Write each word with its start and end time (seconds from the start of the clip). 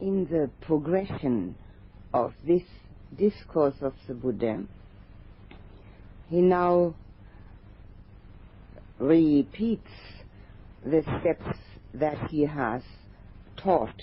in 0.00 0.26
the 0.26 0.50
progression 0.60 1.54
of 2.14 2.32
this 2.46 2.62
discourse 3.16 3.74
of 3.80 3.94
the 4.06 4.14
Buddha, 4.14 4.64
he 6.28 6.40
now 6.40 6.94
repeats 8.98 9.90
the 10.84 11.02
steps 11.20 11.58
that 11.94 12.30
he 12.30 12.42
has 12.42 12.82
taught 13.56 14.02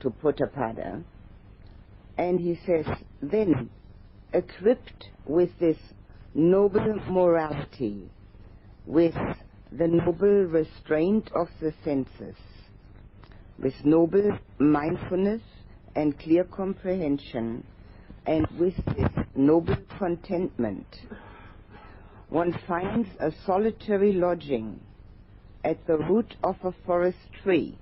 to 0.00 0.10
Potthapada, 0.10 1.02
and 2.16 2.40
he 2.40 2.58
says, 2.66 2.86
then, 3.20 3.70
equipped 4.32 5.08
with 5.26 5.50
this 5.58 5.78
noble 6.34 7.00
morality, 7.08 8.10
with 8.86 9.14
the 9.72 9.88
noble 9.88 10.44
restraint 10.44 11.30
of 11.34 11.48
the 11.60 11.72
senses, 11.84 12.36
with 13.58 13.74
noble 13.84 14.38
mindfulness 14.58 15.42
and 15.96 16.18
clear 16.18 16.44
comprehension, 16.44 17.64
and 18.26 18.46
with 18.58 18.74
this 18.96 19.26
noble 19.34 19.76
contentment, 19.98 20.86
one 22.28 22.56
finds 22.66 23.08
a 23.20 23.32
solitary 23.46 24.12
lodging 24.12 24.78
at 25.64 25.84
the 25.86 25.98
root 25.98 26.34
of 26.44 26.56
a 26.62 26.72
forest 26.86 27.18
tree, 27.42 27.76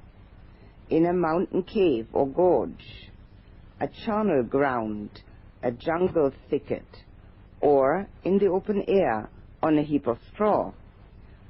in 0.89 1.07
a 1.07 1.13
mountain 1.13 1.63
cave 1.63 2.07
or 2.13 2.27
gorge, 2.27 3.11
a 3.81 3.89
charnel 4.05 4.43
ground, 4.45 5.11
a 5.63 5.71
jungle 5.71 6.33
thicket, 6.49 6.87
or 7.61 8.07
in 8.25 8.39
the 8.39 8.47
open 8.47 8.83
air 8.89 9.29
on 9.63 9.77
a 9.79 9.83
heap 9.83 10.07
of 10.07 10.19
straw. 10.33 10.73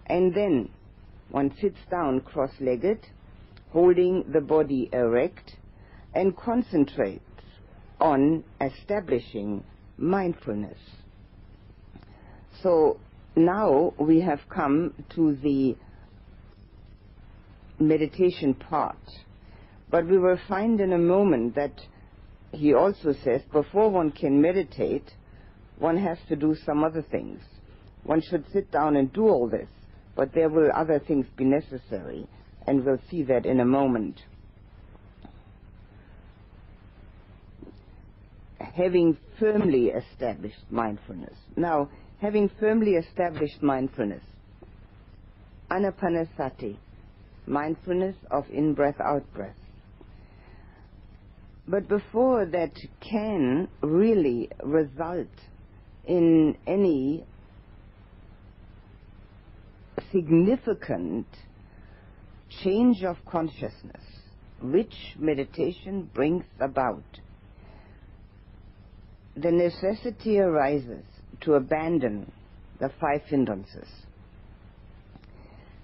And 0.06 0.34
then 0.34 0.70
one 1.30 1.54
sits 1.60 1.78
down 1.90 2.20
cross-legged, 2.20 3.06
holding 3.76 4.24
the 4.32 4.40
body 4.40 4.88
erect, 4.90 5.52
and 6.14 6.34
concentrates 6.34 7.42
on 8.00 8.42
establishing 8.58 9.62
mindfulness. 9.98 10.78
So 12.62 12.98
now 13.36 13.92
we 13.98 14.22
have 14.22 14.40
come 14.48 14.94
to 15.14 15.36
the 15.42 15.76
meditation 17.78 18.54
part. 18.54 18.96
But 19.90 20.06
we 20.06 20.16
will 20.16 20.38
find 20.48 20.80
in 20.80 20.94
a 20.94 20.98
moment 20.98 21.54
that 21.56 21.78
he 22.52 22.72
also 22.72 23.12
says 23.24 23.42
before 23.52 23.90
one 23.90 24.10
can 24.10 24.40
meditate, 24.40 25.12
one 25.78 25.98
has 25.98 26.16
to 26.30 26.36
do 26.36 26.56
some 26.64 26.82
other 26.82 27.02
things. 27.02 27.42
One 28.04 28.22
should 28.22 28.46
sit 28.54 28.72
down 28.72 28.96
and 28.96 29.12
do 29.12 29.28
all 29.28 29.50
this, 29.50 29.68
but 30.14 30.32
there 30.32 30.48
will 30.48 30.70
other 30.74 30.98
things 30.98 31.26
be 31.36 31.44
necessary, 31.44 32.26
and 32.66 32.84
we'll 32.84 33.00
see 33.10 33.22
that 33.24 33.46
in 33.46 33.60
a 33.60 33.64
moment. 33.64 34.20
Having 38.58 39.16
firmly 39.38 39.86
established 39.86 40.64
mindfulness. 40.70 41.34
Now, 41.56 41.88
having 42.20 42.50
firmly 42.60 42.92
established 42.92 43.62
mindfulness, 43.62 44.22
anapanasati, 45.70 46.76
mindfulness 47.46 48.16
of 48.30 48.44
in 48.50 48.74
breath, 48.74 49.00
out 49.00 49.22
breath. 49.32 49.54
But 51.68 51.88
before 51.88 52.46
that 52.46 52.72
can 53.00 53.68
really 53.80 54.50
result 54.62 55.28
in 56.06 56.56
any 56.66 57.24
significant 60.12 61.26
change 62.62 63.02
of 63.02 63.16
consciousness, 63.26 64.02
which 64.62 64.94
meditation 65.18 66.10
brings 66.14 66.44
about, 66.60 67.04
the 69.36 69.50
necessity 69.50 70.38
arises 70.38 71.04
to 71.40 71.54
abandon 71.54 72.30
the 72.80 72.90
five 73.00 73.22
hindrances. 73.26 73.88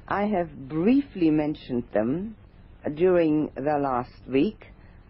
I 0.08 0.24
have 0.24 0.68
briefly 0.68 1.30
mentioned 1.30 1.84
them 1.92 2.36
during 2.94 3.50
the 3.54 3.78
last 3.78 4.12
week, 4.28 4.66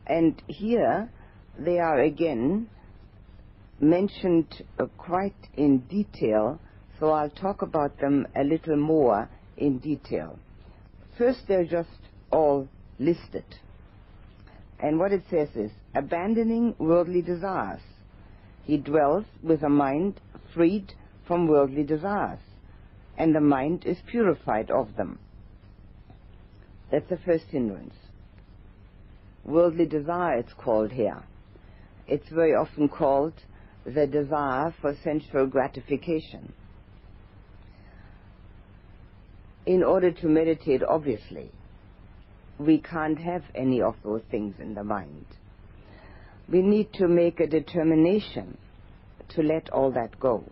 and 0.06 0.40
here 0.46 1.10
they 1.58 1.78
are 1.78 2.00
again 2.00 2.68
mentioned 3.80 4.62
uh, 4.78 4.86
quite 4.96 5.48
in 5.56 5.78
detail, 5.80 6.60
so 7.00 7.10
I'll 7.10 7.30
talk 7.30 7.62
about 7.62 7.98
them 7.98 8.26
a 8.36 8.44
little 8.44 8.76
more 8.76 9.28
in 9.56 9.78
detail. 9.78 10.38
First, 11.18 11.40
they're 11.46 11.64
just 11.64 11.88
all 12.30 12.68
listed. 12.98 13.44
And 14.80 14.98
what 14.98 15.12
it 15.12 15.22
says 15.30 15.48
is, 15.54 15.70
abandoning 15.94 16.74
worldly 16.78 17.22
desires. 17.22 17.82
He 18.64 18.76
dwells 18.76 19.24
with 19.42 19.62
a 19.62 19.68
mind 19.68 20.20
freed 20.54 20.92
from 21.26 21.46
worldly 21.48 21.84
desires 21.84 22.40
and 23.16 23.34
the 23.34 23.40
mind 23.40 23.84
is 23.84 23.98
purified 24.10 24.70
of 24.70 24.96
them. 24.96 25.18
That's 26.90 27.08
the 27.08 27.18
first 27.18 27.46
hindrance. 27.50 27.94
Worldly 29.44 29.86
desire, 29.86 30.38
it's 30.38 30.52
called 30.54 30.92
here. 30.92 31.22
It's 32.06 32.28
very 32.28 32.54
often 32.54 32.88
called 32.88 33.34
the 33.84 34.06
desire 34.06 34.74
for 34.80 34.96
sensual 35.02 35.46
gratification. 35.46 36.52
In 39.64 39.84
order 39.84 40.10
to 40.10 40.26
meditate, 40.26 40.82
obviously, 40.82 41.50
we 42.58 42.78
can't 42.78 43.18
have 43.18 43.44
any 43.54 43.80
of 43.80 43.94
those 44.02 44.22
things 44.30 44.54
in 44.58 44.74
the 44.74 44.82
mind. 44.82 45.26
We 46.48 46.62
need 46.62 46.92
to 46.94 47.06
make 47.06 47.38
a 47.38 47.46
determination 47.46 48.58
to 49.30 49.42
let 49.42 49.70
all 49.70 49.92
that 49.92 50.18
go. 50.18 50.44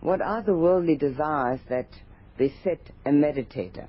What 0.00 0.22
are 0.22 0.42
the 0.42 0.56
worldly 0.56 0.96
desires 0.96 1.60
that 1.68 1.88
beset 2.38 2.80
a 3.04 3.10
meditator? 3.10 3.88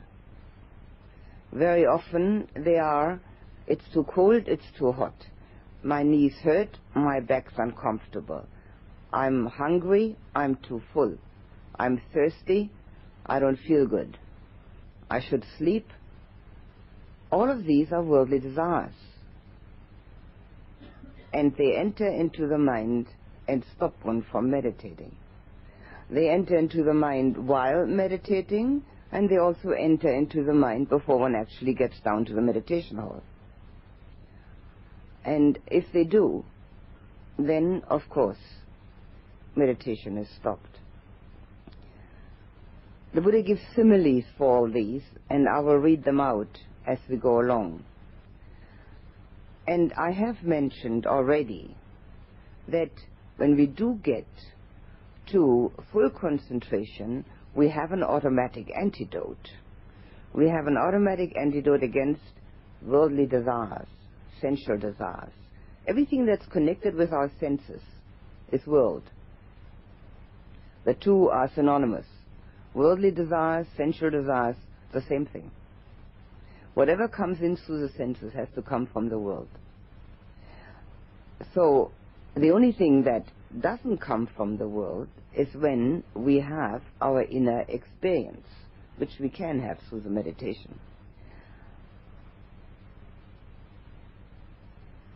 Very 1.54 1.86
often 1.86 2.50
they 2.54 2.78
are, 2.78 3.22
it's 3.66 3.86
too 3.94 4.04
cold, 4.04 4.44
it's 4.48 4.72
too 4.78 4.92
hot. 4.92 5.16
My 5.84 6.04
knees 6.04 6.36
hurt, 6.44 6.78
my 6.94 7.22
back's 7.22 7.54
uncomfortable. 7.58 8.46
I'm 9.14 9.46
hungry, 9.46 10.18
I'm 10.36 10.58
too 10.68 10.82
full. 10.94 11.18
I'm 11.80 12.02
thirsty, 12.14 12.72
I 13.26 13.40
don't 13.40 13.60
feel 13.68 13.88
good. 13.88 14.18
I 15.10 15.20
should 15.22 15.46
sleep. 15.58 15.88
All 17.32 17.50
of 17.50 17.66
these 17.66 17.92
are 17.92 18.04
worldly 18.04 18.40
desires. 18.40 18.94
And 21.34 21.56
they 21.58 21.76
enter 21.76 22.08
into 22.08 22.48
the 22.48 22.58
mind 22.58 23.08
and 23.48 23.64
stop 23.76 23.94
one 24.04 24.26
from 24.32 24.50
meditating. 24.50 25.16
They 26.10 26.30
enter 26.30 26.56
into 26.56 26.84
the 26.84 26.94
mind 26.94 27.48
while 27.48 27.86
meditating, 27.86 28.84
and 29.12 29.30
they 29.30 29.38
also 29.38 29.72
enter 29.72 30.12
into 30.14 30.44
the 30.44 30.54
mind 30.54 30.90
before 30.90 31.18
one 31.18 31.36
actually 31.36 31.74
gets 31.74 32.00
down 32.02 32.26
to 32.26 32.34
the 32.34 32.42
meditation 32.42 32.98
hall. 32.98 33.24
And 35.24 35.58
if 35.68 35.86
they 35.92 36.04
do, 36.04 36.46
then, 37.38 37.82
of 37.90 38.02
course, 38.10 38.38
meditation 39.56 40.18
is 40.18 40.28
stopped. 40.40 40.75
The 43.16 43.22
Buddha 43.22 43.42
gives 43.44 43.62
similes 43.74 44.26
for 44.38 44.58
all 44.58 44.70
these, 44.70 45.02
and 45.30 45.48
I 45.48 45.60
will 45.60 45.78
read 45.78 46.04
them 46.04 46.20
out 46.20 46.60
as 46.86 46.98
we 47.10 47.16
go 47.16 47.40
along. 47.40 47.86
And 49.66 49.94
I 49.94 50.12
have 50.12 50.44
mentioned 50.44 51.06
already 51.06 51.78
that 52.68 52.92
when 53.38 53.56
we 53.56 53.68
do 53.68 54.02
get 54.04 54.28
to 55.32 55.72
full 55.94 56.10
concentration, 56.10 57.24
we 57.56 57.70
have 57.70 57.94
an 57.94 58.04
automatic 58.04 58.70
antidote. 58.78 59.50
We 60.34 60.50
have 60.50 60.68
an 60.68 60.76
automatic 60.76 61.38
antidote 61.38 61.84
against 61.84 62.34
worldly 62.86 63.28
desires, 63.28 63.88
sensual 64.42 64.78
desires. 64.78 65.32
Everything 65.88 66.26
that's 66.26 66.46
connected 66.48 66.96
with 66.96 67.14
our 67.14 67.32
senses 67.40 67.82
is 68.52 68.68
world. 68.68 69.04
The 70.84 70.96
two 70.96 71.30
are 71.30 71.50
synonymous. 71.56 72.08
Worldly 72.76 73.12
desires, 73.12 73.68
sensual 73.78 74.12
desires, 74.12 74.58
the 74.94 75.02
same 75.10 75.26
thing. 75.26 75.50
Whatever 76.74 77.08
comes 77.08 77.40
in 77.40 77.56
through 77.56 77.88
the 77.88 77.94
senses 77.94 78.34
has 78.34 78.50
to 78.56 78.62
come 78.62 78.86
from 78.92 79.08
the 79.08 79.18
world. 79.18 79.48
So 81.54 81.92
the 82.36 82.52
only 82.52 82.74
thing 82.74 83.04
that 83.04 83.24
doesn't 83.62 84.00
come 84.00 84.28
from 84.36 84.58
the 84.58 84.68
world 84.68 85.08
is 85.34 85.48
when 85.56 86.04
we 86.14 86.42
have 86.42 86.82
our 87.02 87.24
inner 87.24 87.62
experience, 87.70 88.46
which 88.98 89.12
we 89.22 89.30
can 89.30 89.62
have 89.62 89.78
through 89.90 90.02
the 90.02 90.10
meditation. 90.10 90.78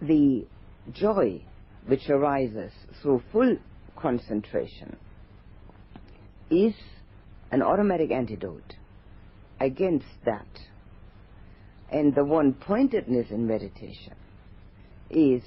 The 0.02 0.48
joy 0.94 1.44
which 1.88 2.10
arises 2.10 2.72
through 3.02 3.22
full 3.34 3.58
concentration 3.98 4.96
is 6.50 6.74
an 7.52 7.62
automatic 7.62 8.12
antidote 8.12 8.76
against 9.60 10.06
that. 10.26 10.48
And 11.92 12.14
the 12.14 12.24
one 12.24 12.54
pointedness 12.54 13.32
in 13.32 13.48
meditation 13.48 14.16
is 15.10 15.42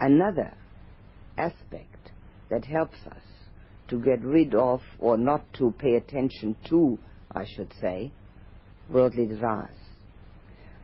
another 0.00 0.54
aspect 1.36 2.10
that 2.50 2.64
helps 2.64 2.96
us 3.06 3.22
to 3.88 4.00
get 4.00 4.22
rid 4.22 4.54
of, 4.54 4.80
or 4.98 5.18
not 5.18 5.44
to 5.54 5.74
pay 5.78 5.96
attention 5.96 6.56
to, 6.70 6.98
I 7.30 7.44
should 7.44 7.72
say, 7.80 8.10
worldly 8.88 9.26
desires. 9.26 9.76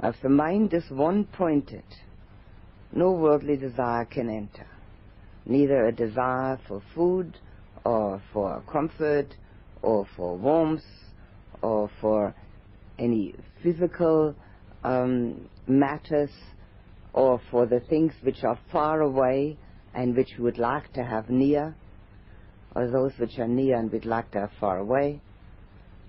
If 0.02 0.16
the 0.22 0.28
mind 0.28 0.74
is 0.74 0.84
one 0.90 1.24
pointed, 1.24 1.84
no 2.92 3.12
worldly 3.12 3.56
desire 3.56 4.04
can 4.04 4.28
enter. 4.28 4.66
Neither 5.46 5.86
a 5.86 5.92
desire 5.92 6.58
for 6.68 6.82
food, 6.94 7.38
or 7.84 8.20
for 8.32 8.62
comfort, 8.70 9.34
or 9.82 10.06
for 10.16 10.36
warmth, 10.36 10.82
or 11.62 11.90
for 12.00 12.34
any 12.98 13.34
physical 13.62 14.34
um, 14.84 15.48
matters, 15.66 16.30
or 17.12 17.40
for 17.50 17.66
the 17.66 17.80
things 17.80 18.12
which 18.22 18.44
are 18.44 18.58
far 18.70 19.00
away 19.00 19.56
and 19.94 20.16
which 20.16 20.30
we 20.38 20.44
would 20.44 20.58
like 20.58 20.92
to 20.92 21.02
have 21.02 21.28
near, 21.28 21.74
or 22.74 22.88
those 22.88 23.12
which 23.18 23.38
are 23.38 23.48
near 23.48 23.76
and 23.76 23.90
we'd 23.90 24.04
like 24.04 24.30
to 24.30 24.40
have 24.40 24.50
far 24.60 24.78
away. 24.78 25.20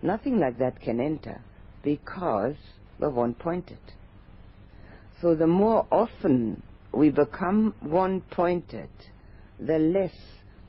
Nothing 0.02 0.40
like 0.40 0.58
that 0.60 0.80
can 0.82 1.00
enter 1.00 1.42
because 1.84 2.56
we're 3.00 3.10
one 3.10 3.34
pointed. 3.34 3.80
So 5.22 5.36
the 5.36 5.48
more 5.48 5.86
often 5.92 6.64
we 6.94 7.10
become 7.10 7.74
one 7.82 8.22
pointed, 8.32 8.90
the 9.60 9.78
less 9.78 10.16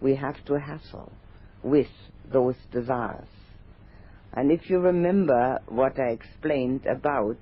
we 0.01 0.15
have 0.17 0.45
to 0.47 0.59
hassle 0.59 1.13
with 1.63 1.89
those 2.33 2.57
desires. 2.73 3.29
And 4.33 4.51
if 4.51 4.71
you 4.71 4.79
remember 4.79 5.61
what 5.69 5.99
I 5.99 6.11
explained 6.11 6.87
about 6.87 7.37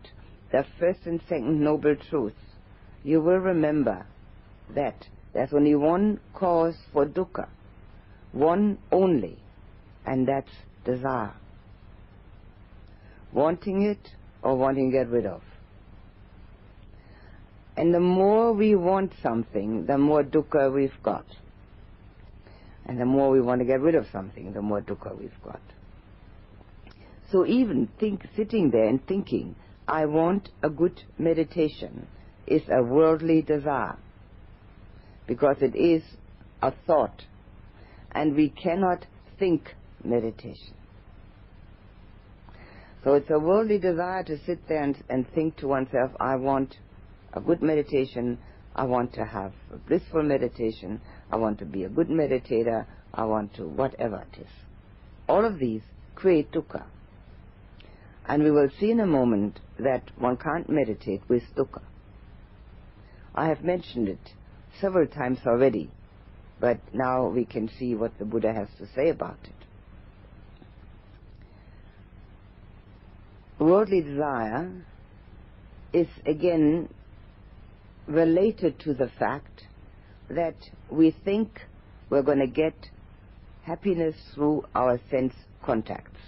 the 0.50 0.64
first 0.78 1.00
and 1.04 1.20
second 1.28 1.60
noble 1.60 1.94
truths, 2.08 2.36
you 3.04 3.20
will 3.20 3.38
remember 3.38 4.06
that 4.74 5.06
there's 5.32 5.52
only 5.52 5.74
one 5.74 6.18
cause 6.34 6.76
for 6.92 7.06
dukkha, 7.06 7.48
one 8.32 8.78
only, 8.90 9.38
and 10.04 10.26
that's 10.26 10.50
desire. 10.84 11.32
Wanting 13.32 13.82
it 13.82 14.14
or 14.42 14.56
wanting 14.56 14.90
to 14.90 14.98
get 14.98 15.08
rid 15.08 15.26
of. 15.26 15.42
And 17.76 17.94
the 17.94 18.00
more 18.00 18.52
we 18.52 18.74
want 18.74 19.12
something, 19.22 19.86
the 19.86 19.96
more 19.96 20.24
dukkha 20.24 20.74
we've 20.74 21.02
got. 21.02 21.24
And 22.90 23.00
the 23.00 23.04
more 23.04 23.30
we 23.30 23.40
want 23.40 23.60
to 23.60 23.64
get 23.64 23.80
rid 23.80 23.94
of 23.94 24.08
something, 24.10 24.52
the 24.52 24.60
more 24.60 24.80
dukkha 24.80 25.16
we've 25.16 25.42
got. 25.44 25.60
So 27.30 27.46
even 27.46 27.88
think, 28.00 28.26
sitting 28.34 28.72
there 28.72 28.88
and 28.88 29.06
thinking, 29.06 29.54
I 29.86 30.06
want 30.06 30.48
a 30.64 30.70
good 30.70 31.00
meditation, 31.16 32.08
is 32.48 32.62
a 32.68 32.82
worldly 32.82 33.42
desire. 33.42 33.96
Because 35.28 35.58
it 35.60 35.76
is 35.76 36.02
a 36.62 36.72
thought. 36.84 37.22
And 38.10 38.34
we 38.34 38.48
cannot 38.48 39.06
think 39.38 39.72
meditation. 40.02 40.74
So 43.04 43.14
it's 43.14 43.30
a 43.30 43.38
worldly 43.38 43.78
desire 43.78 44.24
to 44.24 44.36
sit 44.46 44.66
there 44.66 44.82
and, 44.82 45.00
and 45.08 45.30
think 45.32 45.58
to 45.58 45.68
oneself, 45.68 46.10
I 46.18 46.34
want 46.34 46.74
a 47.34 47.40
good 47.40 47.62
meditation, 47.62 48.36
I 48.74 48.82
want 48.82 49.12
to 49.14 49.24
have 49.24 49.52
a 49.72 49.76
blissful 49.76 50.24
meditation, 50.24 51.00
I 51.30 51.36
want 51.36 51.58
to 51.60 51.64
be 51.64 51.84
a 51.84 51.88
good 51.88 52.08
meditator, 52.08 52.86
I 53.14 53.24
want 53.24 53.54
to 53.54 53.66
whatever 53.66 54.24
it 54.32 54.40
is. 54.40 54.48
All 55.28 55.44
of 55.44 55.58
these 55.58 55.82
create 56.14 56.50
dukkha. 56.52 56.84
And 58.26 58.42
we 58.42 58.50
will 58.50 58.68
see 58.78 58.90
in 58.90 59.00
a 59.00 59.06
moment 59.06 59.60
that 59.78 60.02
one 60.18 60.36
can't 60.36 60.68
meditate 60.68 61.22
with 61.28 61.42
dukkha. 61.56 61.82
I 63.34 63.46
have 63.46 63.62
mentioned 63.62 64.08
it 64.08 64.34
several 64.80 65.06
times 65.06 65.38
already, 65.46 65.90
but 66.58 66.78
now 66.92 67.28
we 67.28 67.44
can 67.44 67.70
see 67.78 67.94
what 67.94 68.18
the 68.18 68.24
Buddha 68.24 68.52
has 68.52 68.68
to 68.78 68.86
say 68.94 69.08
about 69.08 69.38
it. 69.44 69.52
Worldly 73.58 74.00
desire 74.02 74.72
is 75.92 76.08
again 76.24 76.88
related 78.06 78.78
to 78.80 78.94
the 78.94 79.10
fact 79.18 79.64
that 80.30 80.56
we 80.90 81.14
think 81.24 81.60
we're 82.08 82.22
going 82.22 82.38
to 82.38 82.46
get 82.46 82.74
happiness 83.62 84.14
through 84.34 84.64
our 84.74 84.98
sense 85.10 85.34
contacts. 85.62 86.18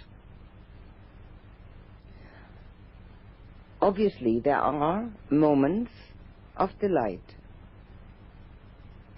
Obviously, 3.80 4.40
there 4.40 4.58
are 4.58 5.08
moments 5.30 5.90
of 6.56 6.70
delight, 6.80 7.34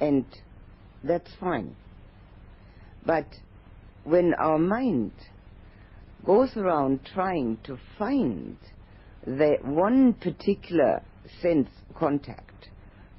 and 0.01 0.25
that's 1.03 1.31
fine. 1.39 1.77
But 3.05 3.27
when 4.05 4.33
our 4.35 4.59
mind 4.59 5.13
goes 6.25 6.57
around 6.57 7.01
trying 7.13 7.59
to 7.65 7.79
find 7.99 8.57
the 9.27 9.57
one 9.63 10.15
particular 10.15 11.03
sense 11.43 11.69
contact, 11.95 12.54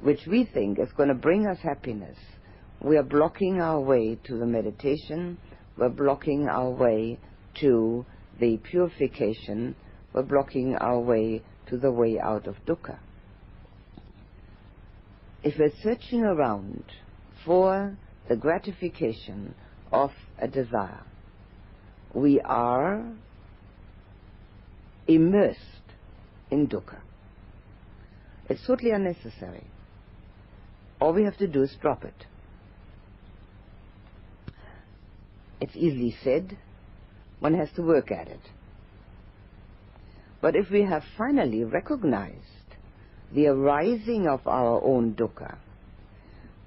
which 0.05 0.27
we 0.27 0.45
think 0.53 0.77
is 0.77 0.91
going 0.95 1.09
to 1.09 1.15
bring 1.15 1.47
us 1.47 1.57
happiness, 1.63 2.15
we 2.79 2.95
are 2.95 3.01
blocking 3.01 3.59
our 3.59 3.79
way 3.79 4.15
to 4.23 4.37
the 4.37 4.45
meditation, 4.45 5.35
we're 5.77 5.89
blocking 5.89 6.47
our 6.47 6.69
way 6.69 7.17
to 7.59 8.05
the 8.39 8.55
purification, 8.57 9.75
we're 10.13 10.21
blocking 10.21 10.75
our 10.75 10.99
way 10.99 11.41
to 11.67 11.77
the 11.77 11.91
way 11.91 12.19
out 12.19 12.45
of 12.45 12.55
dukkha. 12.67 12.99
If 15.43 15.57
we're 15.57 15.73
searching 15.81 16.21
around 16.21 16.83
for 17.43 17.97
the 18.29 18.35
gratification 18.35 19.55
of 19.91 20.11
a 20.37 20.47
desire, 20.47 21.01
we 22.13 22.39
are 22.41 23.03
immersed 25.07 25.59
in 26.51 26.67
dukkha. 26.67 26.99
It's 28.47 28.67
totally 28.67 28.91
unnecessary. 28.91 29.63
All 31.05 31.13
we 31.13 31.25
have 31.25 31.37
to 31.37 31.45
do 31.45 31.61
is 31.61 31.71
drop 31.79 32.03
it. 32.03 32.25
It's 35.61 35.75
easily 35.75 36.15
said. 36.23 36.57
One 37.39 37.53
has 37.53 37.69
to 37.75 37.83
work 37.83 38.11
at 38.11 38.27
it. 38.27 38.39
But 40.41 40.55
if 40.55 40.71
we 40.71 40.81
have 40.81 41.03
finally 41.15 41.63
recognized 41.63 42.73
the 43.31 43.45
arising 43.45 44.27
of 44.27 44.47
our 44.47 44.81
own 44.83 45.13
dukkha, 45.13 45.57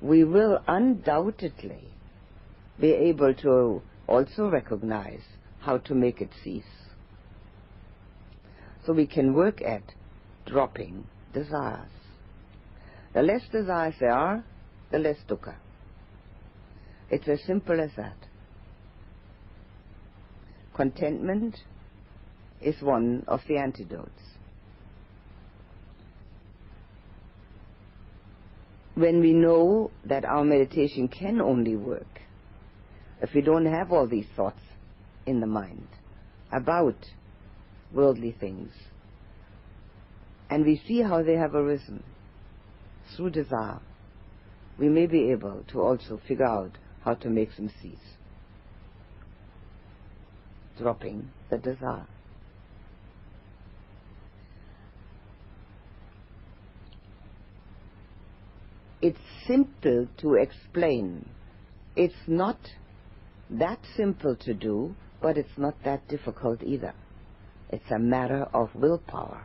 we 0.01 0.23
will 0.23 0.63
undoubtedly 0.69 1.89
be 2.81 2.93
able 2.93 3.35
to 3.43 3.83
also 4.07 4.49
recognize 4.49 5.25
how 5.63 5.79
to 5.79 5.97
make 5.97 6.21
it 6.21 6.31
cease. 6.45 6.93
So 8.87 8.93
we 8.93 9.09
can 9.09 9.35
work 9.35 9.61
at 9.63 9.83
dropping 10.47 11.09
desires. 11.35 11.98
The 13.19 13.25
less 13.25 13.43
desires 13.51 13.95
there 13.99 14.13
are, 14.13 14.45
the 14.93 14.99
less 15.01 15.17
dukkha. 15.29 15.57
It's 17.11 17.27
as 17.27 17.43
simple 17.49 17.81
as 17.81 17.91
that. 17.97 18.15
Contentment 20.73 21.57
is 22.61 22.81
one 22.81 23.25
of 23.27 23.41
the 23.49 23.57
antidotes. 23.57 24.23
When 28.95 29.19
we 29.19 29.33
know 29.33 29.91
that 30.05 30.25
our 30.25 30.45
meditation 30.45 31.09
can 31.09 31.41
only 31.41 31.75
work 31.75 32.21
if 33.21 33.35
we 33.35 33.41
don't 33.41 33.67
have 33.67 33.91
all 33.91 34.07
these 34.07 34.29
thoughts 34.37 34.63
in 35.27 35.41
the 35.41 35.47
mind 35.49 35.89
about 36.53 37.05
worldly 37.93 38.37
things, 38.39 38.71
and 40.51 40.65
we 40.65 40.81
see 40.87 41.03
how 41.03 41.25
they 41.25 41.35
have 41.35 41.57
arisen, 41.57 42.05
through 43.17 43.31
desire, 43.31 43.81
we 44.79 44.89
may 44.89 45.07
be 45.07 45.31
able 45.31 45.65
to 45.73 45.81
also 45.81 46.21
figure 46.27 46.45
out 46.45 46.79
how 47.05 47.15
to 47.15 47.29
make 47.29 47.55
them 47.57 47.71
cease. 47.83 48.17
Dropping 50.79 51.31
the 51.51 51.59
desire. 51.59 52.07
It's 59.01 59.19
simple 59.47 60.09
to 60.19 60.35
explain. 60.35 61.29
It's 61.97 62.15
not 62.27 62.59
that 63.51 63.79
simple 63.97 64.37
to 64.37 64.55
do, 64.55 64.95
but 65.21 65.37
it's 65.37 65.57
not 65.57 65.75
that 65.85 66.07
difficult 66.09 66.63
either. 66.63 66.95
It's 67.71 67.91
a 67.91 67.99
matter 67.99 68.49
of 68.53 68.75
willpower. 68.75 69.45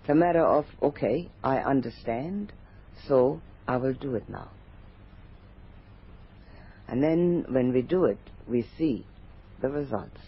It's 0.00 0.10
a 0.10 0.14
matter 0.14 0.44
of, 0.44 0.64
okay, 0.82 1.30
I 1.44 1.58
understand, 1.58 2.52
so 3.06 3.40
I 3.68 3.76
will 3.76 3.94
do 3.94 4.14
it 4.14 4.28
now. 4.28 4.50
And 6.88 7.02
then 7.02 7.44
when 7.48 7.72
we 7.72 7.82
do 7.82 8.06
it, 8.06 8.18
we 8.48 8.66
see 8.76 9.06
the 9.60 9.68
results. 9.68 10.20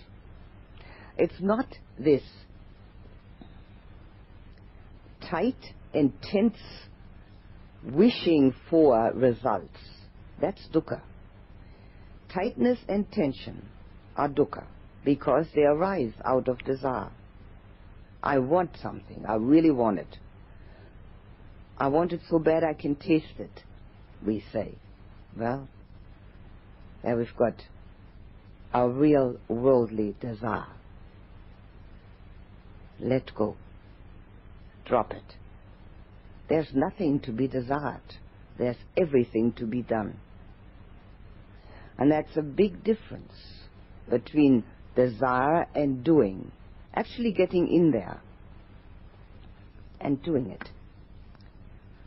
It's 1.19 1.41
not 1.41 1.67
this 1.99 2.23
tight, 5.29 5.57
intense 5.93 6.59
wishing 7.85 8.55
for 8.71 9.12
results. 9.14 9.79
That's 10.41 10.61
dukkha. 10.73 11.00
Tightness 12.33 12.79
and 12.88 13.11
tension 13.11 13.69
are 14.17 14.29
dukkha 14.29 14.64
because 15.05 15.47
they 15.55 15.62
arise 15.62 16.12
out 16.25 16.49
of 16.49 16.59
desire. 16.64 17.11
I 18.23 18.38
want 18.38 18.76
something. 18.81 19.25
I 19.26 19.35
really 19.35 19.71
want 19.71 19.99
it. 19.99 20.19
I 21.79 21.88
want 21.88 22.12
it 22.12 22.21
so 22.29 22.38
bad 22.38 22.62
I 22.62 22.75
can 22.75 22.95
taste 22.95 23.38
it, 23.38 23.62
we 24.25 24.45
say. 24.52 24.76
Well, 25.37 25.69
there 27.02 27.17
we've 27.17 27.37
got 27.37 27.55
our 28.73 28.88
real 28.88 29.38
worldly 29.49 30.14
desire. 30.21 30.67
Let 33.00 33.35
go. 33.35 33.57
Drop 34.85 35.12
it. 35.12 35.37
There's 36.49 36.69
nothing 36.75 37.21
to 37.21 37.33
be 37.33 37.49
desired. 37.49 38.00
There's 38.59 38.76
everything 38.97 39.52
to 39.55 39.67
be 39.67 39.83
done. 39.83 40.19
And 41.99 42.12
that's 42.12 42.37
a 42.37 42.43
big 42.43 42.85
difference 42.85 43.33
between 44.09 44.64
desire 44.95 45.67
and 45.75 46.05
doing. 46.05 46.52
Actually 46.95 47.33
getting 47.33 47.69
in 47.69 47.91
there 47.91 48.21
and 50.01 50.23
doing 50.23 50.51
it. 50.51 50.69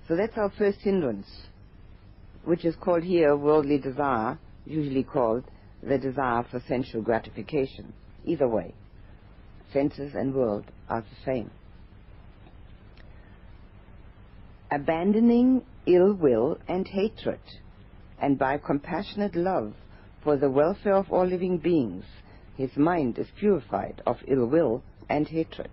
So 0.08 0.16
that's 0.16 0.38
our 0.38 0.52
first 0.58 0.80
hindrance, 0.82 1.28
which 2.44 2.66
is 2.66 2.76
called 2.76 3.04
here 3.04 3.36
worldly 3.36 3.80
desire, 3.80 4.38
usually 4.66 5.04
called 5.04 5.44
the 5.82 5.98
desire 5.98 6.44
for 6.50 6.62
sensual 6.68 7.02
gratification. 7.02 7.94
Either 8.26 8.48
way, 8.48 8.74
senses 9.74 10.14
and 10.14 10.34
world 10.34 10.66
are 10.90 11.02
the 11.02 11.26
same. 11.26 11.50
Abandoning 14.72 15.64
ill 15.86 16.14
will 16.14 16.60
and 16.68 16.88
hatred, 16.88 17.40
and 18.22 18.38
by 18.38 18.58
compassionate 18.58 19.36
love 19.36 19.74
for 20.24 20.38
the 20.38 20.50
welfare 20.50 20.96
of 20.96 21.12
all 21.12 21.26
living 21.26 21.58
beings, 21.58 22.04
his 22.56 22.76
mind 22.78 23.18
is 23.20 23.28
purified 23.38 24.02
of 24.06 24.18
ill 24.28 24.46
will 24.46 24.84
and 25.10 25.28
hatred. 25.28 25.72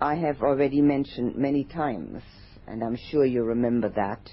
I 0.00 0.16
have 0.16 0.42
already 0.42 0.80
mentioned 0.80 1.36
many 1.36 1.64
times, 1.64 2.22
and 2.66 2.82
I'm 2.82 2.96
sure 3.10 3.24
you 3.24 3.42
remember 3.42 3.88
that, 3.90 4.30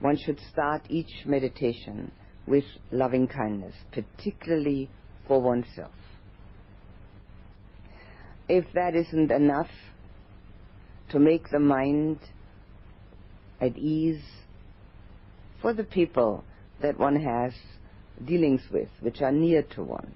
one 0.00 0.16
should 0.16 0.38
start 0.52 0.82
each 0.88 1.24
meditation 1.24 2.12
with 2.46 2.64
loving 2.90 3.26
kindness, 3.26 3.74
particularly 3.92 4.88
for 5.26 5.40
oneself. 5.40 5.92
If 8.48 8.64
that 8.74 8.94
isn't 8.94 9.30
enough 9.30 9.70
to 11.10 11.18
make 11.18 11.50
the 11.50 11.58
mind 11.58 12.18
at 13.60 13.76
ease 13.76 14.22
for 15.60 15.72
the 15.72 15.84
people 15.84 16.44
that 16.82 16.98
one 16.98 17.16
has 17.16 17.52
dealings 18.24 18.62
with, 18.72 18.88
which 19.00 19.20
are 19.20 19.32
near 19.32 19.62
to 19.62 19.82
one, 19.82 20.14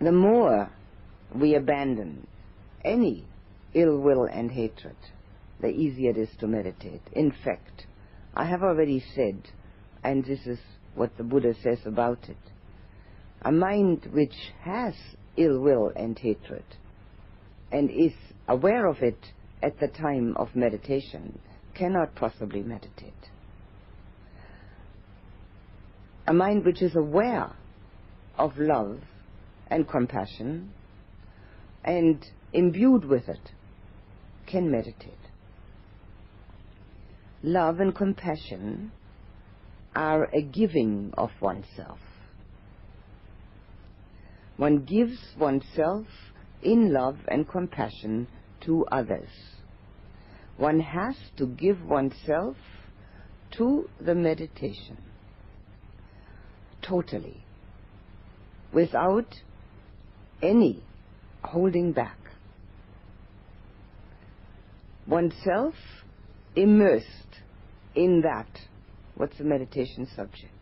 the 0.00 0.12
more 0.12 0.70
we 1.34 1.54
abandon 1.54 2.26
any 2.84 3.26
ill 3.74 3.98
will 3.98 4.24
and 4.24 4.50
hatred, 4.50 4.96
the 5.60 5.68
easier 5.68 6.10
it 6.10 6.16
is 6.16 6.30
to 6.38 6.46
meditate. 6.46 7.02
In 7.12 7.32
fact, 7.44 7.86
I 8.34 8.46
have 8.46 8.62
already 8.62 9.04
said, 9.14 9.42
and 10.02 10.24
this 10.24 10.46
is 10.46 10.58
what 10.94 11.16
the 11.16 11.24
Buddha 11.24 11.54
says 11.62 11.78
about 11.84 12.28
it, 12.28 12.36
a 13.42 13.52
mind 13.52 14.08
which 14.12 14.34
has 14.62 14.94
ill 15.36 15.60
will 15.60 15.92
and 15.94 16.18
hatred 16.18 16.64
and 17.72 17.90
is 17.90 18.12
aware 18.48 18.86
of 18.86 18.98
it 19.02 19.18
at 19.62 19.78
the 19.78 19.88
time 19.88 20.36
of 20.36 20.54
meditation 20.54 21.38
cannot 21.74 22.14
possibly 22.14 22.62
meditate. 22.62 23.30
A 26.30 26.32
mind 26.32 26.64
which 26.64 26.80
is 26.80 26.94
aware 26.94 27.50
of 28.38 28.56
love 28.56 29.00
and 29.66 29.88
compassion 29.88 30.72
and 31.84 32.24
imbued 32.52 33.04
with 33.04 33.28
it 33.28 33.50
can 34.46 34.70
meditate. 34.70 35.24
Love 37.42 37.80
and 37.80 37.92
compassion 37.92 38.92
are 39.96 40.26
a 40.32 40.40
giving 40.40 41.12
of 41.18 41.30
oneself. 41.40 41.98
One 44.56 44.84
gives 44.84 45.34
oneself 45.36 46.06
in 46.62 46.92
love 46.92 47.18
and 47.26 47.48
compassion 47.48 48.28
to 48.60 48.86
others. 48.92 49.30
One 50.56 50.78
has 50.78 51.16
to 51.38 51.46
give 51.48 51.84
oneself 51.84 52.56
to 53.56 53.90
the 54.00 54.14
meditation 54.14 55.09
totally 56.82 57.44
without 58.72 59.34
any 60.42 60.82
holding 61.42 61.92
back. 61.92 62.18
Oneself 65.06 65.74
immersed 66.54 67.06
in 67.94 68.22
that. 68.22 68.48
What's 69.16 69.38
the 69.38 69.44
meditation 69.44 70.06
subject? 70.14 70.52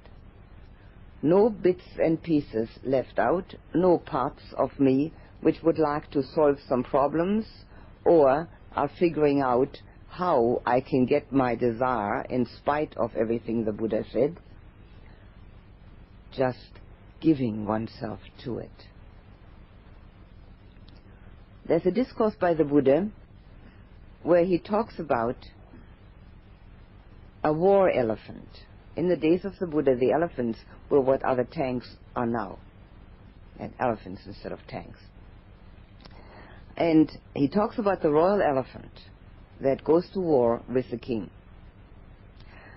No 1.23 1.51
bits 1.51 1.83
and 1.99 2.23
pieces 2.23 2.69
left 2.85 3.19
out, 3.19 3.55
no 3.75 3.99
parts 3.99 4.43
of 4.57 4.79
me 4.79 5.13
which 5.41 5.63
would 5.63 5.79
like 5.79 6.11
to 6.13 6.23
solve 6.23 6.59
some 6.69 6.83
problems 6.83 7.45
or 8.05 8.49
are 8.75 8.91
figuring 8.99 9.41
out 9.41 9.81
how 10.09 10.63
I 10.65 10.81
can 10.81 11.07
get 11.07 11.33
my 11.33 11.55
desire 11.55 12.23
in 12.23 12.47
spite 12.47 12.97
of 12.97 13.15
everything 13.17 13.65
the 13.65 13.73
Buddha 13.73 14.05
said. 14.13 14.39
Just 16.37 16.59
giving 17.21 17.67
oneself 17.67 18.21
to 18.45 18.59
it. 18.59 18.71
There's 21.67 21.85
a 21.85 21.91
discourse 21.91 22.35
by 22.41 22.55
the 22.55 22.65
Buddha 22.65 23.11
where 24.23 24.45
he 24.45 24.59
talks 24.59 24.99
about 24.99 25.37
a 27.45 27.53
war 27.53 27.91
elephant. 27.91 28.49
In 28.97 29.09
the 29.09 29.17
days 29.17 29.45
of 29.45 29.59
the 29.59 29.67
Buddha, 29.67 29.95
the 29.95 30.13
elephants 30.13 30.59
were 30.91 31.01
what 31.01 31.23
other 31.23 31.45
tanks 31.45 31.89
are 32.17 32.27
now, 32.27 32.59
and 33.61 33.73
elephants 33.79 34.23
instead 34.27 34.51
of 34.51 34.59
tanks. 34.67 34.99
And 36.77 37.11
he 37.35 37.49
talks 37.49 37.79
about 37.79 38.03
the 38.03 38.11
royal 38.11 38.41
elephant 38.41 38.93
that 39.61 39.85
goes 39.85 40.09
to 40.15 40.21
war 40.21 40.63
with 40.73 40.91
the 40.91 40.99
king. 40.99 41.31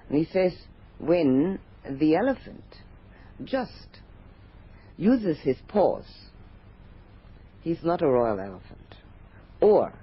And 0.10 0.18
he 0.18 0.26
says, 0.32 0.54
when 1.00 1.60
the 1.90 2.16
elephant 2.16 2.64
just 3.46 4.00
uses 4.98 5.40
his 5.40 5.58
paws, 5.68 6.06
he's 7.62 7.84
not 7.84 8.02
a 8.02 8.08
royal 8.08 8.40
elephant. 8.40 8.96
Or 9.60 9.94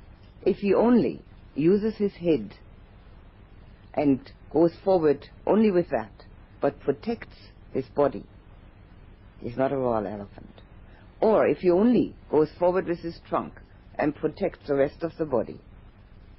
if 0.45 0.59
he 0.59 0.75
only 0.75 1.23
uses 1.55 1.97
his 1.97 2.15
head 2.15 2.55
and 3.95 4.31
goes 4.53 4.75
forward 4.85 5.29
only 5.47 5.71
with 5.71 5.89
that, 5.91 6.13
but 6.61 6.81
protects 6.81 7.37
his 7.73 7.87
body, 7.87 8.25
he's 9.41 9.57
not 9.57 9.73
a 9.73 9.77
royal 9.77 10.07
elephant. 10.07 10.63
Or 11.21 11.47
if 11.47 11.59
he 11.59 11.71
only 11.71 12.15
goes 12.31 12.51
forward 12.59 12.87
with 12.87 13.01
his 13.01 13.21
trunk 13.29 13.61
and 13.99 14.15
protects 14.15 14.67
the 14.67 14.77
rest 14.77 15.03
of 15.03 15.17
the 15.19 15.27
body. 15.27 15.61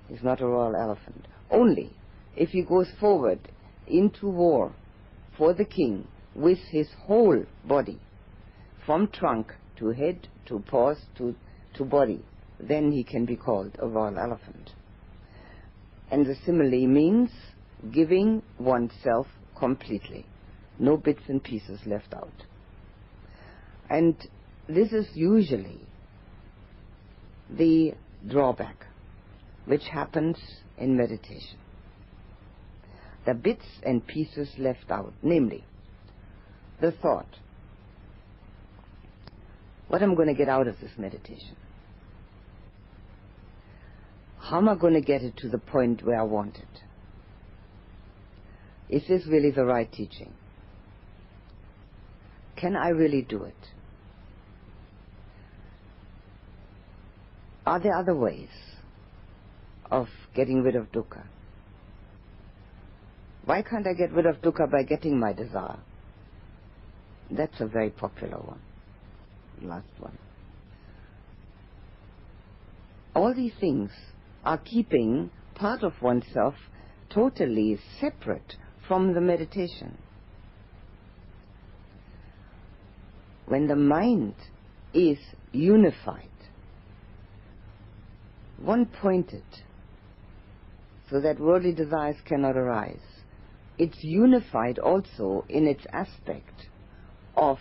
He's 0.07 0.23
not 0.23 0.41
a 0.41 0.47
royal 0.47 0.75
elephant. 0.75 1.27
Only 1.51 1.91
if 2.35 2.49
he 2.49 2.63
goes 2.63 2.89
forward 2.99 3.39
into 3.85 4.29
war 4.29 4.73
for 5.37 5.53
the 5.53 5.65
king 5.65 6.07
with 6.35 6.59
his 6.69 6.87
whole 7.05 7.43
body, 7.65 7.99
from 8.85 9.07
trunk 9.07 9.53
to 9.77 9.89
head 9.89 10.27
to 10.45 10.59
paws 10.59 10.97
to, 11.17 11.35
to 11.73 11.85
body, 11.85 12.23
then 12.59 12.91
he 12.91 13.03
can 13.03 13.25
be 13.25 13.35
called 13.35 13.75
a 13.79 13.87
royal 13.87 14.17
elephant. 14.17 14.71
And 16.11 16.25
the 16.25 16.35
simile 16.45 16.87
means 16.87 17.29
giving 17.93 18.41
oneself 18.59 19.27
completely, 19.57 20.25
no 20.79 20.97
bits 20.97 21.21
and 21.27 21.43
pieces 21.43 21.79
left 21.85 22.13
out. 22.13 22.33
And 23.89 24.15
this 24.67 24.91
is 24.91 25.07
usually 25.13 25.81
the 27.49 27.93
drawback 28.27 28.85
which 29.65 29.83
happens 29.91 30.37
in 30.77 30.95
meditation. 30.95 31.57
The 33.25 33.33
bits 33.33 33.65
and 33.83 34.05
pieces 34.05 34.49
left 34.57 34.89
out, 34.89 35.13
namely, 35.21 35.63
the 36.81 36.91
thought, 36.91 37.27
what 39.87 40.01
am 40.01 40.11
I 40.11 40.15
going 40.15 40.27
to 40.27 40.33
get 40.33 40.49
out 40.49 40.67
of 40.67 40.79
this 40.79 40.91
meditation? 40.97 41.55
How 44.39 44.57
am 44.57 44.69
I 44.69 44.75
going 44.75 44.93
to 44.93 45.01
get 45.01 45.21
it 45.21 45.37
to 45.37 45.49
the 45.49 45.57
point 45.57 46.05
where 46.05 46.19
I 46.19 46.23
want 46.23 46.57
it? 46.57 46.65
Is 48.89 49.07
this 49.07 49.27
really 49.27 49.51
the 49.51 49.65
right 49.65 49.91
teaching? 49.91 50.33
Can 52.55 52.75
I 52.75 52.89
really 52.89 53.21
do 53.21 53.43
it? 53.43 53.55
Are 57.65 57.79
there 57.79 57.95
other 57.95 58.15
ways 58.15 58.49
of 59.91 60.07
getting 60.35 60.63
rid 60.63 60.75
of 60.75 60.91
dukkha? 60.91 61.23
Why 63.45 63.61
can't 63.61 63.85
I 63.87 63.93
get 63.93 64.11
rid 64.11 64.25
of 64.25 64.41
dukkha 64.41 64.71
by 64.71 64.83
getting 64.83 65.19
my 65.19 65.33
desire? 65.33 65.77
That's 67.31 67.59
a 67.59 67.67
very 67.67 67.91
popular 67.91 68.37
one. 68.37 68.59
Last 69.61 69.87
one. 69.99 70.17
All 73.15 73.33
these 73.33 73.53
things 73.59 73.91
are 74.43 74.57
keeping 74.57 75.29
part 75.55 75.83
of 75.83 75.93
oneself 76.01 76.55
totally 77.09 77.77
separate 77.99 78.55
from 78.87 79.13
the 79.13 79.21
meditation. 79.21 79.97
When 83.45 83.67
the 83.67 83.75
mind 83.75 84.35
is 84.93 85.17
unified, 85.51 86.29
one 88.57 88.85
pointed, 88.85 89.43
so 91.09 91.19
that 91.19 91.39
worldly 91.39 91.73
desires 91.73 92.17
cannot 92.25 92.55
arise, 92.55 93.01
it's 93.77 94.03
unified 94.03 94.77
also 94.79 95.45
in 95.49 95.65
its 95.67 95.85
aspect 95.91 96.68
of 97.39 97.57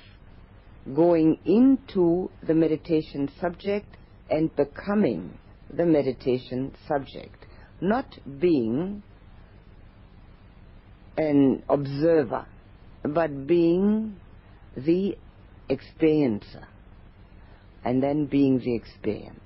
going 0.95 1.39
into 1.45 2.31
the 2.47 2.55
meditation 2.55 3.31
subject 3.41 3.97
and 4.31 4.55
becoming 4.57 5.39
the 5.73 5.85
meditation 5.85 6.75
subject, 6.87 7.47
not 7.81 8.07
being 8.41 9.03
an 11.17 11.63
observer, 11.69 12.47
but 13.03 13.47
being 13.47 14.17
the 14.77 15.17
experiencer, 15.69 16.65
and 17.85 18.03
then 18.03 18.27
being 18.27 18.59
the 18.59 18.75
experience. 18.75 19.41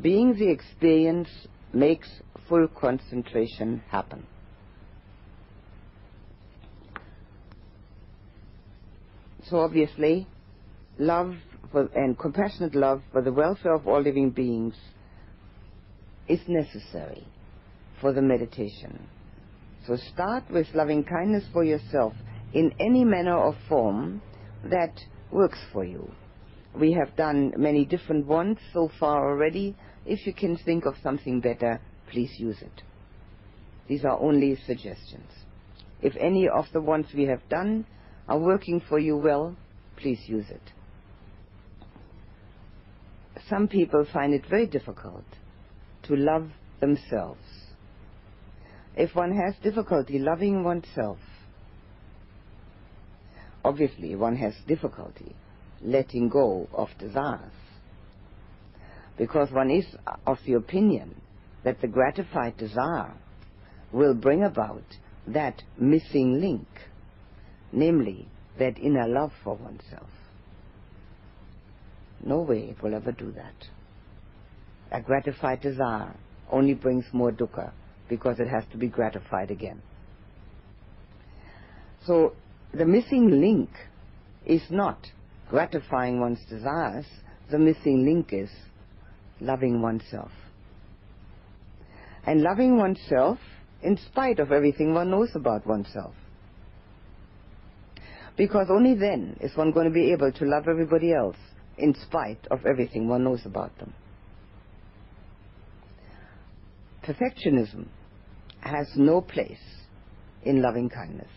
Being 0.00 0.34
the 0.34 0.50
experience 0.50 1.28
makes 1.72 2.08
full 2.48 2.68
concentration 2.68 3.82
happen. 3.90 4.26
So 9.48 9.60
obviously, 9.60 10.26
love 10.98 11.34
for, 11.72 11.88
and 11.94 12.18
compassionate 12.18 12.74
love 12.74 13.02
for 13.12 13.22
the 13.22 13.32
welfare 13.32 13.74
of 13.74 13.86
all 13.86 14.02
living 14.02 14.30
beings 14.30 14.74
is 16.28 16.40
necessary 16.46 17.26
for 18.00 18.12
the 18.12 18.22
meditation. 18.22 19.08
So 19.86 19.96
start 20.12 20.44
with 20.50 20.66
loving 20.74 21.04
kindness 21.04 21.44
for 21.52 21.64
yourself 21.64 22.12
in 22.52 22.72
any 22.78 23.04
manner 23.04 23.36
or 23.36 23.56
form 23.68 24.20
that 24.70 25.00
works 25.30 25.58
for 25.72 25.84
you. 25.84 26.10
We 26.78 26.92
have 26.92 27.16
done 27.16 27.54
many 27.56 27.84
different 27.84 28.26
ones 28.26 28.58
so 28.72 28.90
far 29.00 29.30
already. 29.30 29.74
If 30.04 30.26
you 30.26 30.34
can 30.34 30.56
think 30.58 30.84
of 30.84 30.94
something 31.02 31.40
better, 31.40 31.80
please 32.10 32.30
use 32.38 32.60
it. 32.60 32.82
These 33.88 34.04
are 34.04 34.20
only 34.20 34.58
suggestions. 34.66 35.30
If 36.02 36.14
any 36.20 36.48
of 36.48 36.66
the 36.72 36.82
ones 36.82 37.06
we 37.14 37.24
have 37.24 37.48
done 37.48 37.86
are 38.28 38.38
working 38.38 38.80
for 38.88 38.98
you 38.98 39.16
well, 39.16 39.56
please 39.96 40.20
use 40.26 40.46
it. 40.50 40.60
Some 43.48 43.68
people 43.68 44.06
find 44.12 44.34
it 44.34 44.44
very 44.48 44.66
difficult 44.66 45.24
to 46.04 46.16
love 46.16 46.50
themselves. 46.80 47.40
If 48.96 49.14
one 49.14 49.32
has 49.36 49.54
difficulty 49.62 50.18
loving 50.18 50.64
oneself, 50.64 51.18
obviously 53.64 54.14
one 54.16 54.36
has 54.36 54.54
difficulty 54.66 55.34
letting 55.82 56.28
go 56.28 56.68
of 56.72 56.88
desires. 56.98 57.52
Because 59.16 59.50
one 59.50 59.70
is 59.70 59.86
of 60.26 60.38
the 60.44 60.54
opinion 60.54 61.20
that 61.64 61.80
the 61.80 61.88
gratified 61.88 62.56
desire 62.56 63.14
will 63.92 64.14
bring 64.14 64.42
about 64.44 64.84
that 65.26 65.62
missing 65.78 66.40
link, 66.40 66.66
namely 67.72 68.28
that 68.58 68.78
inner 68.78 69.06
love 69.06 69.32
for 69.44 69.56
oneself. 69.56 70.08
No 72.24 72.40
way 72.40 72.60
it 72.70 72.82
will 72.82 72.94
ever 72.94 73.12
do 73.12 73.32
that. 73.32 73.54
A 74.90 75.00
gratified 75.00 75.60
desire 75.60 76.14
only 76.50 76.74
brings 76.74 77.04
more 77.12 77.30
dukkha 77.30 77.72
because 78.08 78.40
it 78.40 78.48
has 78.48 78.64
to 78.72 78.78
be 78.78 78.88
gratified 78.88 79.50
again. 79.50 79.82
So 82.06 82.32
the 82.72 82.86
missing 82.86 83.40
link 83.40 83.70
is 84.46 84.62
not 84.70 84.98
gratifying 85.48 86.20
one's 86.20 86.44
desires, 86.48 87.06
the 87.50 87.58
missing 87.58 88.04
link 88.04 88.32
is 88.32 88.50
loving 89.40 89.80
oneself. 89.80 90.30
And 92.26 92.42
loving 92.42 92.76
oneself 92.76 93.38
in 93.82 93.98
spite 94.10 94.38
of 94.38 94.52
everything 94.52 94.92
one 94.92 95.10
knows 95.10 95.30
about 95.34 95.66
oneself. 95.66 96.14
Because 98.38 98.68
only 98.70 98.94
then 98.94 99.36
is 99.40 99.56
one 99.56 99.72
going 99.72 99.88
to 99.88 99.92
be 99.92 100.12
able 100.12 100.30
to 100.30 100.44
love 100.44 100.68
everybody 100.68 101.12
else 101.12 101.36
in 101.76 101.92
spite 101.94 102.46
of 102.52 102.64
everything 102.64 103.08
one 103.08 103.24
knows 103.24 103.44
about 103.44 103.76
them. 103.78 103.92
Perfectionism 107.04 107.88
has 108.60 108.86
no 108.94 109.20
place 109.20 109.58
in 110.44 110.62
loving 110.62 110.88
kindness. 110.88 111.30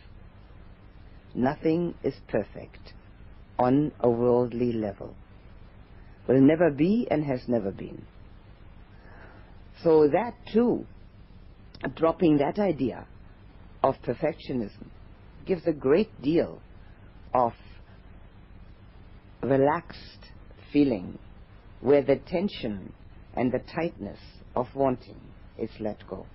Nothing 1.33 1.95
is 2.03 2.13
perfect 2.27 2.93
on 3.57 3.91
a 4.01 4.09
worldly 4.09 4.71
level. 4.71 5.15
Will 6.27 6.41
never 6.41 6.69
be 6.69 7.07
and 7.09 7.25
has 7.25 7.41
never 7.47 7.71
been. 7.71 8.05
So 9.83 10.07
that 10.07 10.35
too, 10.53 10.85
dropping 11.95 12.37
that 12.37 12.59
idea 12.59 13.07
of 13.83 13.95
perfectionism 14.03 14.89
gives 15.47 15.65
a 15.65 15.73
great 15.73 16.21
deal 16.21 16.61
of 17.33 17.53
relaxed 19.41 20.31
feeling 20.71 21.17
where 21.81 22.03
the 22.03 22.15
tension 22.15 22.93
and 23.35 23.51
the 23.51 23.59
tightness 23.73 24.19
of 24.55 24.67
wanting 24.75 25.19
is 25.57 25.69
let 25.79 26.07
go. 26.07 26.25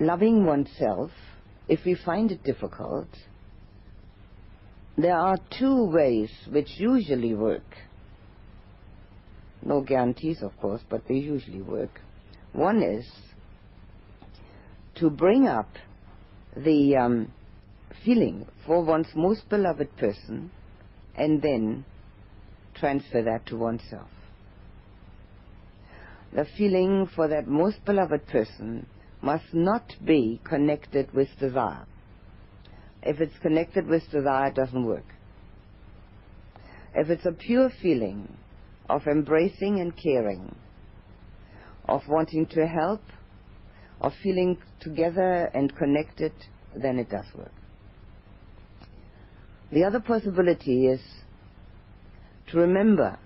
Loving 0.00 0.44
oneself, 0.44 1.10
if 1.66 1.84
we 1.84 1.94
find 1.94 2.30
it 2.30 2.42
difficult, 2.44 3.08
there 4.96 5.16
are 5.16 5.38
two 5.58 5.86
ways 5.86 6.30
which 6.50 6.68
usually 6.78 7.34
work. 7.34 7.76
No 9.62 9.80
guarantees, 9.80 10.42
of 10.42 10.56
course, 10.60 10.82
but 10.88 11.06
they 11.08 11.14
usually 11.14 11.62
work. 11.62 12.00
One 12.52 12.82
is 12.82 13.08
to 14.96 15.10
bring 15.10 15.46
up 15.46 15.68
the 16.56 16.96
um, 16.96 17.32
feeling 18.04 18.46
for 18.66 18.84
one's 18.84 19.08
most 19.14 19.48
beloved 19.48 19.96
person 19.96 20.50
and 21.16 21.42
then 21.42 21.84
transfer 22.74 23.22
that 23.22 23.46
to 23.46 23.56
oneself. 23.56 24.08
The 26.32 26.46
feeling 26.56 27.08
for 27.14 27.28
that 27.28 27.46
most 27.46 27.84
beloved 27.84 28.26
person 28.28 28.86
must 29.22 29.52
not 29.52 29.94
be 30.04 30.40
connected 30.44 31.12
with 31.12 31.28
desire. 31.40 31.86
If 33.02 33.20
it's 33.20 33.38
connected 33.40 33.86
with 33.86 34.02
desire, 34.10 34.48
it 34.48 34.54
doesn't 34.54 34.84
work. 34.84 35.04
If 36.94 37.10
it's 37.10 37.26
a 37.26 37.32
pure 37.32 37.70
feeling 37.80 38.36
of 38.88 39.06
embracing 39.06 39.80
and 39.80 39.92
caring, 39.96 40.54
of 41.86 42.02
wanting 42.08 42.46
to 42.46 42.66
help, 42.66 43.00
of 44.00 44.12
feeling 44.22 44.58
together 44.80 45.50
and 45.54 45.74
connected, 45.76 46.32
then 46.76 46.98
it 46.98 47.10
does 47.10 47.26
work. 47.36 47.52
The 49.72 49.84
other 49.84 50.00
possibility 50.00 50.86
is 50.86 51.00
to 52.50 52.58
remember 52.58 53.18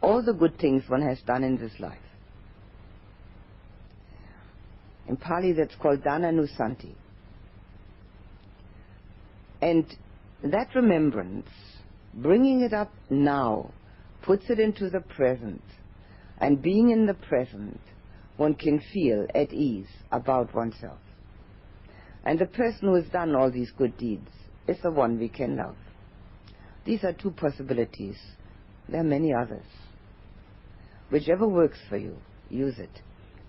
all 0.00 0.22
the 0.22 0.32
good 0.32 0.58
things 0.58 0.84
one 0.88 1.02
has 1.02 1.18
done 1.26 1.42
in 1.42 1.58
this 1.58 1.72
life. 1.80 1.98
In 5.08 5.16
Pali, 5.16 5.52
that's 5.52 5.74
called 5.74 6.02
Dananussati. 6.02 6.94
And 9.60 9.84
that 10.44 10.68
remembrance, 10.74 11.48
bringing 12.14 12.60
it 12.60 12.72
up 12.72 12.92
now, 13.10 13.72
puts 14.22 14.48
it 14.48 14.60
into 14.60 14.88
the 14.88 15.00
present. 15.00 15.62
And 16.38 16.62
being 16.62 16.90
in 16.90 17.06
the 17.06 17.14
present, 17.14 17.80
one 18.40 18.54
can 18.54 18.80
feel 18.92 19.26
at 19.34 19.52
ease 19.52 19.86
about 20.10 20.54
oneself. 20.54 20.98
And 22.24 22.38
the 22.38 22.46
person 22.46 22.88
who 22.88 22.94
has 22.94 23.08
done 23.12 23.34
all 23.34 23.50
these 23.50 23.70
good 23.76 23.96
deeds 23.98 24.30
is 24.66 24.78
the 24.82 24.90
one 24.90 25.18
we 25.18 25.28
can 25.28 25.56
love. 25.56 25.76
These 26.86 27.04
are 27.04 27.12
two 27.12 27.32
possibilities. 27.32 28.16
There 28.88 29.00
are 29.00 29.04
many 29.04 29.34
others. 29.34 29.66
Whichever 31.10 31.46
works 31.46 31.78
for 31.88 31.98
you, 31.98 32.16
use 32.48 32.78
it. 32.78 33.02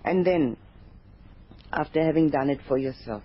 And 0.04 0.26
then, 0.26 0.58
after 1.72 2.04
having 2.04 2.30
done 2.30 2.50
it 2.50 2.60
for 2.68 2.78
yourself, 2.78 3.24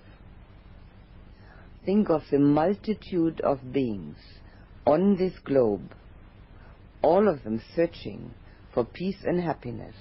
think 1.85 2.11
of 2.11 2.23
the 2.31 2.39
multitude 2.39 3.41
of 3.41 3.73
beings 3.73 4.19
on 4.87 5.17
this 5.17 5.33
globe 5.45 5.95
all 7.03 7.29
of 7.29 7.43
them 7.45 7.63
searching 7.75 8.35
for 8.73 8.85
peace 8.85 9.19
and 9.25 9.41
happiness, 9.41 9.95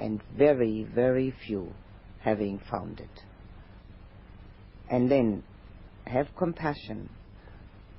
and 0.00 0.20
very, 0.36 0.86
very 0.94 1.34
few 1.46 1.72
having 2.20 2.60
found 2.70 3.00
it. 3.00 3.22
And 4.90 5.10
then 5.10 5.42
have 6.06 6.28
compassion 6.36 7.10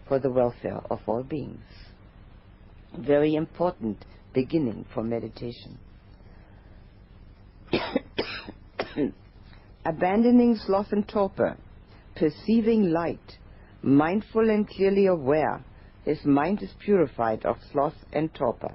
for 0.08 0.20
the 0.20 0.30
welfare 0.30 0.82
of 0.90 1.00
all 1.06 1.24
beings. 1.24 1.64
Very 2.98 3.36
important 3.36 4.04
beginning 4.34 4.86
for 4.94 5.04
meditation. 5.04 5.78
Abandoning 9.86 10.58
sloth 10.66 10.92
and 10.92 11.08
torpor, 11.08 11.58
perceiving 12.16 12.92
light, 12.92 13.38
mindful 13.82 14.50
and 14.50 14.68
clearly 14.68 15.06
aware, 15.06 15.64
his 16.04 16.24
mind 16.26 16.62
is 16.62 16.72
purified 16.84 17.46
of 17.46 17.56
sloth 17.72 17.96
and 18.12 18.34
torpor. 18.34 18.74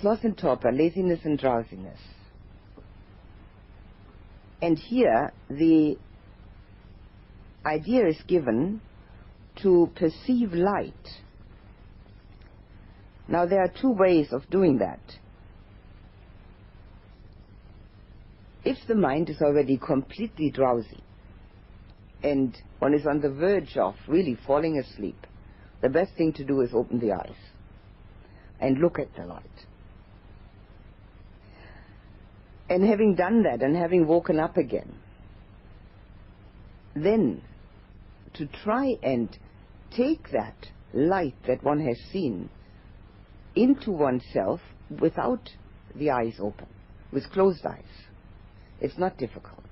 Sloth 0.00 0.24
and 0.24 0.36
torpor, 0.36 0.72
laziness 0.72 1.20
and 1.24 1.38
drowsiness. 1.38 1.98
And 4.62 4.78
here 4.78 5.32
the 5.48 5.96
idea 7.66 8.06
is 8.06 8.20
given 8.26 8.80
to 9.62 9.90
perceive 9.94 10.52
light. 10.52 10.94
Now 13.28 13.46
there 13.46 13.62
are 13.62 13.72
two 13.80 13.92
ways 13.92 14.28
of 14.32 14.48
doing 14.50 14.78
that. 14.78 15.00
If 18.64 18.78
the 18.88 18.94
mind 18.94 19.30
is 19.30 19.40
already 19.40 19.78
completely 19.78 20.50
drowsy 20.50 21.02
and 22.22 22.56
one 22.78 22.94
is 22.94 23.06
on 23.06 23.20
the 23.20 23.30
verge 23.30 23.76
of 23.76 23.94
really 24.08 24.36
falling 24.46 24.78
asleep, 24.78 25.26
the 25.80 25.88
best 25.88 26.12
thing 26.16 26.32
to 26.34 26.44
do 26.44 26.60
is 26.60 26.70
open 26.74 27.00
the 27.00 27.12
eyes 27.12 27.36
and 28.60 28.78
look 28.78 28.98
at 28.98 29.14
the 29.16 29.24
light. 29.24 29.44
And 32.70 32.84
having 32.84 33.16
done 33.16 33.42
that 33.42 33.62
and 33.62 33.76
having 33.76 34.06
woken 34.06 34.38
up 34.38 34.56
again, 34.56 34.94
then 36.94 37.42
to 38.34 38.46
try 38.46 38.94
and 39.02 39.28
take 39.90 40.30
that 40.30 40.68
light 40.94 41.34
that 41.48 41.64
one 41.64 41.80
has 41.80 41.98
seen 42.12 42.48
into 43.56 43.90
oneself 43.90 44.60
without 45.00 45.50
the 45.96 46.10
eyes 46.10 46.36
open, 46.40 46.68
with 47.12 47.28
closed 47.32 47.66
eyes. 47.66 47.82
It's 48.80 48.98
not 48.98 49.18
difficult. 49.18 49.64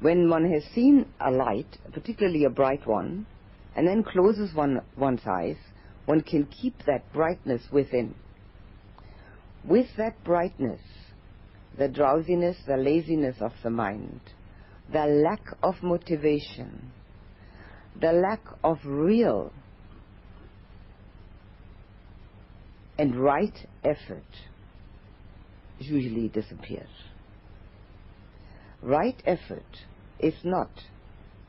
When 0.00 0.28
one 0.28 0.50
has 0.50 0.64
seen 0.74 1.06
a 1.20 1.30
light, 1.30 1.78
particularly 1.92 2.44
a 2.44 2.50
bright 2.50 2.86
one, 2.86 3.26
and 3.76 3.86
then 3.86 4.02
closes 4.02 4.52
one, 4.52 4.80
one's 4.96 5.26
eyes, 5.26 5.56
one 6.06 6.22
can 6.22 6.46
keep 6.46 6.74
that 6.86 7.12
brightness 7.12 7.62
within. 7.70 8.14
With 9.64 9.86
that 9.96 10.24
brightness, 10.24 10.80
the 11.78 11.88
drowsiness, 11.88 12.56
the 12.66 12.76
laziness 12.76 13.36
of 13.40 13.52
the 13.62 13.70
mind, 13.70 14.20
the 14.92 15.06
lack 15.06 15.56
of 15.62 15.82
motivation, 15.82 16.90
the 18.00 18.12
lack 18.12 18.42
of 18.62 18.78
real 18.84 19.52
and 22.98 23.16
right 23.16 23.66
effort 23.82 24.24
usually 25.78 26.28
disappears. 26.28 26.90
Right 28.82 29.22
effort 29.24 29.86
is 30.18 30.34
not 30.44 30.70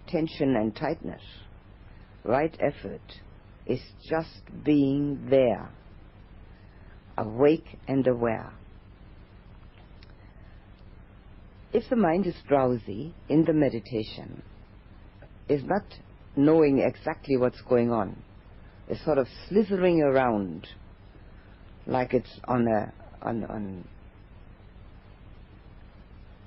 tension 0.07 0.55
and 0.55 0.75
tightness. 0.75 1.21
Right 2.23 2.55
effort 2.59 3.01
is 3.65 3.81
just 4.09 4.41
being 4.63 5.27
there, 5.29 5.69
awake 7.17 7.79
and 7.87 8.05
aware. 8.07 8.53
If 11.73 11.89
the 11.89 11.95
mind 11.95 12.27
is 12.27 12.35
drowsy 12.47 13.13
in 13.29 13.45
the 13.45 13.53
meditation, 13.53 14.43
is 15.47 15.63
not 15.63 15.83
knowing 16.35 16.79
exactly 16.79 17.37
what's 17.37 17.61
going 17.61 17.91
on, 17.91 18.21
is 18.89 19.03
sort 19.05 19.17
of 19.17 19.27
slithering 19.47 20.01
around 20.01 20.67
like 21.85 22.13
it's 22.13 22.39
on 22.45 22.67
a 22.67 22.93
on 23.21 23.43
on 23.45 23.87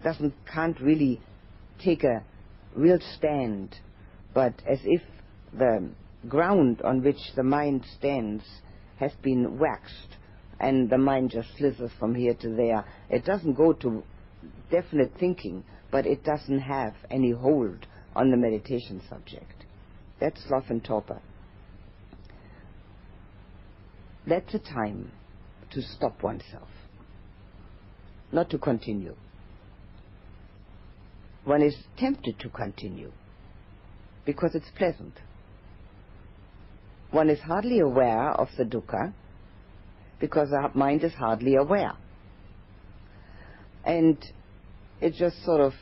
doesn't 0.03 0.35
can't 0.53 0.79
really 0.81 1.21
take 1.83 2.05
a 2.05 2.23
real 2.77 2.99
stand, 3.17 3.77
but 4.35 4.53
as 4.67 4.79
if 4.85 5.03
the 5.53 5.89
ground 6.29 6.83
on 6.83 7.03
which 7.03 7.33
the 7.35 7.43
mind 7.43 7.85
stands 7.97 8.45
has 8.99 9.13
been 9.23 9.59
waxed 9.59 10.17
and 10.61 10.91
the 10.91 10.99
mind 10.99 11.31
just 11.31 11.49
slithers 11.57 11.91
from 11.99 12.15
here 12.15 12.35
to 12.35 12.51
there. 12.51 12.85
It 13.09 13.25
doesn't 13.25 13.55
go 13.55 13.73
to 13.73 14.03
definite 14.71 15.13
thinking, 15.19 15.65
but 15.91 16.07
it 16.07 16.25
doesn't 16.25 16.61
have 16.61 16.95
any 17.11 17.31
hold 17.31 17.87
on 18.17 18.31
the 18.31 18.37
meditation 18.37 19.01
subject. 19.09 19.65
That's 20.21 20.43
sloth 20.47 20.71
and 20.71 20.83
torpor. 20.83 21.21
That's 24.27 24.55
a 24.55 24.59
time 24.59 25.13
to 25.71 25.83
stop 25.83 26.23
oneself, 26.23 26.69
not 28.33 28.49
to 28.51 28.59
continue. 28.59 29.17
One 31.45 31.63
is 31.63 31.77
tempted 31.99 32.39
to 32.41 32.49
continue 32.49 33.13
because 34.25 34.55
it's 34.55 34.71
pleasant. 34.79 35.15
One 37.11 37.29
is 37.29 37.39
hardly 37.41 37.81
aware 37.81 38.31
of 38.31 38.49
the 38.57 38.65
dukkha 38.65 39.13
because 40.19 40.53
our 40.53 40.71
mind 40.75 41.05
is 41.05 41.13
hardly 41.13 41.57
aware. 41.57 41.93
And 43.85 44.17
it 45.01 45.15
just 45.15 45.45
sort 45.45 45.61
of 45.61 45.73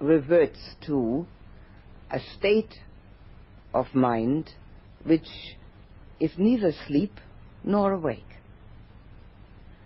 reverts 0.00 0.58
to 0.86 1.26
a 2.10 2.18
state 2.38 2.74
of 3.74 3.86
mind 3.94 4.50
which 5.04 5.28
is 6.20 6.30
neither 6.38 6.68
asleep 6.68 7.12
nor 7.64 7.92
awake. 7.92 8.22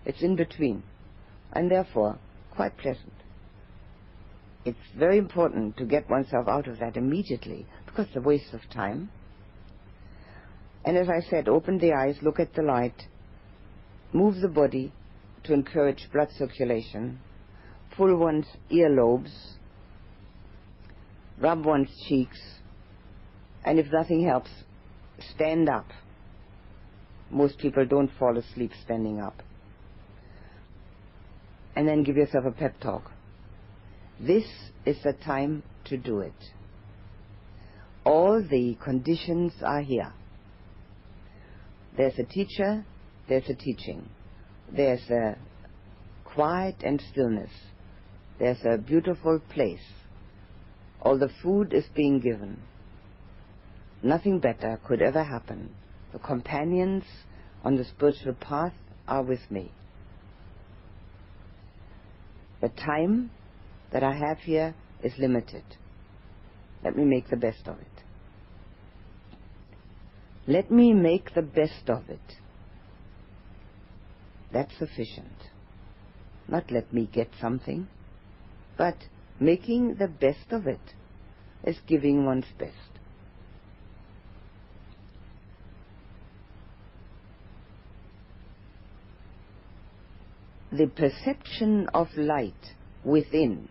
It's 0.04 0.22
in 0.22 0.36
between, 0.36 0.82
and 1.52 1.70
therefore 1.70 2.18
quite 2.50 2.76
pleasant. 2.78 3.12
It's 4.64 4.78
very 4.98 5.18
important 5.18 5.76
to 5.78 5.84
get 5.84 6.08
oneself 6.10 6.46
out 6.48 6.68
of 6.68 6.78
that 6.80 6.96
immediately 6.96 7.66
because 7.86 8.06
it's 8.06 8.16
a 8.16 8.20
waste 8.20 8.52
of 8.52 8.60
time. 8.72 9.10
And 10.84 10.96
as 10.96 11.08
I 11.08 11.20
said, 11.28 11.48
open 11.48 11.78
the 11.78 11.92
eyes, 11.92 12.16
look 12.22 12.40
at 12.40 12.54
the 12.54 12.62
light, 12.62 13.06
move 14.12 14.40
the 14.40 14.48
body 14.48 14.92
to 15.44 15.54
encourage 15.54 16.08
blood 16.12 16.28
circulation, 16.36 17.20
pull 18.00 18.16
one's 18.16 18.46
earlobes, 18.72 19.30
rub 21.38 21.66
one's 21.66 21.90
cheeks, 22.08 22.40
and 23.62 23.78
if 23.78 23.92
nothing 23.92 24.26
helps, 24.26 24.48
stand 25.34 25.68
up. 25.68 25.84
Most 27.30 27.58
people 27.58 27.84
don't 27.84 28.10
fall 28.18 28.38
asleep 28.38 28.70
standing 28.82 29.20
up. 29.20 29.42
And 31.76 31.86
then 31.86 32.02
give 32.02 32.16
yourself 32.16 32.46
a 32.46 32.52
pep 32.52 32.80
talk. 32.80 33.12
This 34.18 34.44
is 34.86 34.96
the 35.04 35.12
time 35.12 35.62
to 35.84 35.98
do 35.98 36.20
it. 36.20 36.32
All 38.04 38.42
the 38.42 38.78
conditions 38.82 39.52
are 39.62 39.82
here. 39.82 40.14
There's 41.98 42.18
a 42.18 42.24
teacher, 42.24 42.86
there's 43.28 43.50
a 43.50 43.54
teaching. 43.54 44.08
There's 44.74 45.06
a 45.10 45.36
quiet 46.24 46.76
and 46.82 47.02
stillness. 47.12 47.50
There's 48.40 48.64
a 48.64 48.78
beautiful 48.78 49.38
place. 49.38 49.84
All 51.02 51.18
the 51.18 51.28
food 51.42 51.74
is 51.74 51.84
being 51.94 52.20
given. 52.20 52.62
Nothing 54.02 54.40
better 54.40 54.80
could 54.86 55.02
ever 55.02 55.22
happen. 55.22 55.74
The 56.14 56.18
companions 56.18 57.04
on 57.62 57.76
the 57.76 57.84
spiritual 57.84 58.32
path 58.32 58.72
are 59.06 59.22
with 59.22 59.50
me. 59.50 59.70
The 62.62 62.70
time 62.70 63.30
that 63.92 64.02
I 64.02 64.14
have 64.14 64.38
here 64.38 64.74
is 65.02 65.12
limited. 65.18 65.64
Let 66.82 66.96
me 66.96 67.04
make 67.04 67.28
the 67.28 67.36
best 67.36 67.68
of 67.68 67.78
it. 67.78 67.86
Let 70.46 70.70
me 70.70 70.94
make 70.94 71.34
the 71.34 71.42
best 71.42 71.90
of 71.90 72.08
it. 72.08 72.36
That's 74.50 74.72
sufficient. 74.78 75.50
Not 76.48 76.70
let 76.70 76.90
me 76.92 77.06
get 77.12 77.28
something. 77.38 77.86
But 78.80 78.96
making 79.38 79.96
the 79.96 80.08
best 80.08 80.52
of 80.52 80.66
it 80.66 80.94
is 81.64 81.76
giving 81.86 82.24
one's 82.24 82.50
best. 82.58 82.72
The 90.72 90.86
perception 90.86 91.88
of 91.92 92.08
light 92.16 92.72
within, 93.04 93.68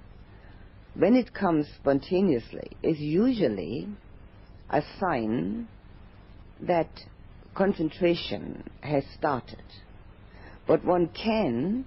when 0.94 1.16
it 1.16 1.34
comes 1.34 1.66
spontaneously, 1.82 2.70
is 2.84 3.00
usually 3.00 3.88
a 4.70 4.84
sign 5.00 5.70
that 6.62 6.92
concentration 7.56 8.70
has 8.82 9.06
started. 9.18 9.64
But 10.68 10.86
one 10.86 11.08
can 11.08 11.86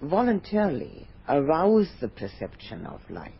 voluntarily 0.00 1.08
arouse 1.28 1.90
the 2.00 2.08
perception 2.08 2.86
of 2.86 3.00
light. 3.10 3.32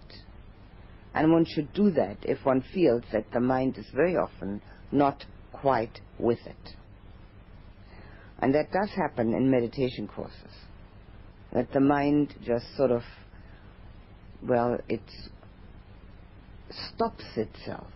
And 1.14 1.32
one 1.32 1.46
should 1.46 1.72
do 1.72 1.90
that 1.92 2.18
if 2.22 2.44
one 2.44 2.62
feels 2.74 3.02
that 3.12 3.30
the 3.32 3.40
mind 3.40 3.78
is 3.78 3.86
very 3.94 4.16
often 4.16 4.60
not 4.92 5.24
quite 5.52 6.00
with 6.18 6.38
it. 6.46 6.74
And 8.40 8.54
that 8.54 8.70
does 8.70 8.90
happen 8.90 9.34
in 9.34 9.50
meditation 9.50 10.06
courses. 10.06 10.54
That 11.52 11.72
the 11.72 11.80
mind 11.80 12.34
just 12.44 12.66
sort 12.76 12.90
of, 12.90 13.02
well, 14.46 14.78
it 14.88 15.02
stops 16.70 17.24
itself 17.36 17.88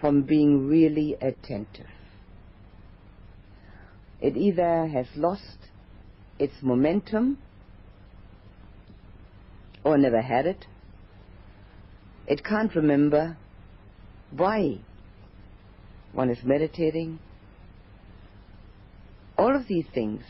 from 0.00 0.22
being 0.22 0.68
really 0.68 1.16
attentive. 1.20 1.86
It 4.20 4.36
either 4.36 4.86
has 4.86 5.06
lost 5.16 5.58
its 6.38 6.54
momentum 6.62 7.38
or 9.88 9.96
never 9.96 10.20
had 10.20 10.44
it. 10.44 10.66
It 12.26 12.44
can't 12.44 12.74
remember 12.74 13.38
why 14.30 14.80
one 16.12 16.28
is 16.28 16.44
meditating. 16.44 17.20
All 19.38 19.56
of 19.56 19.66
these 19.66 19.86
things 19.94 20.24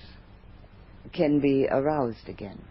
can 1.13 1.41
be 1.41 1.67
aroused 1.69 2.29
again. 2.29 2.63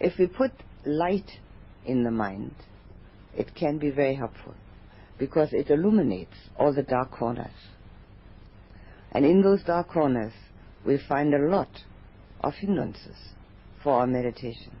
If 0.00 0.18
we 0.18 0.26
put 0.26 0.50
light 0.84 1.38
in 1.86 2.02
the 2.02 2.10
mind, 2.10 2.56
it 3.36 3.54
can 3.54 3.78
be 3.78 3.90
very 3.90 4.16
helpful 4.16 4.54
because 5.20 5.52
it 5.52 5.70
illuminates 5.70 6.48
all 6.58 6.74
the 6.74 6.82
dark 6.82 7.12
corners. 7.12 7.60
And 9.12 9.24
in 9.24 9.42
those 9.42 9.62
dark 9.62 9.90
corners, 9.90 10.32
we 10.84 10.98
find 11.08 11.32
a 11.32 11.48
lot 11.48 11.84
of 12.40 12.54
hindrances 12.54 13.34
for 13.84 14.00
our 14.00 14.08
meditation. 14.08 14.79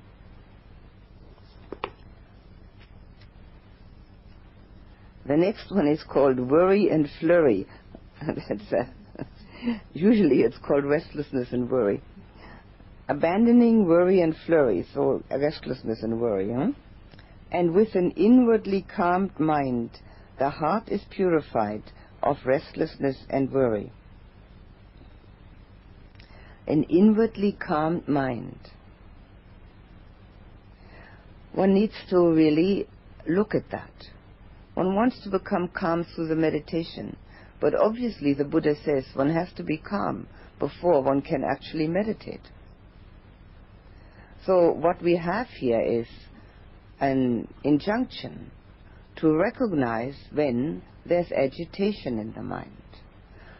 The 5.26 5.36
next 5.36 5.70
one 5.70 5.86
is 5.86 6.02
called 6.02 6.38
worry 6.38 6.88
and 6.88 7.08
flurry. 7.20 7.66
Uh, 8.22 8.84
usually 9.92 10.42
it's 10.42 10.58
called 10.58 10.84
restlessness 10.84 11.48
and 11.52 11.70
worry. 11.70 12.02
Abandoning 13.08 13.86
worry 13.86 14.20
and 14.20 14.34
flurry, 14.46 14.86
so 14.94 15.22
restlessness 15.30 16.02
and 16.02 16.20
worry. 16.20 16.52
Huh? 16.52 16.68
And 17.50 17.74
with 17.74 17.94
an 17.94 18.12
inwardly 18.12 18.86
calmed 18.94 19.38
mind, 19.38 19.90
the 20.38 20.50
heart 20.50 20.88
is 20.88 21.02
purified 21.10 21.82
of 22.22 22.36
restlessness 22.44 23.16
and 23.28 23.50
worry. 23.50 23.92
An 26.66 26.84
inwardly 26.84 27.52
calmed 27.52 28.06
mind. 28.06 28.58
One 31.52 31.74
needs 31.74 31.94
to 32.10 32.16
really 32.32 32.86
look 33.26 33.54
at 33.54 33.70
that. 33.70 33.90
One 34.80 34.94
wants 34.94 35.20
to 35.24 35.28
become 35.28 35.68
calm 35.68 36.04
through 36.04 36.28
the 36.28 36.34
meditation. 36.34 37.14
But 37.60 37.74
obviously, 37.74 38.32
the 38.32 38.46
Buddha 38.46 38.74
says 38.82 39.04
one 39.12 39.28
has 39.28 39.52
to 39.56 39.62
be 39.62 39.76
calm 39.76 40.26
before 40.58 41.02
one 41.02 41.20
can 41.20 41.44
actually 41.44 41.86
meditate. 41.86 42.48
So, 44.46 44.72
what 44.72 45.02
we 45.02 45.16
have 45.16 45.48
here 45.48 45.82
is 45.82 46.06
an 46.98 47.52
injunction 47.62 48.52
to 49.16 49.36
recognize 49.36 50.16
when 50.32 50.80
there's 51.04 51.30
agitation 51.30 52.18
in 52.18 52.32
the 52.32 52.42
mind. 52.42 52.82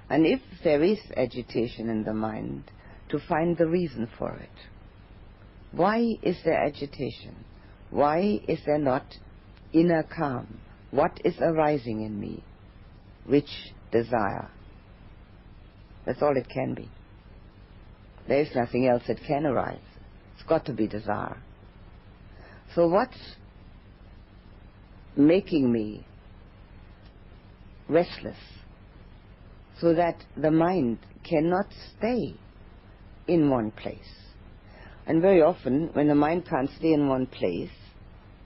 And 0.09 0.25
if 0.25 0.41
there 0.65 0.83
is 0.83 1.01
agitation 1.19 1.91
in 1.91 2.03
the 2.03 2.15
mind, 2.15 2.71
to 3.11 3.19
find 3.29 3.59
the 3.59 3.69
reason 3.69 4.09
for 4.19 4.35
it. 4.37 4.71
Why 5.73 6.17
is 6.23 6.39
there 6.47 6.65
agitation? 6.65 7.45
Why 7.91 8.41
is 8.49 8.61
there 8.65 8.79
not 8.79 9.05
inner 9.75 10.03
calm? 10.03 10.61
What 10.91 11.21
is 11.25 11.35
arising 11.41 12.03
in 12.03 12.19
me? 12.19 12.43
Which 13.27 13.51
desire? 13.93 14.51
That's 16.05 16.23
all 16.23 16.37
it 16.37 16.49
can 16.49 16.75
be. 16.75 16.89
There 18.27 18.41
is 18.41 18.55
nothing 18.55 18.87
else 18.87 19.03
that 19.07 19.19
can 19.27 19.47
arise. 19.47 19.79
It's 20.35 20.49
got 20.49 20.67
to 20.67 20.73
be 20.73 20.87
desire. 20.87 21.37
So 22.75 22.89
what's 22.89 23.37
making 25.17 25.71
me 25.71 26.07
restless 27.89 28.39
so 29.81 29.95
that 29.95 30.17
the 30.37 30.51
mind 30.51 30.99
cannot 31.25 31.67
stay 31.97 32.35
in 33.27 33.51
one 33.51 33.71
place? 33.71 33.99
And 35.07 35.21
very 35.21 35.43
often, 35.43 35.91
when 35.93 36.09
the 36.09 36.15
mind 36.15 36.47
can't 36.49 36.71
stay 36.79 36.93
in 36.93 37.09
one 37.09 37.27
place, 37.27 37.71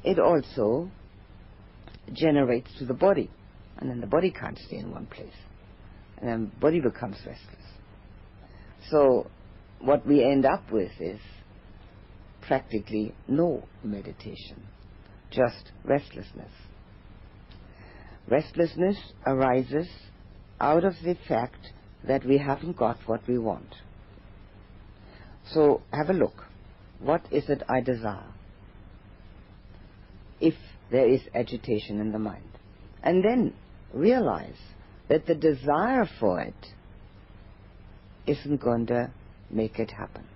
it 0.02 0.18
also 0.18 0.90
generates 2.12 2.70
to 2.78 2.84
the 2.84 2.94
body. 2.94 3.30
And 3.78 3.90
then 3.90 4.00
the 4.00 4.06
body 4.06 4.30
can't 4.30 4.58
stay 4.58 4.76
in 4.76 4.90
one 4.90 5.06
place. 5.06 5.34
And 6.18 6.28
then 6.28 6.50
the 6.54 6.60
body 6.60 6.80
becomes 6.80 7.16
restless. 7.26 7.64
So 8.90 9.26
what 9.80 10.06
we 10.06 10.22
end 10.22 10.44
up 10.44 10.70
with 10.70 10.92
is 11.00 11.20
practically 12.46 13.14
no 13.26 13.64
meditation, 13.82 14.62
just 15.30 15.72
restlessness. 15.84 16.50
Restlessness 18.28 18.96
arises 19.26 19.88
out 20.60 20.84
of 20.84 20.94
the 21.04 21.16
fact 21.28 21.72
that 22.06 22.24
we 22.24 22.38
haven't 22.38 22.76
got 22.76 22.98
what 23.06 23.26
we 23.26 23.38
want. 23.38 23.74
So 25.52 25.82
have 25.92 26.10
a 26.10 26.14
look. 26.14 26.44
What 27.00 27.22
is 27.30 27.48
it 27.48 27.62
I 27.68 27.80
desire? 27.80 28.33
There 30.90 31.08
is 31.08 31.20
agitation 31.34 32.00
in 32.00 32.12
the 32.12 32.18
mind. 32.18 32.44
And 33.02 33.24
then 33.24 33.54
realize 33.92 34.58
that 35.08 35.26
the 35.26 35.34
desire 35.34 36.08
for 36.18 36.40
it 36.40 36.54
isn't 38.26 38.60
going 38.60 38.86
to 38.86 39.10
make 39.50 39.78
it 39.78 39.90
happen. 39.90 40.26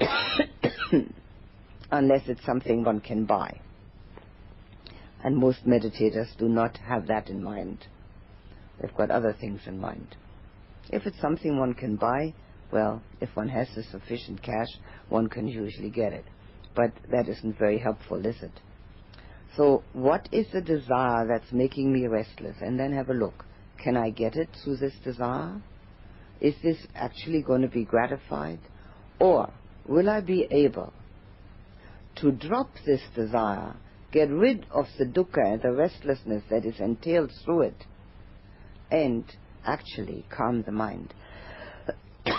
Unless 1.90 2.28
it's 2.28 2.44
something 2.44 2.84
one 2.84 3.00
can 3.00 3.24
buy. 3.24 3.60
And 5.22 5.36
most 5.36 5.66
meditators 5.66 6.36
do 6.38 6.48
not 6.48 6.76
have 6.78 7.06
that 7.06 7.28
in 7.28 7.42
mind. 7.42 7.86
They've 8.80 8.94
got 8.96 9.10
other 9.10 9.34
things 9.38 9.60
in 9.66 9.78
mind. 9.78 10.16
If 10.90 11.06
it's 11.06 11.20
something 11.20 11.58
one 11.58 11.74
can 11.74 11.96
buy, 11.96 12.34
well, 12.72 13.02
if 13.20 13.30
one 13.34 13.48
has 13.48 13.68
the 13.74 13.84
sufficient 13.84 14.42
cash, 14.42 14.68
one 15.08 15.28
can 15.28 15.46
usually 15.46 15.90
get 15.90 16.12
it 16.12 16.24
but 16.74 16.92
that 17.10 17.28
isn't 17.28 17.58
very 17.58 17.78
helpful, 17.78 18.24
is 18.26 18.42
it? 18.42 18.60
So, 19.56 19.84
what 19.92 20.28
is 20.32 20.46
the 20.52 20.60
desire 20.60 21.26
that's 21.26 21.52
making 21.52 21.92
me 21.92 22.06
restless? 22.06 22.56
And 22.60 22.78
then 22.78 22.92
have 22.92 23.08
a 23.08 23.14
look. 23.14 23.44
Can 23.82 23.96
I 23.96 24.10
get 24.10 24.34
it 24.36 24.48
through 24.62 24.78
this 24.78 24.94
desire? 25.04 25.60
Is 26.40 26.54
this 26.62 26.78
actually 26.94 27.42
going 27.42 27.62
to 27.62 27.68
be 27.68 27.84
gratified? 27.84 28.58
Or 29.20 29.52
will 29.86 30.10
I 30.10 30.20
be 30.20 30.48
able 30.50 30.92
to 32.16 32.32
drop 32.32 32.70
this 32.84 33.00
desire, 33.14 33.76
get 34.12 34.30
rid 34.30 34.66
of 34.70 34.86
the 34.98 35.04
dukkha, 35.04 35.52
and 35.52 35.62
the 35.62 35.72
restlessness 35.72 36.42
that 36.50 36.64
is 36.64 36.80
entailed 36.80 37.30
through 37.44 37.62
it, 37.62 37.84
and 38.90 39.24
actually 39.64 40.26
calm 40.30 40.62
the 40.62 40.72
mind? 40.72 41.14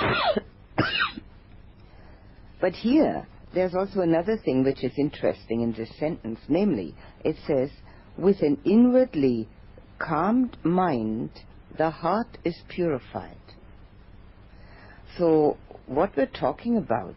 but 2.60 2.74
here, 2.74 3.28
there's 3.56 3.74
also 3.74 4.02
another 4.02 4.38
thing 4.38 4.64
which 4.64 4.84
is 4.84 4.92
interesting 4.98 5.62
in 5.62 5.72
this 5.72 5.90
sentence, 5.98 6.40
namely, 6.50 6.94
it 7.24 7.38
says, 7.48 7.70
with 8.18 8.42
an 8.42 8.60
inwardly 8.66 9.48
calmed 9.98 10.58
mind, 10.64 11.30
the 11.78 11.90
heart 11.90 12.38
is 12.44 12.56
purified. 12.68 13.38
So, 15.18 15.58
what 15.88 16.16
we're 16.18 16.26
talking 16.26 16.78
about 16.78 17.16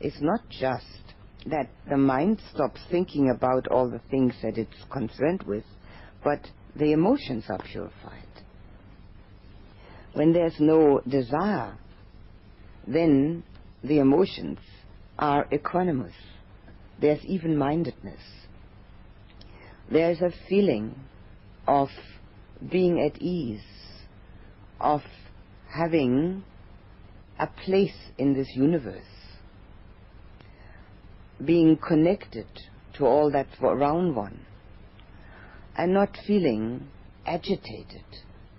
is 0.00 0.14
not 0.20 0.40
just 0.50 1.14
that 1.46 1.68
the 1.88 1.96
mind 1.96 2.40
stops 2.52 2.80
thinking 2.90 3.30
about 3.30 3.68
all 3.68 3.88
the 3.88 4.00
things 4.10 4.34
that 4.42 4.58
it's 4.58 4.84
concerned 4.92 5.44
with, 5.44 5.64
but 6.24 6.40
the 6.74 6.92
emotions 6.92 7.44
are 7.48 7.62
purified. 7.62 8.24
When 10.14 10.32
there's 10.32 10.58
no 10.58 11.00
desire, 11.06 11.78
then 12.86 13.44
the 13.84 13.98
emotions 13.98 14.58
are 15.18 15.46
equanimous. 15.52 16.12
There's 17.00 17.24
even 17.24 17.56
mindedness. 17.56 18.20
There's 19.90 20.20
a 20.20 20.32
feeling 20.48 20.94
of 21.66 21.88
being 22.70 23.00
at 23.00 23.20
ease, 23.20 23.60
of 24.80 25.02
having 25.68 26.44
a 27.38 27.46
place 27.46 28.10
in 28.18 28.34
this 28.34 28.48
universe. 28.54 29.04
being 31.44 31.76
connected 31.76 32.46
to 32.94 33.04
all 33.04 33.30
that's 33.30 33.60
around 33.60 34.14
one 34.14 34.40
and 35.76 35.92
not 35.92 36.16
feeling 36.26 36.88
agitated 37.26 38.04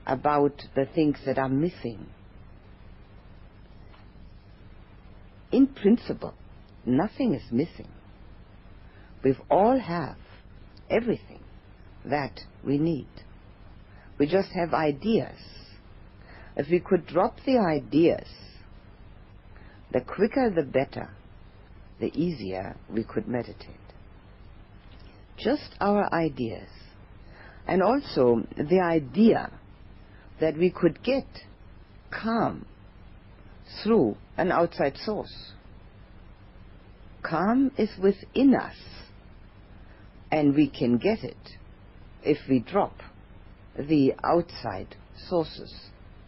about 0.05 0.61
the 0.75 0.85
things 0.85 1.17
that 1.25 1.37
are 1.37 1.49
missing. 1.49 2.05
In 5.51 5.67
principle, 5.67 6.35
nothing 6.87 7.33
is 7.33 7.43
missing. 7.51 7.89
We've 9.23 9.41
all 9.49 9.79
have 9.79 10.15
everything 10.89 11.43
that 12.05 12.39
we 12.63 12.77
need. 12.77 13.07
We 14.17 14.27
just 14.27 14.49
have 14.55 14.73
ideas. 14.73 15.37
If 16.55 16.69
we 16.69 16.79
could 16.79 17.05
drop 17.05 17.37
the 17.45 17.59
ideas, 17.59 18.27
the 19.91 20.01
quicker 20.01 20.49
the 20.49 20.63
better, 20.63 21.09
the 21.99 22.11
easier 22.19 22.75
we 22.89 23.03
could 23.03 23.27
meditate. 23.27 23.75
Just 25.37 25.75
our 25.79 26.11
ideas. 26.13 26.69
And 27.67 27.83
also 27.83 28.43
the 28.55 28.79
idea 28.79 29.51
that 30.39 30.57
we 30.57 30.71
could 30.71 31.03
get 31.03 31.25
calm 32.11 32.65
through 33.83 34.15
an 34.37 34.51
outside 34.51 34.97
source. 34.97 35.51
Calm 37.27 37.71
is 37.77 37.89
within 38.01 38.55
us, 38.55 38.75
and 40.31 40.55
we 40.55 40.69
can 40.69 40.97
get 40.97 41.23
it 41.23 41.57
if 42.23 42.37
we 42.49 42.59
drop 42.59 42.95
the 43.77 44.13
outside 44.23 44.95
sources 45.27 45.73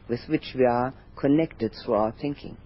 with 0.10 0.20
which 0.28 0.54
we 0.56 0.66
are 0.66 0.94
connected 1.16 1.74
through 1.74 1.94
our 1.94 2.12
thinking. 2.12 2.58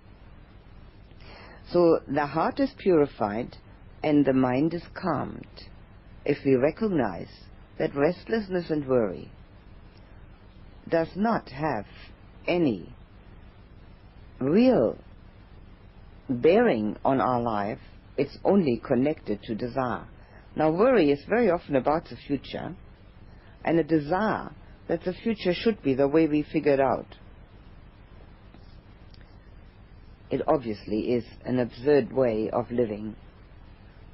So 1.72 2.00
the 2.08 2.26
heart 2.26 2.60
is 2.60 2.72
purified 2.78 3.58
and 4.04 4.26
the 4.26 4.34
mind 4.34 4.74
is 4.74 4.84
calmed 4.94 5.48
if 6.26 6.38
we 6.46 6.56
recognize 6.56 7.30
that 7.78 7.96
restlessness 7.96 8.70
and 8.70 8.88
worry 8.88 9.32
does 10.90 11.10
not 11.16 11.50
have 11.50 11.86
any 12.48 12.94
real 14.40 14.98
bearing 16.30 16.98
on 17.06 17.22
our 17.22 17.42
life, 17.42 17.80
it's 18.18 18.38
only 18.44 18.82
connected 18.84 19.42
to 19.44 19.56
desire. 19.56 20.06
Now, 20.56 20.72
worry 20.72 21.12
is 21.12 21.24
very 21.28 21.50
often 21.50 21.76
about 21.76 22.06
the 22.06 22.16
future 22.16 22.76
and 23.66 23.80
a 23.80 23.84
desire 23.84 24.52
that 24.88 25.04
the 25.04 25.14
future 25.14 25.54
should 25.54 25.82
be 25.82 25.96
the 25.96 26.08
way 26.08 26.28
we 26.28 26.44
figured 26.44 26.80
out. 26.80 27.16
It 30.30 30.42
obviously 30.48 31.14
is 31.14 31.24
an 31.46 31.60
absurd 31.60 32.12
way 32.12 32.50
of 32.52 32.72
living 32.72 33.16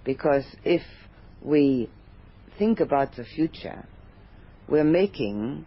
because 0.04 0.46
if 0.64 0.82
we 1.42 1.90
think 2.58 2.80
about 2.80 3.16
the 3.16 3.24
future, 3.24 3.86
we're 4.68 4.84
making 4.84 5.66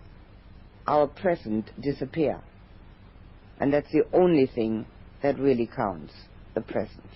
our 0.87 1.07
present 1.07 1.71
disappear. 1.81 2.41
And 3.61 3.73
that's 3.73 3.91
the 3.93 4.05
only 4.13 4.47
thing 4.47 4.87
that 5.23 5.39
really 5.39 5.67
counts, 5.67 6.13
the 6.55 6.61
present. 6.61 7.09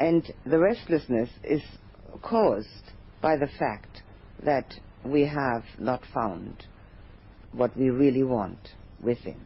And 0.00 0.32
the 0.46 0.58
restlessness 0.58 1.28
is 1.44 1.60
caused 2.22 2.92
by 3.20 3.36
the 3.36 3.48
fact 3.58 4.02
that 4.42 4.72
we 5.04 5.26
have 5.26 5.62
not 5.78 6.00
found 6.14 6.64
what 7.52 7.76
we 7.76 7.90
really 7.90 8.22
want 8.22 8.70
within. 9.02 9.44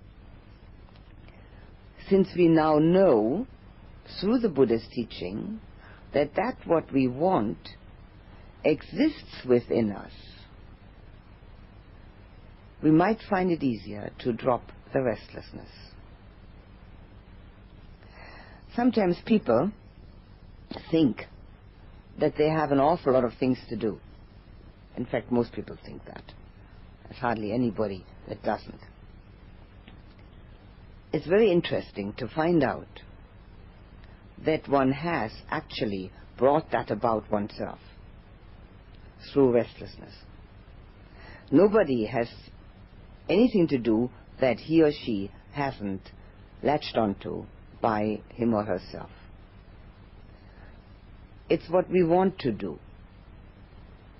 Since 2.08 2.28
we 2.36 2.46
now 2.46 2.78
know 2.78 3.48
through 4.20 4.38
the 4.38 4.48
Buddha's 4.48 4.86
teaching 4.92 5.60
that 6.12 6.36
that 6.36 6.58
what 6.66 6.92
we 6.92 7.08
want 7.08 7.70
exists 8.64 9.44
within 9.44 9.90
us, 9.90 10.12
we 12.80 12.92
might 12.92 13.18
find 13.28 13.50
it 13.50 13.64
easier 13.64 14.12
to 14.20 14.32
drop 14.32 14.70
the 14.92 15.02
restlessness. 15.02 15.70
Sometimes 18.76 19.16
people 19.26 19.72
think 20.90 21.26
that 22.20 22.34
they 22.36 22.48
have 22.48 22.72
an 22.72 22.80
awful 22.80 23.12
lot 23.12 23.24
of 23.24 23.32
things 23.38 23.58
to 23.68 23.76
do. 23.76 23.98
In 24.96 25.04
fact, 25.06 25.32
most 25.32 25.52
people 25.52 25.76
think 25.84 26.04
that. 26.06 26.22
There's 27.04 27.20
hardly 27.20 27.52
anybody 27.52 28.04
that 28.28 28.42
doesn't. 28.42 28.80
It's 31.12 31.26
very 31.26 31.50
interesting 31.50 32.12
to 32.18 32.28
find 32.28 32.62
out 32.62 32.88
that 34.44 34.68
one 34.68 34.92
has 34.92 35.32
actually 35.50 36.10
brought 36.36 36.70
that 36.72 36.90
about 36.90 37.30
oneself 37.30 37.78
through 39.32 39.52
restlessness. 39.52 40.14
Nobody 41.50 42.06
has 42.06 42.28
anything 43.28 43.68
to 43.68 43.78
do 43.78 44.10
that 44.40 44.58
he 44.58 44.82
or 44.82 44.90
she 44.90 45.30
hasn't 45.52 46.02
latched 46.62 46.96
onto 46.96 47.44
by 47.80 48.20
him 48.30 48.54
or 48.54 48.64
herself. 48.64 49.10
It's 51.48 51.68
what 51.68 51.90
we 51.90 52.02
want 52.02 52.38
to 52.40 52.52
do, 52.52 52.78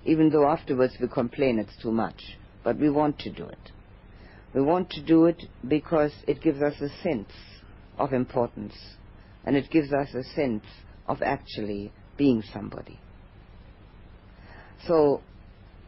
even 0.05 0.29
though 0.29 0.47
afterwards 0.47 0.93
we 1.01 1.07
complain 1.07 1.57
it's 1.57 1.75
too 1.81 1.91
much, 1.91 2.21
but 2.63 2.77
we 2.77 2.89
want 2.89 3.17
to 3.19 3.31
do 3.31 3.45
it. 3.45 3.71
We 4.53 4.61
want 4.61 4.91
to 4.91 5.01
do 5.01 5.25
it 5.25 5.41
because 5.67 6.13
it 6.27 6.41
gives 6.41 6.61
us 6.61 6.79
a 6.79 6.89
sense 7.01 7.31
of 7.97 8.13
importance, 8.13 8.75
and 9.43 9.55
it 9.55 9.71
gives 9.71 9.91
us 9.91 10.13
a 10.13 10.23
sense 10.35 10.63
of 11.07 11.21
actually 11.23 11.91
being 12.15 12.43
somebody. 12.53 12.99
So, 14.87 15.21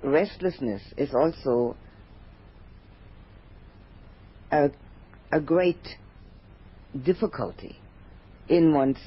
restlessness 0.04 0.82
is 0.98 1.14
also 1.14 1.78
a, 4.52 4.72
a 5.32 5.40
great 5.40 5.88
difficulty 7.06 7.78
in 8.50 8.74
one's 8.74 8.98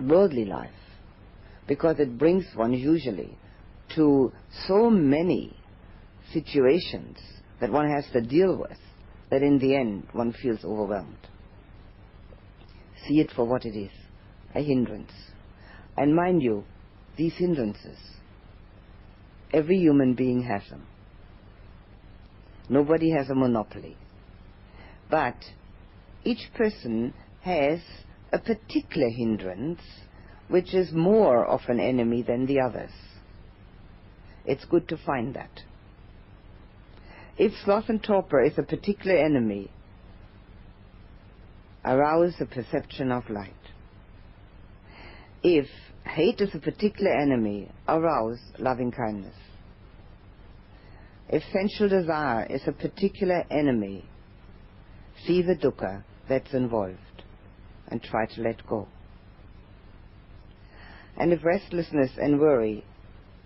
worldly 0.00 0.46
life 0.46 0.70
because 1.70 2.00
it 2.00 2.18
brings 2.18 2.44
one 2.56 2.72
usually 2.72 3.38
to 3.94 4.32
so 4.66 4.90
many 4.90 5.56
situations 6.32 7.16
that 7.60 7.70
one 7.70 7.88
has 7.88 8.04
to 8.12 8.20
deal 8.20 8.56
with 8.56 8.76
that 9.30 9.40
in 9.40 9.56
the 9.60 9.76
end 9.76 10.04
one 10.10 10.32
feels 10.32 10.64
overwhelmed. 10.64 11.28
See 13.06 13.20
it 13.20 13.30
for 13.36 13.44
what 13.44 13.64
it 13.64 13.78
is 13.78 13.92
a 14.52 14.60
hindrance. 14.60 15.12
And 15.96 16.16
mind 16.16 16.42
you, 16.42 16.64
these 17.16 17.34
hindrances, 17.34 17.98
every 19.52 19.78
human 19.78 20.14
being 20.14 20.42
has 20.42 20.68
them. 20.70 20.88
Nobody 22.68 23.12
has 23.12 23.30
a 23.30 23.34
monopoly. 23.36 23.96
But 25.08 25.36
each 26.24 26.50
person 26.52 27.14
has 27.42 27.78
a 28.32 28.40
particular 28.40 29.08
hindrance 29.08 29.82
which 30.50 30.74
is 30.74 30.92
more 30.92 31.46
of 31.46 31.60
an 31.68 31.78
enemy 31.78 32.22
than 32.22 32.46
the 32.46 32.60
others. 32.60 32.90
It's 34.44 34.64
good 34.64 34.88
to 34.88 34.96
find 34.96 35.34
that. 35.34 35.60
If 37.38 37.52
sloth 37.64 37.88
and 37.88 38.02
torpor 38.02 38.42
is 38.42 38.58
a 38.58 38.62
particular 38.62 39.16
enemy, 39.16 39.70
arouse 41.84 42.34
the 42.38 42.46
perception 42.46 43.12
of 43.12 43.30
light. 43.30 43.54
If 45.42 45.66
hate 46.04 46.40
is 46.40 46.50
a 46.54 46.58
particular 46.58 47.12
enemy, 47.12 47.70
arouse 47.88 48.40
loving 48.58 48.90
kindness. 48.90 49.36
If 51.28 51.44
sensual 51.52 51.88
desire 51.88 52.46
is 52.50 52.62
a 52.66 52.72
particular 52.72 53.44
enemy, 53.50 54.04
see 55.24 55.42
the 55.42 55.54
dukkha 55.54 56.02
that's 56.28 56.52
involved 56.52 57.22
and 57.88 58.02
try 58.02 58.26
to 58.26 58.42
let 58.42 58.66
go. 58.66 58.88
And 61.20 61.34
if 61.34 61.44
restlessness 61.44 62.12
and 62.16 62.40
worry 62.40 62.82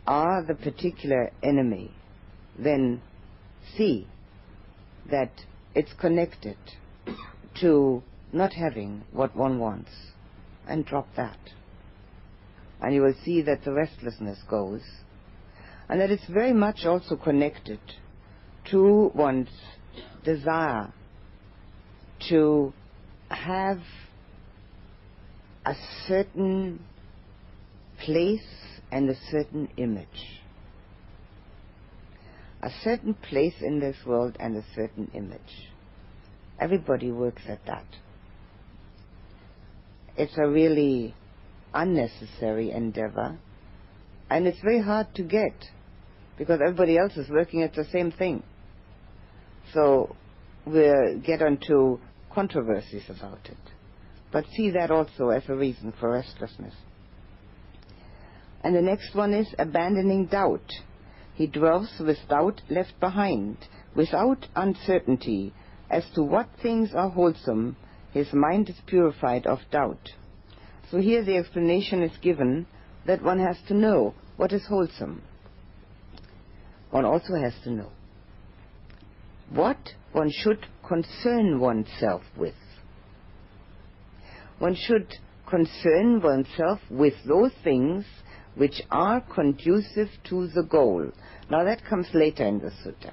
are 0.06 0.44
the 0.44 0.54
particular 0.54 1.32
enemy, 1.42 1.90
then 2.56 3.02
see 3.76 4.06
that 5.10 5.32
it's 5.74 5.92
connected 5.94 6.56
to 7.60 8.00
not 8.32 8.52
having 8.52 9.02
what 9.10 9.34
one 9.34 9.58
wants 9.58 9.90
and 10.68 10.86
drop 10.86 11.08
that. 11.16 11.36
And 12.80 12.94
you 12.94 13.02
will 13.02 13.16
see 13.24 13.42
that 13.42 13.64
the 13.64 13.72
restlessness 13.72 14.38
goes 14.48 14.82
and 15.88 16.00
that 16.00 16.12
it's 16.12 16.28
very 16.28 16.52
much 16.52 16.84
also 16.84 17.16
connected 17.16 17.80
to 18.70 19.10
one's 19.16 19.48
desire 20.22 20.92
to 22.28 22.72
have 23.30 23.80
a 25.66 25.74
certain 26.06 26.78
place 27.98 28.40
and 28.90 29.08
a 29.10 29.16
certain 29.30 29.68
image. 29.76 30.40
A 32.62 32.70
certain 32.82 33.14
place 33.14 33.54
in 33.60 33.80
this 33.80 33.96
world 34.06 34.36
and 34.40 34.56
a 34.56 34.64
certain 34.74 35.10
image. 35.14 35.68
Everybody 36.60 37.10
works 37.10 37.42
at 37.48 37.64
that. 37.66 37.86
It's 40.16 40.38
a 40.38 40.48
really 40.48 41.14
unnecessary 41.74 42.70
endeavor, 42.70 43.36
and 44.30 44.46
it's 44.46 44.60
very 44.62 44.80
hard 44.80 45.14
to 45.16 45.22
get 45.24 45.52
because 46.38 46.60
everybody 46.62 46.96
else 46.96 47.16
is 47.16 47.28
working 47.28 47.62
at 47.62 47.74
the 47.74 47.84
same 47.92 48.12
thing. 48.12 48.42
So 49.72 50.14
we'll 50.64 51.18
get 51.20 51.42
onto 51.42 51.98
controversies 52.32 53.04
about 53.08 53.40
it. 53.46 53.56
But 54.32 54.44
see 54.56 54.70
that 54.70 54.90
also 54.90 55.28
as 55.28 55.42
a 55.48 55.54
reason 55.54 55.92
for 55.98 56.12
restlessness. 56.12 56.74
And 58.64 58.74
the 58.74 58.82
next 58.82 59.14
one 59.14 59.34
is 59.34 59.54
abandoning 59.58 60.26
doubt. 60.26 60.72
He 61.34 61.46
dwells 61.46 61.90
with 62.00 62.16
doubt 62.28 62.62
left 62.70 62.98
behind, 62.98 63.58
without 63.94 64.46
uncertainty 64.56 65.52
as 65.90 66.04
to 66.14 66.22
what 66.22 66.48
things 66.62 66.94
are 66.94 67.10
wholesome, 67.10 67.76
his 68.12 68.32
mind 68.32 68.70
is 68.70 68.76
purified 68.86 69.46
of 69.46 69.58
doubt. 69.70 70.08
So 70.90 70.98
here 70.98 71.22
the 71.22 71.36
explanation 71.36 72.02
is 72.02 72.16
given 72.22 72.66
that 73.06 73.22
one 73.22 73.38
has 73.38 73.58
to 73.68 73.74
know 73.74 74.14
what 74.36 74.52
is 74.52 74.64
wholesome. 74.66 75.22
One 76.90 77.04
also 77.04 77.34
has 77.34 77.54
to 77.64 77.70
know 77.70 77.90
what 79.50 79.76
one 80.12 80.30
should 80.30 80.66
concern 80.88 81.60
oneself 81.60 82.22
with. 82.36 82.54
One 84.58 84.74
should 84.74 85.12
concern 85.48 86.22
oneself 86.22 86.80
with 86.88 87.14
those 87.26 87.52
things 87.62 88.06
which 88.56 88.82
are 88.90 89.20
conducive 89.20 90.08
to 90.28 90.48
the 90.48 90.62
goal. 90.62 91.10
Now 91.50 91.64
that 91.64 91.84
comes 91.84 92.06
later 92.14 92.44
in 92.44 92.60
the 92.60 92.70
sutta. 92.70 93.12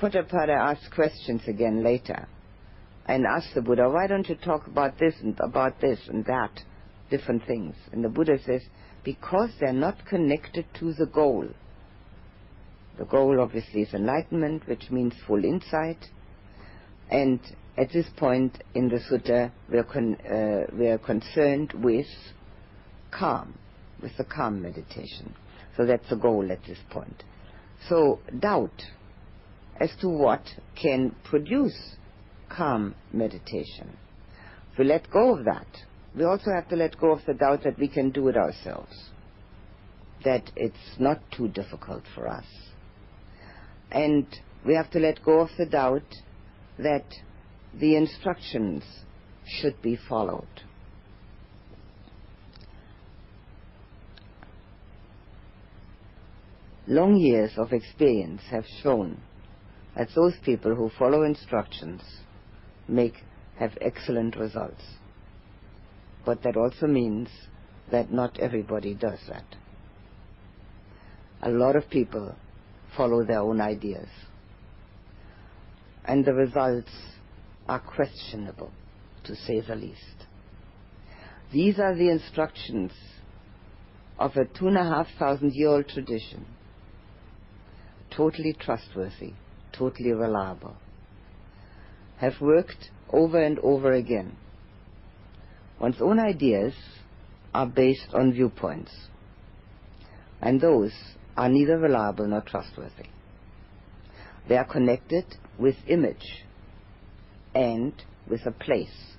Potthapada 0.00 0.56
asks 0.56 0.88
questions 0.94 1.42
again 1.48 1.82
later 1.82 2.28
and 3.06 3.26
asks 3.26 3.54
the 3.54 3.62
Buddha, 3.62 3.88
why 3.88 4.06
don't 4.06 4.28
you 4.28 4.36
talk 4.36 4.66
about 4.66 4.98
this 4.98 5.14
and 5.20 5.38
about 5.40 5.80
this 5.80 5.98
and 6.08 6.24
that, 6.26 6.60
different 7.10 7.44
things? 7.46 7.74
And 7.90 8.04
the 8.04 8.08
Buddha 8.08 8.38
says, 8.44 8.62
because 9.02 9.50
they're 9.58 9.72
not 9.72 10.04
connected 10.06 10.66
to 10.78 10.92
the 10.92 11.06
goal. 11.06 11.48
The 12.98 13.06
goal 13.06 13.40
obviously 13.40 13.82
is 13.82 13.94
enlightenment, 13.94 14.68
which 14.68 14.90
means 14.90 15.14
full 15.26 15.44
insight. 15.44 16.04
And 17.10 17.40
at 17.76 17.92
this 17.92 18.06
point 18.16 18.62
in 18.74 18.88
the 18.88 18.98
sutta, 18.98 19.50
we're, 19.70 19.84
con- 19.84 20.16
uh, 20.16 20.66
we're 20.72 20.98
concerned 20.98 21.72
with 21.74 22.06
calm, 23.10 23.54
with 24.02 24.16
the 24.16 24.24
calm 24.24 24.62
meditation. 24.62 25.34
So 25.76 25.86
that's 25.86 26.08
the 26.08 26.16
goal 26.16 26.50
at 26.50 26.64
this 26.66 26.78
point. 26.90 27.22
So 27.88 28.20
doubt 28.38 28.82
as 29.80 29.90
to 30.00 30.08
what 30.08 30.42
can 30.80 31.14
produce 31.24 31.96
calm 32.48 32.94
meditation. 33.12 33.96
If 34.72 34.78
we 34.78 34.84
let 34.84 35.10
go 35.10 35.36
of 35.36 35.44
that, 35.44 35.66
we 36.16 36.24
also 36.24 36.50
have 36.54 36.68
to 36.68 36.76
let 36.76 36.98
go 36.98 37.12
of 37.12 37.20
the 37.26 37.34
doubt 37.34 37.62
that 37.64 37.78
we 37.78 37.88
can 37.88 38.10
do 38.10 38.28
it 38.28 38.36
ourselves, 38.36 39.10
that 40.24 40.50
it's 40.56 40.98
not 40.98 41.20
too 41.36 41.48
difficult 41.48 42.02
for 42.14 42.26
us. 42.26 42.46
And 43.90 44.26
we 44.66 44.74
have 44.74 44.90
to 44.90 44.98
let 44.98 45.22
go 45.24 45.40
of 45.40 45.50
the 45.56 45.66
doubt 45.66 46.14
that 46.78 47.04
the 47.78 47.96
instructions 47.96 48.82
should 49.46 49.80
be 49.82 49.98
followed. 50.08 50.46
Long 56.90 57.16
years 57.16 57.50
of 57.58 57.74
experience 57.74 58.40
have 58.50 58.64
shown 58.82 59.20
that 59.94 60.08
those 60.14 60.32
people 60.42 60.74
who 60.74 60.90
follow 60.98 61.22
instructions 61.22 62.00
make 62.88 63.12
have 63.58 63.76
excellent 63.82 64.36
results. 64.36 64.82
But 66.24 66.42
that 66.44 66.56
also 66.56 66.86
means 66.86 67.28
that 67.90 68.10
not 68.10 68.38
everybody 68.40 68.94
does 68.94 69.18
that. 69.28 69.44
A 71.42 71.50
lot 71.50 71.76
of 71.76 71.90
people 71.90 72.34
follow 72.96 73.22
their 73.22 73.40
own 73.40 73.60
ideas. 73.60 74.08
And 76.06 76.24
the 76.24 76.32
results 76.32 76.90
are 77.68 77.80
questionable, 77.80 78.70
to 79.24 79.36
say 79.36 79.60
the 79.60 79.76
least. 79.76 80.24
These 81.52 81.78
are 81.78 81.94
the 81.94 82.08
instructions 82.08 82.92
of 84.18 84.36
a 84.36 84.46
two 84.46 84.68
and 84.68 84.78
a 84.78 84.84
half 84.84 85.08
thousand 85.18 85.52
year 85.54 85.68
old 85.68 85.88
tradition, 85.88 86.46
totally 88.18 88.52
trustworthy, 88.52 89.32
totally 89.70 90.10
reliable, 90.10 90.74
have 92.16 92.32
worked 92.40 92.90
over 93.10 93.40
and 93.40 93.60
over 93.60 93.92
again. 93.92 94.36
One's 95.80 96.00
own 96.00 96.18
ideas 96.18 96.74
are 97.54 97.66
based 97.66 98.08
on 98.12 98.32
viewpoints, 98.32 98.90
and 100.42 100.60
those 100.60 100.90
are 101.36 101.48
neither 101.48 101.78
reliable 101.78 102.26
nor 102.26 102.40
trustworthy. 102.40 103.06
They 104.48 104.56
are 104.56 104.64
connected 104.64 105.24
with 105.56 105.76
image 105.86 106.44
and 107.54 107.92
with 108.28 108.44
a 108.46 108.50
place 108.50 109.14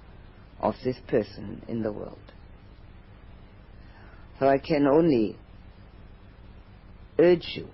of 0.60 0.76
this 0.84 0.98
person 1.08 1.64
in 1.70 1.84
the 1.84 1.94
world. 1.94 2.34
So 4.40 4.50
I 4.50 4.58
can 4.58 4.88
only 4.88 5.38
urge 7.18 7.48
you 7.56 7.70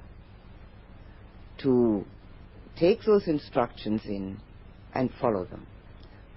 to 1.65 2.05
take 2.79 3.01
those 3.05 3.27
instructions 3.27 4.01
in 4.05 4.37
and 4.93 5.09
follow 5.19 5.45
them. 5.45 5.65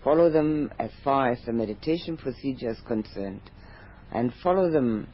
Follow 0.03 0.31
them 0.31 0.72
as 0.79 0.91
far 1.05 1.33
as 1.33 1.39
the 1.45 1.53
meditation 1.53 2.16
procedure 2.16 2.70
is 2.70 2.79
concerned, 2.87 3.43
and 4.11 4.33
follow 4.43 4.70
them 4.70 5.07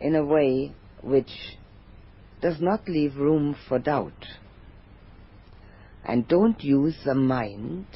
in 0.00 0.14
a 0.14 0.24
way 0.24 0.72
which 1.02 1.56
does 2.40 2.60
not 2.60 2.88
leave 2.88 3.16
room 3.16 3.56
for 3.68 3.80
doubt. 3.80 4.26
And 6.04 6.28
don't 6.28 6.62
use 6.62 6.96
the 7.04 7.16
mind 7.16 7.86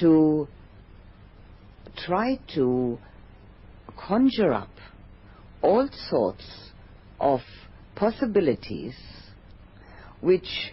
to 0.00 0.46
try 2.04 2.38
to 2.54 2.98
conjure 3.96 4.52
up 4.52 4.70
all 5.62 5.88
sorts 6.10 6.44
of 7.18 7.40
possibilities 7.94 8.94
which 10.24 10.72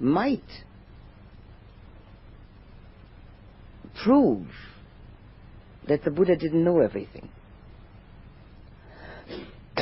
might 0.00 0.42
prove 4.02 4.46
that 5.86 6.02
the 6.04 6.10
Buddha 6.10 6.34
didn't 6.36 6.64
know 6.64 6.80
everything. 6.80 7.28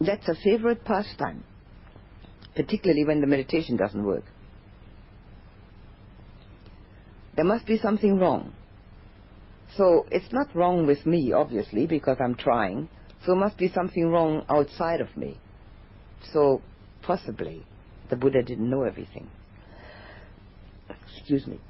That's 0.00 0.28
a 0.28 0.34
favorite 0.42 0.84
pastime, 0.84 1.44
particularly 2.56 3.04
when 3.04 3.20
the 3.20 3.28
meditation 3.28 3.76
doesn't 3.76 4.04
work. 4.04 4.24
There 7.36 7.44
must 7.44 7.66
be 7.66 7.78
something 7.78 8.18
wrong. 8.18 8.52
So 9.76 10.06
it's 10.10 10.32
not 10.32 10.54
wrong 10.56 10.88
with 10.88 11.06
me, 11.06 11.32
obviously, 11.32 11.86
because 11.86 12.16
I'm 12.20 12.34
trying. 12.34 12.88
So 13.24 13.34
must 13.34 13.56
be 13.56 13.68
something 13.72 14.08
wrong 14.08 14.44
outside 14.48 15.00
of 15.00 15.16
me. 15.16 15.38
So 16.32 16.60
possibly 17.02 17.64
the 18.10 18.16
Buddha 18.16 18.42
didn't 18.42 18.68
know 18.68 18.82
everything. 18.82 19.28
Excuse 21.16 21.46
me. 21.46 21.60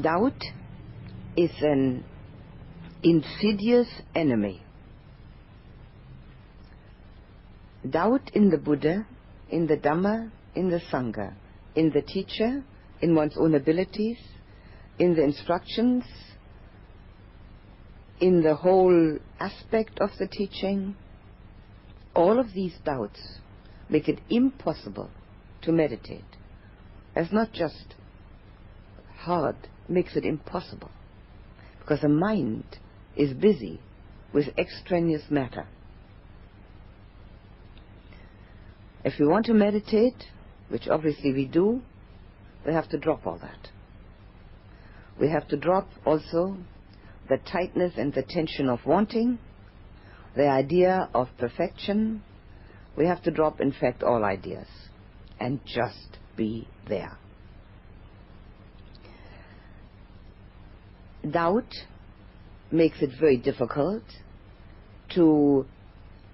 Doubt 0.00 0.42
is 1.36 1.50
an 1.60 2.04
insidious 3.02 3.88
enemy. 4.14 4.62
Doubt 7.88 8.30
in 8.32 8.50
the 8.50 8.56
Buddha, 8.56 9.06
in 9.50 9.66
the 9.66 9.76
Dhamma, 9.76 10.30
in 10.54 10.70
the 10.70 10.80
Sangha, 10.92 11.34
in 11.74 11.90
the 11.90 12.02
teacher, 12.02 12.62
in 13.00 13.14
one's 13.14 13.36
own 13.38 13.54
abilities, 13.54 14.18
in 14.98 15.14
the 15.14 15.22
instructions, 15.22 16.04
in 18.20 18.42
the 18.42 18.54
whole 18.54 19.18
aspect 19.38 19.98
of 20.00 20.10
the 20.18 20.26
teaching. 20.26 20.94
All 22.14 22.38
of 22.38 22.52
these 22.52 22.74
doubts 22.84 23.38
make 23.88 24.08
it 24.08 24.20
impossible 24.28 25.10
to 25.62 25.72
meditate. 25.72 26.24
It's 27.16 27.32
not 27.32 27.52
just 27.52 27.94
hard, 29.16 29.56
makes 29.88 30.16
it 30.16 30.24
impossible. 30.24 30.90
Because 31.80 32.00
the 32.00 32.08
mind 32.08 32.78
is 33.16 33.32
busy 33.32 33.80
with 34.32 34.46
extraneous 34.58 35.22
matter. 35.30 35.66
If 39.04 39.14
we 39.18 39.26
want 39.26 39.46
to 39.46 39.54
meditate, 39.54 40.26
which 40.70 40.88
obviously 40.88 41.32
we 41.32 41.46
do, 41.46 41.82
we 42.66 42.72
have 42.72 42.88
to 42.88 42.98
drop 42.98 43.26
all 43.26 43.38
that. 43.38 43.68
We 45.20 45.28
have 45.28 45.46
to 45.48 45.56
drop 45.56 45.88
also 46.06 46.56
the 47.28 47.38
tightness 47.38 47.92
and 47.96 48.14
the 48.14 48.22
tension 48.22 48.68
of 48.68 48.80
wanting. 48.86 49.38
the 50.36 50.48
idea 50.48 51.08
of 51.12 51.28
perfection, 51.38 52.22
we 52.96 53.04
have 53.06 53.20
to 53.24 53.30
drop, 53.32 53.60
in 53.60 53.72
fact, 53.72 54.02
all 54.02 54.24
ideas 54.24 54.68
and 55.40 55.60
just 55.64 56.18
be 56.36 56.68
there. 56.88 57.18
Doubt 61.28 61.74
makes 62.70 63.02
it 63.02 63.10
very 63.18 63.36
difficult 63.36 64.04
to 65.14 65.66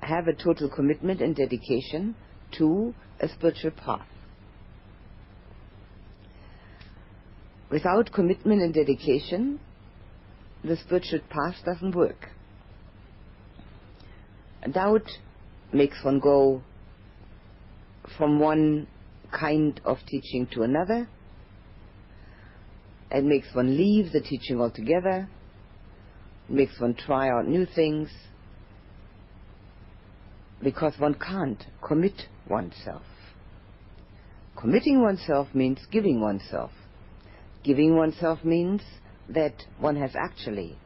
have 0.00 0.28
a 0.28 0.34
total 0.34 0.68
commitment 0.68 1.20
and 1.20 1.34
dedication 1.34 2.14
to 2.58 2.94
a 3.20 3.28
spiritual 3.28 3.70
path. 3.70 4.06
Without 7.70 8.12
commitment 8.12 8.62
and 8.62 8.72
dedication, 8.72 9.58
the 10.62 10.76
spiritual 10.76 11.20
path 11.28 11.56
doesn't 11.64 11.94
work. 11.94 12.28
Doubt 14.72 15.08
makes 15.72 16.02
one 16.02 16.18
go 16.18 16.62
from 18.16 18.40
one 18.40 18.86
kind 19.32 19.80
of 19.84 19.98
teaching 20.06 20.46
to 20.52 20.62
another. 20.62 21.08
It 23.10 23.24
makes 23.24 23.48
one 23.52 23.76
leave 23.76 24.12
the 24.12 24.20
teaching 24.20 24.60
altogether. 24.60 25.28
It 26.48 26.52
makes 26.54 26.80
one 26.80 26.94
try 26.94 27.28
out 27.28 27.46
new 27.46 27.66
things. 27.66 28.10
Because 30.62 30.94
one 30.98 31.14
can't 31.14 31.62
commit 31.86 32.22
oneself. 32.48 33.02
Committing 34.58 35.02
oneself 35.02 35.48
means 35.54 35.78
giving 35.92 36.20
oneself. 36.20 36.70
Giving 37.66 37.96
oneself 37.96 38.44
means 38.44 38.80
that 39.28 39.64
one 39.80 39.96
has 39.96 40.12
actually 40.14 40.78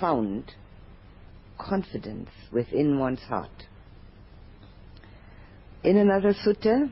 found 0.00 0.50
confidence 1.56 2.28
within 2.50 2.98
one's 2.98 3.20
heart. 3.20 3.68
In 5.84 5.96
another 5.96 6.34
sutta, 6.34 6.90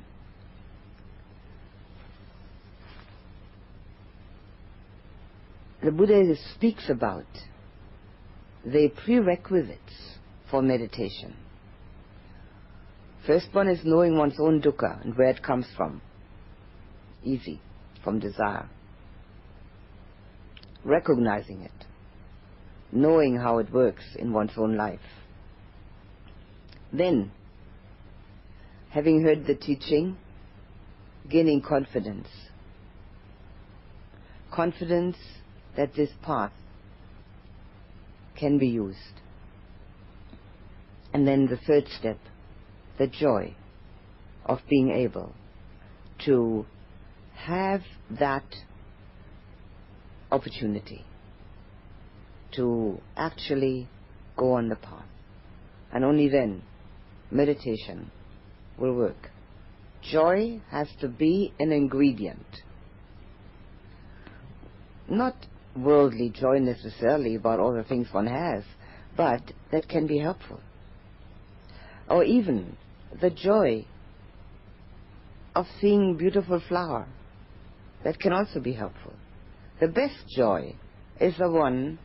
the 5.83 5.91
Buddha 5.91 6.37
speaks 6.55 6.89
about 6.89 7.27
the 8.65 8.93
prerequisites 9.05 10.19
for 10.53 10.63
meditation. 10.63 11.35
First 13.27 13.49
one 13.51 13.67
is 13.67 13.81
knowing 13.83 14.17
one's 14.17 14.39
own 14.39 14.63
dukkha 14.63 15.03
and 15.03 15.17
where 15.19 15.31
it 15.31 15.43
comes 15.43 15.67
from. 15.77 16.01
Easy, 17.25 17.61
from 18.05 18.21
desire 18.21 18.69
recognizing 20.85 21.63
it, 21.63 21.87
knowing 22.93 23.37
how 23.37 23.59
it 23.59 23.73
works 23.73 24.05
in 24.19 24.33
one's 24.33 24.53
own 24.57 24.77
life. 24.77 25.01
Then, 26.93 27.31
having 28.91 29.23
heard 29.23 29.47
the 29.47 29.55
teaching, 29.55 30.17
gaining 31.29 31.63
confidence. 31.63 32.29
Confidence 34.53 35.17
that 35.77 35.95
this 35.95 36.11
path 36.23 36.53
can 38.39 38.59
be 38.59 38.67
used. 38.67 39.21
And 41.13 41.27
then 41.27 41.47
the 41.47 41.57
third 41.57 41.87
step, 41.99 42.19
the 42.99 43.07
joy 43.07 43.55
of 44.45 44.59
being 44.69 44.91
able 44.91 45.35
to 46.25 46.67
have 47.35 47.83
that 48.19 48.45
opportunity 50.31 51.05
to 52.53 53.01
actually 53.17 53.89
go 54.37 54.53
on 54.53 54.69
the 54.69 54.77
path. 54.77 55.05
And 55.93 56.05
only 56.05 56.29
then 56.29 56.63
meditation 57.31 58.11
will 58.79 58.95
work. 58.95 59.31
Joy 60.03 60.61
has 60.71 60.89
to 61.01 61.09
be 61.09 61.53
an 61.59 61.73
ingredient. 61.73 62.47
Not 65.09 65.35
worldly 65.77 66.31
joy 66.31 66.59
necessarily 66.59 67.35
about 67.35 67.61
all 67.61 67.73
the 67.73 67.85
things 67.85 68.09
one 68.13 68.27
has, 68.27 68.65
but 69.17 69.43
that 69.73 69.89
can 69.89 70.07
be 70.07 70.19
helpful. 70.19 70.61
Or 72.09 72.25
even 72.25 72.77
the 73.21 73.31
joy 73.31 73.85
of 75.55 75.67
seeing 75.81 76.17
beautiful 76.17 76.63
flower. 76.69 77.07
That 78.05 78.19
can 78.19 78.33
also 78.33 78.61
be 78.61 78.73
helpful. 78.73 79.13
The 79.81 79.89
best 79.89 80.29
joy 80.29 80.75
is 81.19 81.39
the 81.39 81.51
one 81.51 81.99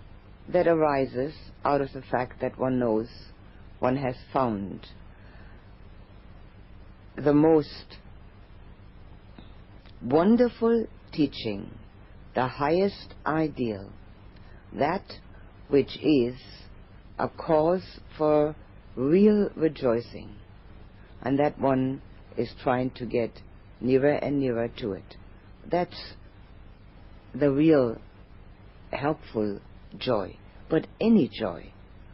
that 0.47 0.65
arises 0.65 1.33
out 1.65 1.81
of 1.81 1.91
the 1.91 2.01
fact 2.01 2.39
that 2.39 2.57
one 2.57 2.79
knows 2.79 3.09
one 3.79 3.97
has 3.97 4.15
found 4.31 4.87
the 7.17 7.33
most 7.33 7.97
wonderful 10.01 10.87
teaching, 11.11 11.77
the 12.33 12.47
highest 12.47 13.13
ideal, 13.25 13.91
that 14.71 15.19
which 15.67 15.97
is 16.01 16.35
a 17.19 17.27
cause 17.27 17.99
for 18.17 18.55
real 18.95 19.49
rejoicing, 19.53 20.33
and 21.21 21.37
that 21.39 21.59
one 21.59 22.01
is 22.37 22.53
trying 22.63 22.91
to 22.91 23.05
get 23.05 23.41
nearer 23.81 24.13
and 24.13 24.39
nearer 24.39 24.69
to 24.77 24.93
it. 24.93 25.17
That's 25.69 26.13
the 27.39 27.51
real 27.51 27.97
helpful 28.91 29.59
joy. 29.97 30.37
But 30.69 30.87
any 30.99 31.29
joy 31.29 31.71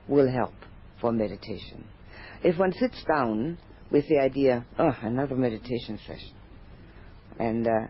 will 0.07 0.29
help 0.29 0.53
for 0.99 1.11
meditation. 1.11 1.85
If 2.43 2.57
one 2.57 2.73
sits 2.73 3.03
down 3.07 3.57
with 3.91 4.07
the 4.07 4.19
idea, 4.19 4.65
oh, 4.79 4.95
another 5.01 5.35
meditation 5.35 5.99
session, 6.05 6.33
and 7.39 7.67
uh, 7.67 7.87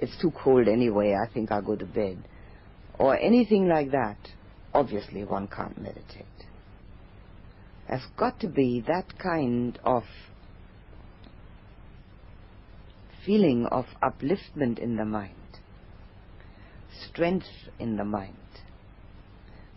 it's 0.00 0.16
too 0.20 0.32
cold 0.42 0.68
anyway, 0.68 1.14
I 1.14 1.32
think 1.32 1.52
I'll 1.52 1.62
go 1.62 1.76
to 1.76 1.84
bed, 1.84 2.18
or 2.98 3.16
anything 3.16 3.68
like 3.68 3.90
that, 3.92 4.18
obviously 4.74 5.24
one 5.24 5.48
can't 5.48 5.80
meditate. 5.80 6.24
There's 7.88 8.02
got 8.16 8.40
to 8.40 8.48
be 8.48 8.84
that 8.86 9.18
kind 9.18 9.78
of 9.84 10.04
feeling 13.24 13.66
of 13.70 13.86
upliftment 14.02 14.78
in 14.78 14.96
the 14.96 15.04
mind 15.04 15.37
strength 17.10 17.46
in 17.78 17.96
the 17.96 18.04
mind. 18.04 18.34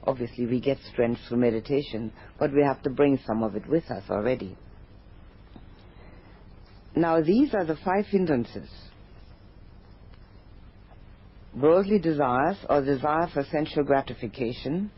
Obviously, 0.05 0.47
we 0.47 0.59
get 0.59 0.77
strength 0.91 1.21
through 1.27 1.37
meditation, 1.37 2.11
but 2.39 2.53
we 2.53 2.63
have 2.63 2.81
to 2.83 2.89
bring 2.89 3.19
some 3.25 3.43
of 3.43 3.55
it 3.55 3.67
with 3.67 3.89
us 3.91 4.03
already. 4.09 4.57
Now, 6.95 7.21
these 7.21 7.53
are 7.53 7.65
the 7.65 7.77
five 7.77 8.05
hindrances 8.07 8.69
worldly 11.55 11.99
desires 11.99 12.57
or 12.69 12.81
desire 12.81 13.27
for 13.33 13.43
sensual 13.51 13.83
gratification, 13.83 14.91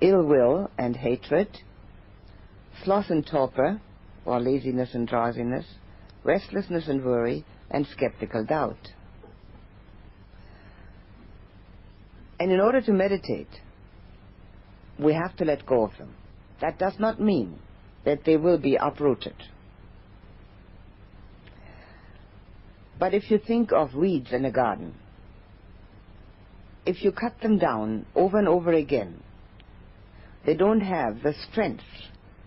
ill 0.00 0.24
will 0.24 0.70
and 0.78 0.96
hatred, 0.96 1.48
sloth 2.82 3.10
and 3.10 3.26
torpor, 3.26 3.80
or 4.24 4.40
laziness 4.40 4.94
and 4.94 5.06
drowsiness, 5.06 5.66
restlessness 6.24 6.88
and 6.88 7.04
worry, 7.04 7.44
and 7.70 7.86
skeptical 7.86 8.44
doubt. 8.44 8.92
And 12.38 12.52
in 12.52 12.60
order 12.60 12.80
to 12.80 12.92
meditate, 12.92 13.48
we 14.98 15.14
have 15.14 15.36
to 15.36 15.44
let 15.44 15.66
go 15.66 15.84
of 15.84 15.96
them. 15.98 16.14
That 16.60 16.78
does 16.78 16.94
not 16.98 17.20
mean 17.20 17.58
that 18.04 18.24
they 18.24 18.36
will 18.36 18.58
be 18.58 18.76
uprooted. 18.76 19.34
But 22.98 23.14
if 23.14 23.30
you 23.30 23.38
think 23.38 23.72
of 23.72 23.94
weeds 23.94 24.32
in 24.32 24.44
a 24.44 24.50
garden, 24.50 24.94
if 26.84 27.02
you 27.02 27.12
cut 27.12 27.40
them 27.42 27.58
down 27.58 28.06
over 28.14 28.38
and 28.38 28.48
over 28.48 28.72
again, 28.72 29.22
they 30.46 30.54
don't 30.54 30.80
have 30.80 31.22
the 31.22 31.34
strength 31.50 31.84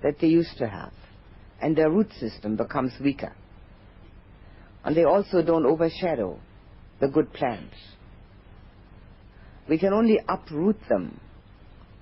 that 0.02 0.20
they 0.20 0.28
used 0.28 0.58
to 0.58 0.68
have, 0.68 0.94
and 1.62 1.76
their 1.76 1.92
root 1.92 2.12
system 2.20 2.56
becomes 2.56 2.92
weaker. 3.00 3.34
And 4.84 4.96
they 4.96 5.04
also 5.04 5.44
don't 5.44 5.66
overshadow 5.66 6.40
the 7.00 7.08
good 7.08 7.32
plants. 7.34 7.76
We 9.72 9.78
can 9.78 9.94
only 9.94 10.20
uproot 10.28 10.76
them 10.90 11.18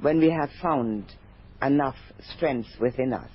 when 0.02 0.18
we 0.18 0.32
have 0.32 0.50
found 0.60 1.06
enough 1.62 1.98
strength 2.36 2.70
within 2.82 3.14
us. 3.14 3.30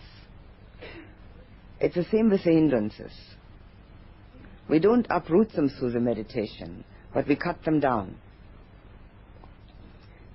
It's 1.78 1.95
the 1.95 2.03
same 2.11 2.30
with 2.30 2.43
the 2.43 2.51
hindrances. 2.51 3.12
We 4.68 4.80
don't 4.80 5.07
uproot 5.09 5.53
them 5.53 5.68
through 5.68 5.93
the 5.93 6.01
meditation, 6.01 6.82
but 7.14 7.28
we 7.28 7.37
cut 7.37 7.62
them 7.62 7.78
down. 7.78 8.16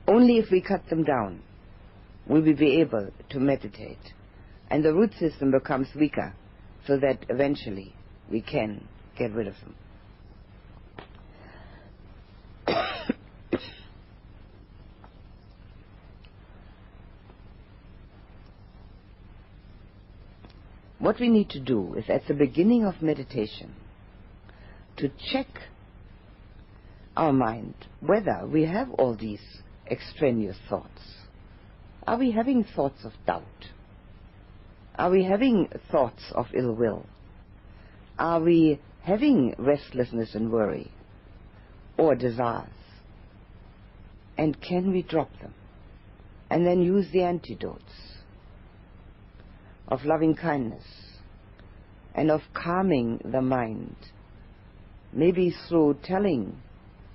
Only 0.08 0.38
if 0.38 0.50
we 0.50 0.62
cut 0.62 0.88
them 0.89 1.04
down 1.04 1.41
will 2.26 2.41
we 2.41 2.54
be 2.54 2.80
able 2.80 3.10
to 3.32 3.39
meditate. 3.41 4.14
And 4.72 4.82
the 4.82 4.93
root 4.93 5.12
system 5.20 5.52
becomes 5.52 5.89
weaker 5.93 6.34
so 6.88 6.97
that 7.00 7.26
eventually 7.28 7.93
we 8.32 8.39
can 8.39 8.88
get 9.18 9.34
rid 9.34 9.47
of 9.47 9.56
them. 9.60 9.76
What 21.00 21.20
we 21.20 21.30
need 21.30 21.50
to 21.50 21.60
do 21.60 21.95
is 21.95 22.06
at 22.10 22.28
the 22.28 22.34
beginning 22.34 22.84
of 22.86 23.02
meditation 23.02 23.74
to 24.97 25.10
check 25.32 25.47
our 27.16 27.32
mind 27.32 27.74
whether 28.02 28.45
we 28.45 28.66
have 28.66 28.91
all 28.91 29.16
these 29.16 29.62
extraneous 29.89 30.58
thoughts. 30.70 31.02
Are 32.06 32.18
we 32.18 32.32
having 32.32 32.64
thoughts 32.64 33.06
of 33.06 33.14
doubt? 33.26 33.43
Are 34.95 35.10
we 35.10 35.24
having 35.24 35.70
thoughts 35.89 36.24
of 36.34 36.47
ill 36.54 36.74
will? 36.74 37.06
Are 38.18 38.41
we 38.41 38.80
having 39.02 39.56
restlessness 39.58 40.36
and 40.36 40.52
worry 40.52 40.91
or 41.97 42.16
desires? 42.16 42.68
And 44.38 44.60
can 44.62 44.91
we 44.91 45.02
drop 45.02 45.30
them 45.41 45.54
and 46.50 46.66
then 46.66 46.82
use 46.82 47.08
the 47.12 47.24
antidotes 47.24 48.09
of 49.90 50.06
loving 50.06 50.36
kindness 50.36 50.84
and 52.16 52.32
of 52.32 52.42
calming 52.54 53.20
the 53.26 53.42
mind, 53.42 53.96
maybe 55.12 55.54
through 55.68 55.98
telling 56.04 56.56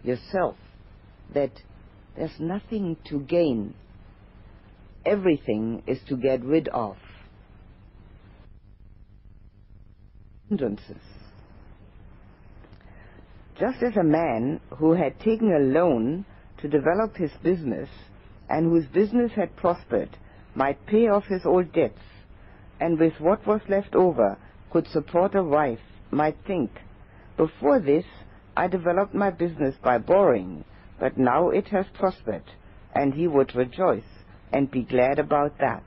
yourself 0.02 0.56
that 1.32 1.52
there's 2.16 2.38
nothing 2.38 2.96
to 3.08 3.20
gain, 3.20 3.74
everything 5.06 5.82
is 5.86 5.98
to 6.08 6.16
get 6.16 6.44
rid 6.44 6.68
of. 6.68 6.96
Hindrances. 10.48 10.96
Just 13.58 13.82
as 13.82 13.96
a 13.96 14.04
man 14.04 14.60
who 14.78 14.94
had 14.94 15.18
taken 15.20 15.52
a 15.52 15.60
loan 15.60 16.26
to 16.60 16.68
develop 16.68 17.16
his 17.16 17.30
business 17.42 17.88
and 18.48 18.66
whose 18.66 18.86
business 18.86 19.30
had 19.36 19.54
prospered 19.56 20.16
might 20.54 20.86
pay 20.86 21.08
off 21.08 21.24
his 21.26 21.42
old 21.46 21.72
debts 21.72 22.00
and 22.84 22.98
with 22.98 23.18
what 23.18 23.46
was 23.46 23.62
left 23.66 23.94
over 23.94 24.36
could 24.70 24.86
support 24.88 25.34
a 25.34 25.42
wife 25.42 25.78
might 26.10 26.36
think, 26.46 26.70
before 27.34 27.80
this 27.80 28.04
I 28.54 28.66
developed 28.66 29.14
my 29.14 29.30
business 29.30 29.74
by 29.82 29.96
borrowing, 29.96 30.66
but 31.00 31.16
now 31.16 31.48
it 31.48 31.68
has 31.68 31.86
prospered, 31.94 32.42
and 32.94 33.14
he 33.14 33.26
would 33.26 33.54
rejoice 33.54 34.12
and 34.52 34.70
be 34.70 34.82
glad 34.82 35.18
about 35.18 35.56
that. 35.60 35.82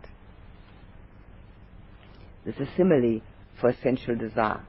This 2.43 2.55
is 2.55 2.67
a 2.67 2.75
simile 2.75 3.21
for 3.61 3.75
sensual 3.83 4.15
desire. 4.15 4.65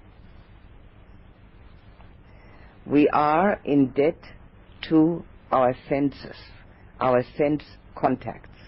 We 2.85 3.09
are 3.09 3.59
in 3.64 3.93
debt 3.93 4.20
to 4.91 5.24
our 5.51 5.74
senses, 5.89 6.37
our 7.01 7.24
sense 7.39 7.62
contacts. 7.97 8.61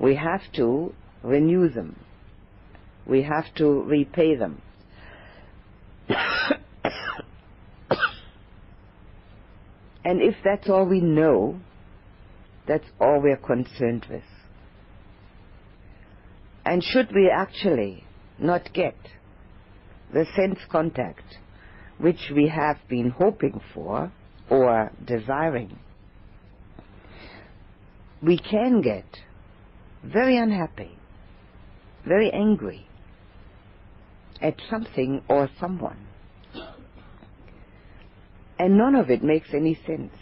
We 0.00 0.14
have 0.14 0.50
to 0.54 0.94
renew 1.22 1.68
them. 1.68 1.96
We 3.06 3.22
have 3.22 3.54
to 3.56 3.82
repay 3.82 4.34
them. 4.34 4.60
and 10.04 10.20
if 10.20 10.34
that's 10.44 10.68
all 10.68 10.86
we 10.86 11.00
know, 11.00 11.60
that's 12.66 12.86
all 13.00 13.20
we're 13.22 13.36
concerned 13.36 14.06
with. 14.10 14.24
And 16.64 16.82
should 16.82 17.12
we 17.14 17.30
actually 17.32 18.04
not 18.38 18.72
get 18.74 18.96
the 20.12 20.26
sense 20.34 20.58
contact 20.70 21.38
which 21.98 22.30
we 22.34 22.48
have 22.48 22.76
been 22.88 23.10
hoping 23.10 23.60
for 23.72 24.12
or 24.50 24.90
desiring, 25.04 25.78
we 28.22 28.36
can 28.38 28.80
get 28.80 29.04
very 30.02 30.36
unhappy, 30.36 30.98
very 32.04 32.30
angry 32.32 32.86
at 34.40 34.56
something 34.70 35.22
or 35.28 35.50
someone. 35.60 35.98
And 38.58 38.78
none 38.78 38.94
of 38.94 39.10
it 39.10 39.22
makes 39.22 39.48
any 39.52 39.74
sense. 39.86 40.12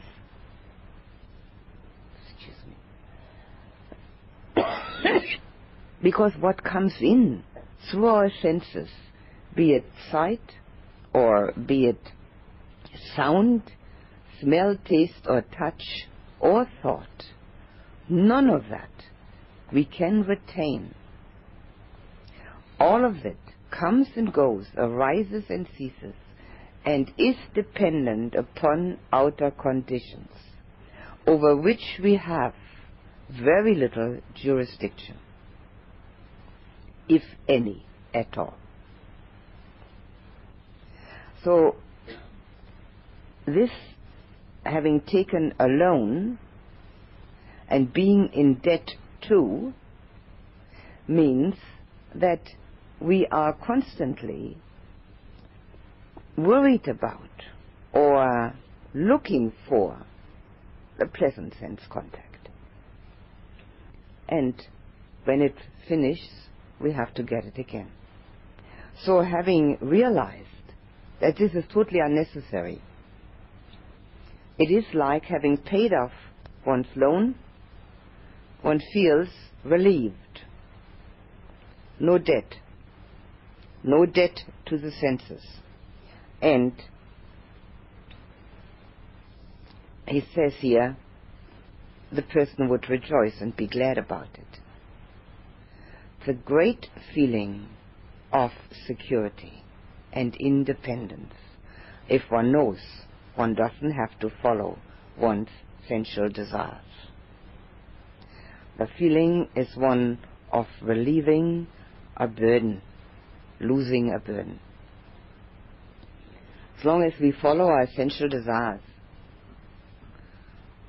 Excuse 2.36 2.56
me. 4.56 5.36
because 6.02 6.32
what 6.40 6.64
comes 6.64 6.94
in 7.00 7.44
through 7.90 8.06
our 8.06 8.30
senses, 8.42 8.88
be 9.54 9.72
it 9.72 9.84
sight 10.10 10.40
or 11.12 11.52
be 11.52 11.86
it 11.86 12.00
sound, 13.14 13.62
smell, 14.40 14.76
taste, 14.84 15.26
or 15.26 15.42
touch, 15.56 15.82
or 16.40 16.66
thought, 16.82 17.26
none 18.08 18.50
of 18.50 18.64
that 18.70 18.90
we 19.72 19.84
can 19.84 20.22
retain. 20.22 20.94
All 22.78 23.04
of 23.04 23.24
it 23.24 23.38
comes 23.78 24.08
and 24.16 24.32
goes, 24.32 24.66
arises 24.76 25.44
and 25.48 25.66
ceases, 25.76 26.14
and 26.84 27.10
is 27.18 27.36
dependent 27.54 28.34
upon 28.34 28.98
outer 29.12 29.50
conditions, 29.50 30.30
over 31.26 31.56
which 31.56 31.98
we 32.02 32.16
have 32.16 32.54
very 33.30 33.74
little 33.74 34.20
jurisdiction 34.34 35.16
if 37.08 37.22
any 37.48 37.84
at 38.12 38.38
all. 38.38 38.54
So, 41.42 41.76
this 43.46 43.70
having 44.64 45.00
taken 45.02 45.52
a 45.58 45.66
loan 45.66 46.38
and 47.68 47.92
being 47.92 48.30
in 48.32 48.54
debt 48.54 48.92
to 49.28 49.74
means 51.06 51.54
that 52.14 52.40
we 53.00 53.26
are 53.30 53.52
constantly 53.52 54.56
worried 56.36 56.88
about 56.88 57.30
or 57.92 58.54
looking 58.94 59.52
for 59.68 59.98
the 60.98 61.06
pleasant 61.06 61.54
sense 61.58 61.80
contact. 61.90 62.48
And 64.28 64.54
when 65.24 65.42
it 65.42 65.54
finishes, 65.88 66.28
we 66.80 66.92
have 66.92 67.14
to 67.14 67.22
get 67.22 67.44
it 67.44 67.58
again. 67.58 67.90
So 69.04 69.22
having 69.22 69.78
realized 69.80 70.48
that 71.20 71.36
this 71.36 71.52
is 71.52 71.64
totally 71.72 72.00
unnecessary, 72.00 72.80
it 74.58 74.72
is 74.72 74.84
like 74.94 75.24
having 75.24 75.56
paid 75.56 75.92
off 75.92 76.12
one's 76.64 76.86
loan, 76.94 77.34
one 78.62 78.80
feels 78.92 79.28
relieved. 79.64 80.14
No 81.98 82.18
debt. 82.18 82.54
No 83.84 84.04
debt 84.06 84.40
to 84.66 84.78
the 84.78 84.90
senses. 84.90 85.44
And 86.42 86.72
he 90.08 90.24
says 90.34 90.54
here, 90.58 90.96
the 92.10 92.22
person 92.22 92.68
would 92.68 92.90
rejoice 92.90 93.40
and 93.40 93.54
be 93.56 93.68
glad 93.68 93.98
about 93.98 94.28
it 94.34 94.60
the 96.26 96.32
great 96.32 96.86
feeling 97.14 97.68
of 98.32 98.50
security 98.86 99.62
and 100.12 100.34
independence 100.36 101.34
if 102.08 102.22
one 102.30 102.50
knows 102.50 102.78
one 103.34 103.54
doesn't 103.54 103.90
have 103.90 104.18
to 104.20 104.30
follow 104.42 104.78
one's 105.18 105.48
sensual 105.88 106.28
desires. 106.28 106.80
The 108.78 108.88
feeling 108.98 109.48
is 109.54 109.76
one 109.76 110.18
of 110.52 110.66
relieving 110.80 111.66
a 112.16 112.26
burden, 112.26 112.80
losing 113.64 114.12
a 114.12 114.18
burden. 114.18 114.60
As 116.78 116.84
long 116.84 117.02
as 117.02 117.12
we 117.20 117.32
follow 117.32 117.66
our 117.66 117.82
essential 117.82 118.28
desires, 118.28 118.80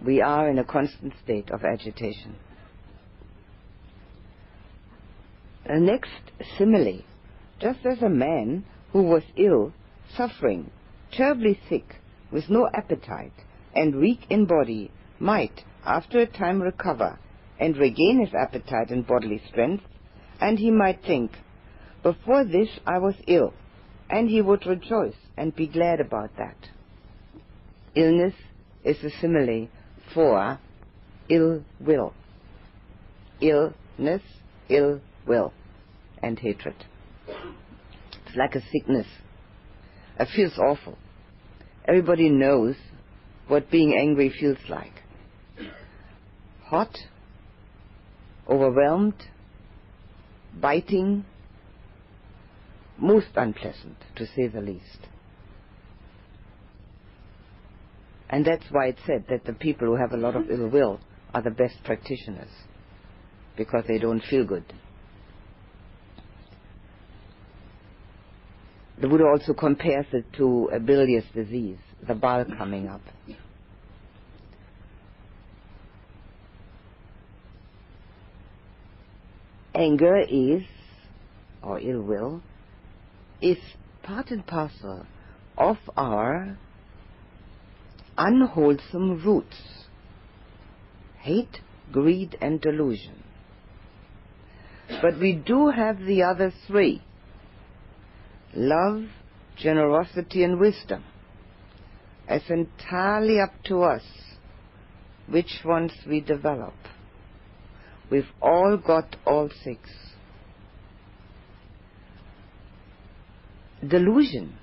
we 0.06 0.22
are 0.22 0.50
in 0.50 0.60
a 0.60 0.64
constant 0.64 1.14
state 1.24 1.50
of 1.52 1.64
agitation. 1.64 2.36
The 5.68 5.80
next 5.80 6.12
simile, 6.58 7.02
just 7.60 7.80
as 7.86 8.02
a 8.02 8.10
man 8.10 8.66
who 8.92 9.04
was 9.04 9.24
ill, 9.36 9.74
suffering, 10.16 10.70
terribly 11.12 11.60
sick, 11.70 11.96
with 12.32 12.50
no 12.50 12.68
appetite, 12.74 13.34
and 13.74 13.96
weak 13.96 14.20
in 14.30 14.46
body, 14.46 14.92
might, 15.20 15.64
after 15.86 16.20
a 16.20 16.28
time, 16.28 16.62
recover 16.62 17.18
and 17.60 17.78
regain 17.78 18.20
his 18.20 18.34
appetite 18.34 18.90
and 18.90 19.08
bodily 19.08 19.42
strength, 19.50 19.84
and 20.42 20.60
he 20.60 20.70
might 20.70 21.02
think, 21.04 21.32
Before 22.06 22.44
this 22.44 22.70
I 22.86 23.00
was 23.00 23.16
ill, 23.26 23.52
and 24.12 24.30
he 24.30 24.40
would 24.40 24.68
rejoice 24.68 25.16
and 25.36 25.56
be 25.56 25.66
glad 25.66 26.00
about 26.00 26.30
that. 26.38 26.56
Illness 27.96 28.36
is 28.84 29.04
a 29.04 29.10
simile 29.20 29.70
for 30.14 30.60
ill 31.30 31.64
will. 31.80 32.14
Illness, 33.42 34.22
ill 34.70 35.02
will 35.26 35.52
and 36.22 36.38
hatred. 36.38 36.76
It's 37.28 38.36
like 38.36 38.54
a 38.54 38.62
sickness. 38.72 39.08
It 40.20 40.28
feels 40.36 40.60
awful. 40.60 41.00
Everybody 41.88 42.30
knows 42.30 42.76
what 43.48 43.72
being 43.72 43.98
angry 44.00 44.30
feels 44.30 44.60
like. 44.70 44.94
Hot, 46.66 46.96
overwhelmed, 48.48 49.16
biting, 50.62 51.26
most 52.98 53.28
unpleasant, 53.36 53.98
to 54.16 54.26
say 54.26 54.48
the 54.48 54.62
least. 54.62 55.08
And 58.30 58.46
that's 58.46 58.66
why 58.72 58.88
it's 58.88 59.02
said 59.06 59.26
that 59.30 59.46
the 59.46 59.54
people 59.54 59.88
who 59.88 59.96
have 59.96 60.12
a 60.12 60.18
lot 60.18 60.36
of 60.36 60.50
ill 60.50 60.68
will 60.68 61.00
are 61.34 61.42
the 61.42 61.52
best 61.52 61.76
practitioners, 61.84 62.50
because 63.58 63.84
they 63.88 63.98
don't 63.98 64.24
feel 64.24 64.46
good. 64.46 64.66
The 69.02 69.10
Buddha 69.10 69.26
also 69.26 69.54
compares 69.54 70.06
it 70.14 70.26
to 70.38 70.70
a 70.74 70.80
bilious 70.80 71.26
disease, 71.34 71.78
the 72.08 72.16
bile 72.16 72.46
coming 72.58 72.88
up. 72.88 73.02
Anger 79.76 80.22
is, 80.22 80.64
or 81.62 81.80
ill 81.82 82.02
will, 82.02 82.42
is 83.42 83.58
part 84.04 84.32
and 84.32 84.46
parcel 84.46 85.06
of 85.58 85.78
our 85.96 86.58
unwholesome 88.18 89.24
roots 89.26 89.86
hate, 91.26 91.60
greed, 91.92 92.38
and 92.40 92.62
delusion. 92.62 93.24
But 95.02 95.20
we 95.20 95.34
do 95.34 95.70
have 95.70 95.98
the 96.00 96.22
other 96.22 96.54
three 96.68 97.02
love, 98.54 99.06
generosity, 99.58 100.44
and 100.44 100.60
wisdom. 100.60 101.04
It's 102.30 102.50
entirely 102.50 103.40
up 103.40 103.52
to 103.66 103.82
us 103.82 104.04
which 105.28 105.62
ones 105.66 105.92
we 106.08 106.22
develop. 106.22 106.76
We've 108.12 108.32
all 108.42 108.78
got 108.78 109.16
all 109.26 109.50
six. 109.64 109.90
Delusion 113.88 114.58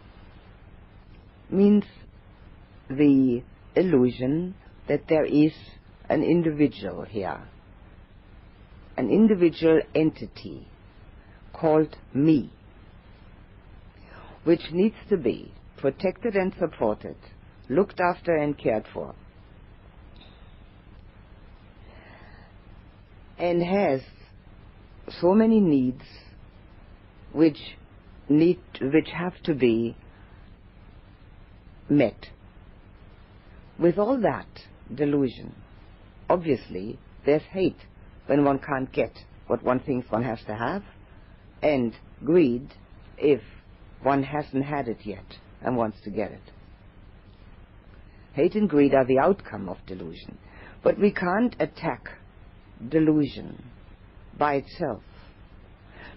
means 1.50 1.84
the 2.88 3.42
illusion 3.76 4.54
that 4.88 5.02
there 5.08 5.24
is 5.24 5.52
an 6.08 6.22
individual 6.22 7.04
here, 7.04 7.40
an 8.96 9.10
individual 9.10 9.80
entity 9.94 10.66
called 11.52 11.96
me, 12.14 12.50
which 14.44 14.62
needs 14.72 14.96
to 15.08 15.16
be 15.16 15.52
protected 15.76 16.34
and 16.34 16.52
supported, 16.58 17.16
looked 17.68 18.00
after 18.00 18.34
and 18.34 18.58
cared 18.58 18.86
for, 18.92 19.14
and 23.38 23.62
has 23.62 24.00
so 25.20 25.34
many 25.34 25.60
needs 25.60 26.02
which 27.32 27.58
which 28.80 29.08
have 29.08 29.40
to 29.44 29.54
be 29.54 29.96
met. 31.88 32.28
With 33.78 33.98
all 33.98 34.20
that 34.20 34.46
delusion, 34.94 35.54
obviously 36.28 36.98
there's 37.24 37.42
hate 37.42 37.78
when 38.26 38.44
one 38.44 38.58
can't 38.58 38.92
get 38.92 39.12
what 39.46 39.62
one 39.62 39.80
thinks 39.80 40.10
one 40.10 40.22
has 40.22 40.38
to 40.46 40.54
have, 40.54 40.82
and 41.62 41.92
greed 42.24 42.74
if 43.18 43.40
one 44.02 44.22
hasn't 44.22 44.64
had 44.64 44.88
it 44.88 44.98
yet 45.04 45.38
and 45.60 45.76
wants 45.76 46.00
to 46.04 46.10
get 46.10 46.30
it. 46.32 46.52
Hate 48.34 48.54
and 48.54 48.68
greed 48.68 48.94
are 48.94 49.04
the 49.04 49.18
outcome 49.18 49.68
of 49.68 49.76
delusion, 49.86 50.38
but 50.82 50.98
we 50.98 51.12
can't 51.12 51.54
attack 51.60 52.08
delusion 52.88 53.62
by 54.38 54.54
itself 54.54 55.02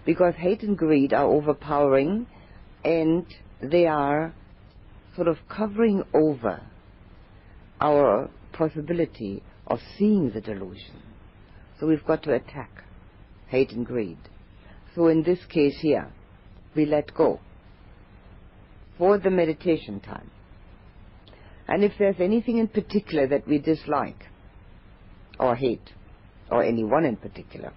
because 0.06 0.34
hate 0.36 0.62
and 0.62 0.78
greed 0.78 1.12
are 1.12 1.26
overpowering 1.26 2.26
and 2.84 3.26
they 3.60 3.86
are 3.86 4.32
sort 5.16 5.26
of 5.28 5.36
covering 5.48 6.04
over 6.14 6.62
our 7.80 8.30
possibility 8.52 9.42
of 9.66 9.80
seeing 9.98 10.30
the 10.30 10.40
delusion. 10.40 11.02
So 11.78 11.86
we've 11.86 12.04
got 12.06 12.22
to 12.22 12.32
attack 12.32 12.70
hate 13.48 13.72
and 13.72 13.84
greed. 13.84 14.18
So 14.94 15.08
in 15.08 15.22
this 15.22 15.38
case 15.48 15.78
here, 15.80 16.10
we 16.74 16.86
let 16.86 17.12
go 17.14 17.40
for 18.96 19.18
the 19.18 19.30
meditation 19.30 20.00
time. 20.00 20.30
And 21.68 21.82
if 21.82 21.92
there's 21.98 22.20
anything 22.20 22.58
in 22.58 22.68
particular 22.68 23.26
that 23.26 23.46
we 23.46 23.58
dislike 23.58 24.26
or 25.38 25.56
hate, 25.56 25.90
or 26.50 26.62
anyone 26.62 27.04
in 27.04 27.16
particular, 27.16 27.72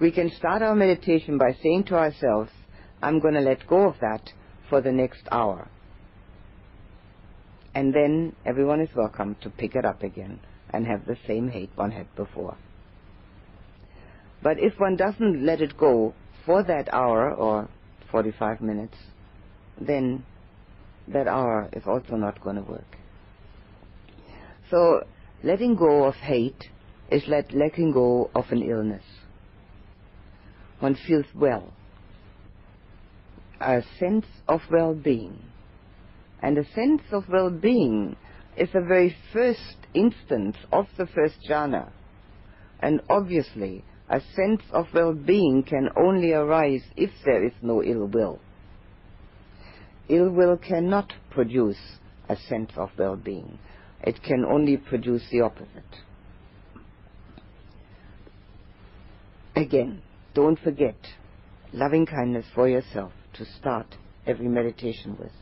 we 0.00 0.10
can 0.10 0.30
start 0.36 0.62
our 0.62 0.74
meditation 0.74 1.38
by 1.38 1.56
saying 1.62 1.84
to 1.84 1.94
ourselves, 1.94 2.50
I'm 3.02 3.20
going 3.20 3.34
to 3.34 3.40
let 3.40 3.66
go 3.66 3.88
of 3.88 3.96
that 4.00 4.32
for 4.68 4.80
the 4.80 4.92
next 4.92 5.22
hour. 5.30 5.68
And 7.74 7.94
then 7.94 8.34
everyone 8.44 8.80
is 8.80 8.88
welcome 8.94 9.36
to 9.42 9.50
pick 9.50 9.74
it 9.74 9.84
up 9.84 10.02
again 10.02 10.40
and 10.70 10.86
have 10.86 11.06
the 11.06 11.16
same 11.26 11.48
hate 11.48 11.70
one 11.74 11.90
had 11.90 12.14
before. 12.16 12.56
But 14.42 14.58
if 14.58 14.78
one 14.78 14.96
doesn't 14.96 15.44
let 15.44 15.60
it 15.60 15.76
go 15.76 16.14
for 16.44 16.62
that 16.64 16.92
hour 16.92 17.32
or 17.32 17.68
45 18.10 18.60
minutes, 18.60 18.96
then 19.80 20.24
that 21.08 21.28
hour 21.28 21.68
is 21.72 21.84
also 21.86 22.16
not 22.16 22.40
going 22.42 22.56
to 22.56 22.62
work. 22.62 22.96
So 24.70 25.02
letting 25.42 25.76
go 25.76 26.04
of 26.04 26.14
hate 26.14 26.70
is 27.10 27.22
like 27.28 27.52
letting 27.52 27.92
go 27.92 28.30
of 28.34 28.46
an 28.50 28.62
illness 28.62 29.04
one 30.80 30.96
feels 31.06 31.26
well, 31.34 31.72
a 33.60 33.82
sense 33.98 34.26
of 34.48 34.60
well-being. 34.70 35.38
And 36.42 36.58
a 36.58 36.72
sense 36.72 37.02
of 37.12 37.24
well-being 37.28 38.16
is 38.56 38.68
the 38.72 38.82
very 38.82 39.16
first 39.32 39.76
instance 39.94 40.56
of 40.72 40.86
the 40.98 41.06
first 41.06 41.36
jhana. 41.48 41.90
And 42.80 43.00
obviously, 43.08 43.82
a 44.10 44.20
sense 44.20 44.62
of 44.72 44.86
well-being 44.92 45.62
can 45.62 45.88
only 45.96 46.32
arise 46.32 46.82
if 46.96 47.10
there 47.24 47.44
is 47.44 47.52
no 47.62 47.82
ill 47.82 48.06
will. 48.06 48.40
Ill 50.08 50.30
will 50.30 50.58
cannot 50.58 51.12
produce 51.30 51.78
a 52.28 52.36
sense 52.36 52.70
of 52.76 52.90
well-being. 52.98 53.58
It 54.02 54.22
can 54.22 54.44
only 54.44 54.76
produce 54.76 55.22
the 55.30 55.40
opposite. 55.40 56.02
Again, 59.56 60.02
don't 60.34 60.58
forget 60.58 60.96
loving 61.72 62.06
kindness 62.06 62.46
for 62.54 62.68
yourself 62.68 63.12
to 63.34 63.44
start 63.58 63.96
every 64.26 64.48
meditation 64.48 65.16
with. 65.18 65.32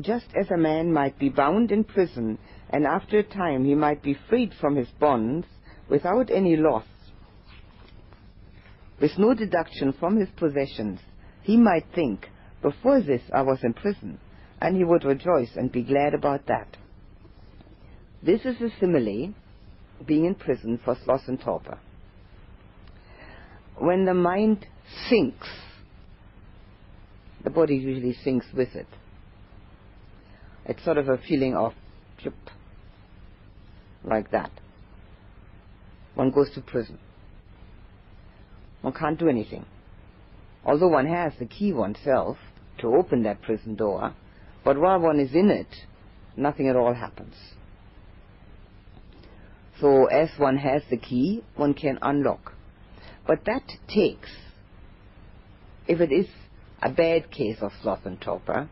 Just 0.00 0.26
as 0.38 0.50
a 0.50 0.56
man 0.56 0.92
might 0.92 1.18
be 1.18 1.28
bound 1.28 1.70
in 1.70 1.84
prison 1.84 2.38
and 2.70 2.86
after 2.86 3.18
a 3.18 3.22
time 3.22 3.64
he 3.64 3.74
might 3.74 4.02
be 4.02 4.16
freed 4.28 4.52
from 4.60 4.76
his 4.76 4.88
bonds 4.98 5.46
without 5.88 6.30
any 6.30 6.56
loss, 6.56 6.86
with 9.00 9.12
no 9.18 9.34
deduction 9.34 9.92
from 9.92 10.18
his 10.18 10.28
possessions, 10.36 11.00
he 11.42 11.56
might 11.56 11.84
think, 11.94 12.28
before 12.62 13.00
this 13.00 13.22
I 13.34 13.42
was 13.42 13.58
in 13.64 13.74
prison, 13.74 14.18
and 14.60 14.76
he 14.76 14.84
would 14.84 15.04
rejoice 15.04 15.50
and 15.56 15.72
be 15.72 15.82
glad 15.82 16.14
about 16.14 16.46
that. 16.46 16.76
This 18.22 18.40
is 18.44 18.60
a 18.60 18.70
simile 18.78 19.34
being 20.06 20.24
in 20.24 20.34
prison 20.34 20.78
for 20.84 20.96
sloth 21.04 21.22
and 21.26 21.40
torpor. 21.40 21.78
When 23.78 24.04
the 24.04 24.14
mind 24.14 24.66
sinks, 25.08 25.48
the 27.42 27.50
body 27.50 27.76
usually 27.76 28.14
sinks 28.22 28.46
with 28.54 28.74
it. 28.74 28.86
It's 30.64 30.84
sort 30.84 30.98
of 30.98 31.08
a 31.08 31.18
feeling 31.18 31.56
of 31.56 31.72
like 34.04 34.30
that. 34.30 34.50
One 36.14 36.30
goes 36.30 36.50
to 36.54 36.60
prison. 36.60 36.98
One 38.82 38.92
can't 38.92 39.18
do 39.18 39.28
anything. 39.28 39.64
Although 40.64 40.88
one 40.88 41.06
has 41.06 41.32
the 41.38 41.46
key 41.46 41.72
oneself 41.72 42.36
to 42.78 42.94
open 42.94 43.22
that 43.22 43.42
prison 43.42 43.74
door, 43.74 44.14
but 44.64 44.78
while 44.78 44.98
one 44.98 45.18
is 45.18 45.34
in 45.34 45.50
it, 45.50 45.66
nothing 46.36 46.68
at 46.68 46.76
all 46.76 46.94
happens. 46.94 47.34
So 49.80 50.06
as 50.06 50.30
one 50.38 50.56
has 50.58 50.82
the 50.90 50.96
key, 50.96 51.42
one 51.56 51.74
can 51.74 51.98
unlock. 52.02 52.52
But 53.26 53.44
that 53.46 53.62
takes, 53.88 54.30
if 55.86 56.00
it 56.00 56.12
is 56.12 56.26
a 56.82 56.90
bad 56.90 57.30
case 57.30 57.58
of 57.60 57.72
sloth 57.82 58.04
and 58.04 58.20
torpor, 58.20 58.68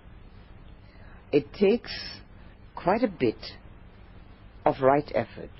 it 1.32 1.52
takes 1.52 1.90
quite 2.74 3.02
a 3.04 3.08
bit 3.08 3.38
of 4.64 4.80
right 4.82 5.10
effort 5.14 5.50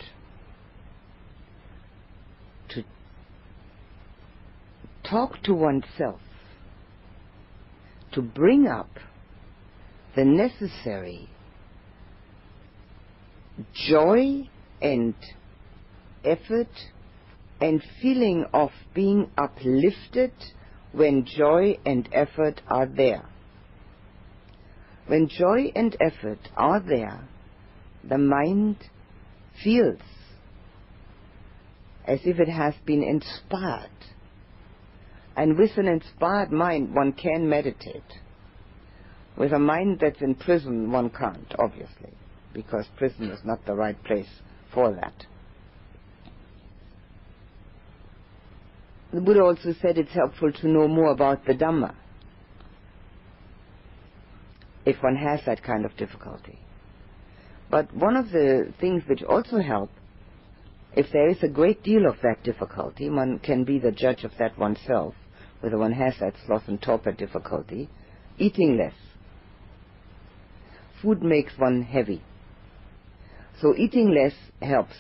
to 2.71 2.85
talk 5.09 5.43
to 5.45 5.55
oneself, 5.55 6.21
to 8.13 8.23
bring 8.23 8.67
up 8.67 8.91
the 10.17 10.25
necessary 10.25 11.29
joy 13.75 14.49
and 14.81 15.15
effort 16.25 16.69
and 17.61 17.83
feeling 18.01 18.47
of 18.53 18.71
being 18.95 19.31
uplifted 19.37 20.33
when 20.93 21.25
joy 21.25 21.79
and 21.85 22.09
effort 22.13 22.61
are 22.69 22.87
there. 22.87 23.29
When 25.07 25.29
joy 25.29 25.73
and 25.75 25.97
effort 26.01 26.39
are 26.57 26.81
there, 26.81 27.21
the 28.09 28.19
mind 28.19 28.77
feels 29.63 30.01
as 32.07 32.21
if 32.25 32.39
it 32.39 32.49
has 32.49 32.75
been 32.87 33.03
inspired. 33.03 33.91
And 35.37 35.59
with 35.59 35.71
an 35.77 35.87
inspired 35.87 36.51
mind, 36.51 36.95
one 36.95 37.13
can 37.13 37.49
meditate. 37.49 38.03
With 39.37 39.53
a 39.53 39.59
mind 39.59 39.99
that's 40.01 40.21
in 40.21 40.35
prison, 40.35 40.91
one 40.91 41.11
can't, 41.11 41.55
obviously, 41.59 42.13
because 42.53 42.87
prison 42.97 43.31
is 43.31 43.41
not 43.45 43.65
the 43.65 43.75
right 43.75 44.03
place 44.05 44.29
for 44.73 44.93
that. 44.93 45.27
The 49.13 49.21
Buddha 49.21 49.43
also 49.43 49.75
said 49.83 49.99
it's 49.99 50.13
helpful 50.13 50.53
to 50.53 50.69
know 50.69 50.87
more 50.87 51.11
about 51.11 51.45
the 51.45 51.55
Dhamma 51.55 51.95
if 54.87 55.03
one 55.03 55.17
has 55.17 55.41
that 55.47 55.63
kind 55.63 55.85
of 55.85 55.97
difficulty. 55.97 56.59
But 57.71 57.95
one 57.95 58.17
of 58.17 58.31
the 58.31 58.73
things 58.81 59.03
which 59.07 59.23
also 59.23 59.59
help, 59.59 59.91
if 60.97 61.07
there 61.13 61.29
is 61.29 61.43
a 61.43 61.49
great 61.49 61.83
deal 61.83 62.07
of 62.07 62.17
that 62.23 62.43
difficulty, 62.43 63.09
one 63.09 63.39
can 63.39 63.65
be 63.65 63.79
the 63.79 63.93
judge 63.93 64.25
of 64.25 64.33
that 64.39 64.59
oneself, 64.59 65.15
whether 65.61 65.79
one 65.79 65.93
has 65.93 66.15
that 66.21 66.35
sloth 66.47 66.65
and 66.67 66.81
torpor 66.81 67.13
difficulty, 67.13 67.89
eating 68.39 68.77
less. 68.77 68.95
Food 71.03 71.23
makes 71.23 71.53
one 71.59 71.83
heavy. 71.83 72.23
So 73.61 73.75
eating 73.77 74.15
less 74.15 74.35
helps 74.63 74.97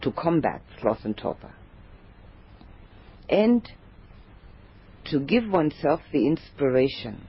to 0.00 0.12
combat 0.12 0.62
sloth 0.80 1.04
and 1.04 1.16
torpor. 1.16 1.52
And 3.28 3.68
to 5.10 5.20
give 5.20 5.48
oneself 5.50 6.00
the 6.12 6.26
inspiration, 6.26 7.26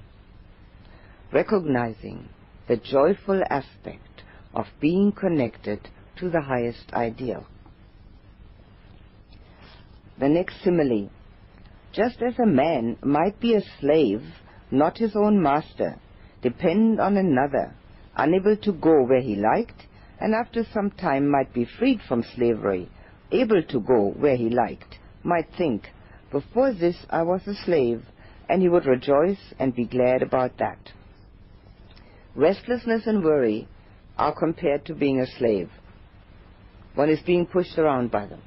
recognizing 1.34 2.30
the 2.68 2.78
joyful 2.78 3.42
aspect 3.50 4.24
of 4.54 4.66
being 4.80 5.12
connected 5.12 5.90
to 6.18 6.30
the 6.30 6.42
highest 6.42 6.94
ideal. 6.94 7.46
The 10.20 10.30
next 10.30 10.64
simile. 10.64 11.10
Just 11.92 12.22
as 12.22 12.38
a 12.40 12.46
man 12.46 12.98
might 13.04 13.40
be 13.40 13.56
a 13.56 13.62
slave, 13.80 14.22
not 14.70 14.98
his 14.98 15.16
own 15.16 15.42
master, 15.42 16.00
dependent 16.42 17.00
on 17.00 17.18
another, 17.18 17.74
unable 18.16 18.56
to 18.58 18.72
go 18.74 19.04
where 19.06 19.22
he 19.22 19.36
liked, 19.36 19.88
and 20.20 20.36
after 20.36 20.66
some 20.74 20.92
time 20.92 21.30
might 21.30 21.54
be 21.54 21.66
freed 21.66 22.02
from 22.08 22.24
slavery, 22.36 22.90
able 23.32 23.64
to 23.64 23.80
go 23.80 24.12
where 24.18 24.36
he 24.36 24.50
liked, 24.50 25.00
might 25.24 25.48
think, 25.58 25.90
Before 26.32 26.74
this 26.74 26.98
I 27.10 27.24
was 27.24 27.48
a 27.48 27.54
slave, 27.54 28.04
and 28.50 28.62
he 28.62 28.70
would 28.70 28.86
rejoice 28.86 29.54
and 29.60 29.76
be 29.76 29.86
glad 29.86 30.22
about 30.22 30.58
that. 30.58 30.92
Restlessness 32.36 33.04
and 33.06 33.24
worry 33.24 33.68
are 34.18 34.36
compared 34.38 34.86
to 34.86 34.96
being 34.96 35.20
a 35.20 35.28
slave. 35.38 35.70
One 36.96 37.10
is 37.10 37.20
being 37.22 37.46
pushed 37.46 37.78
around 37.78 38.12
by 38.12 38.26
them. 38.26 38.42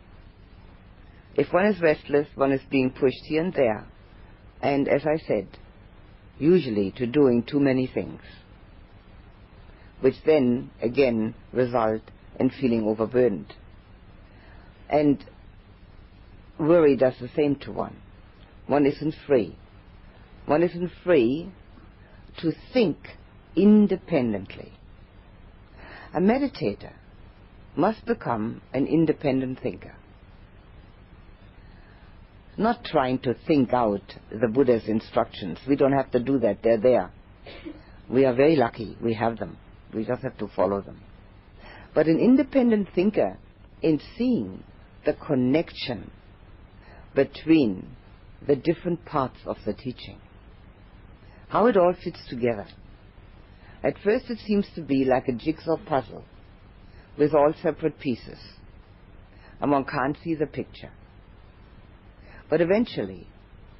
If 1.34 1.52
one 1.52 1.66
is 1.66 1.80
restless, 1.80 2.28
one 2.34 2.52
is 2.52 2.60
being 2.70 2.90
pushed 2.90 3.24
here 3.24 3.42
and 3.42 3.54
there, 3.54 3.86
and 4.60 4.88
as 4.88 5.06
I 5.06 5.16
said, 5.26 5.46
usually 6.38 6.90
to 6.92 7.06
doing 7.06 7.42
too 7.42 7.60
many 7.60 7.86
things 7.86 8.20
which 10.02 10.16
then 10.26 10.70
again 10.82 11.34
result 11.52 12.02
in 12.38 12.50
feeling 12.50 12.84
overburdened. 12.84 13.54
And 14.90 15.24
worry 16.58 16.96
does 16.96 17.14
the 17.20 17.30
same 17.34 17.56
to 17.60 17.72
one. 17.72 17.96
One 18.66 18.84
isn't 18.84 19.14
free. 19.26 19.56
One 20.46 20.62
isn't 20.62 20.90
free 21.04 21.52
to 22.38 22.52
think 22.72 22.96
independently. 23.54 24.72
A 26.14 26.20
meditator 26.20 26.92
must 27.76 28.04
become 28.04 28.60
an 28.74 28.86
independent 28.86 29.60
thinker. 29.60 29.94
Not 32.58 32.84
trying 32.84 33.20
to 33.20 33.34
think 33.46 33.72
out 33.72 34.02
the 34.30 34.48
Buddha's 34.48 34.88
instructions. 34.88 35.58
We 35.66 35.76
don't 35.76 35.92
have 35.92 36.10
to 36.10 36.20
do 36.20 36.38
that. 36.40 36.58
They're 36.62 36.76
there. 36.76 37.10
We 38.10 38.26
are 38.26 38.34
very 38.34 38.56
lucky. 38.56 38.96
We 39.00 39.14
have 39.14 39.38
them. 39.38 39.56
We 39.94 40.04
just 40.04 40.22
have 40.22 40.38
to 40.38 40.48
follow 40.48 40.80
them. 40.80 41.00
But 41.94 42.06
an 42.06 42.18
independent 42.18 42.88
thinker, 42.94 43.38
in 43.82 44.00
seeing 44.16 44.62
the 45.04 45.12
connection 45.12 46.10
between 47.14 47.96
the 48.46 48.56
different 48.56 49.04
parts 49.04 49.38
of 49.44 49.56
the 49.66 49.74
teaching, 49.74 50.18
how 51.48 51.66
it 51.66 51.76
all 51.76 51.94
fits 52.02 52.20
together. 52.28 52.66
At 53.84 53.98
first, 54.02 54.30
it 54.30 54.38
seems 54.38 54.66
to 54.74 54.80
be 54.80 55.04
like 55.04 55.28
a 55.28 55.32
jigsaw 55.32 55.76
puzzle 55.76 56.24
with 57.18 57.34
all 57.34 57.52
separate 57.62 57.98
pieces, 57.98 58.38
and 59.60 59.70
one 59.70 59.84
can't 59.84 60.16
see 60.22 60.34
the 60.34 60.46
picture. 60.46 60.90
But 62.48 62.60
eventually, 62.60 63.26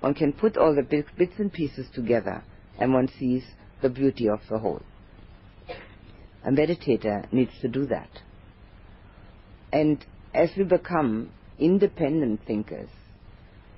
one 0.01 0.15
can 0.15 0.33
put 0.33 0.57
all 0.57 0.75
the 0.75 0.83
bits 0.83 1.39
and 1.39 1.53
pieces 1.53 1.87
together, 1.95 2.43
and 2.79 2.93
one 2.93 3.09
sees 3.19 3.45
the 3.81 3.89
beauty 3.89 4.29
of 4.29 4.41
the 4.51 4.59
whole. 4.59 4.83
A 6.45 6.51
meditator 6.51 7.33
needs 7.33 7.53
to 7.61 7.69
do 7.69 7.87
that. 7.87 8.09
And 9.73 10.05
as 10.35 10.51
we 10.57 10.65
become 10.65 11.31
independent 11.59 12.41
thinkers, 12.47 12.89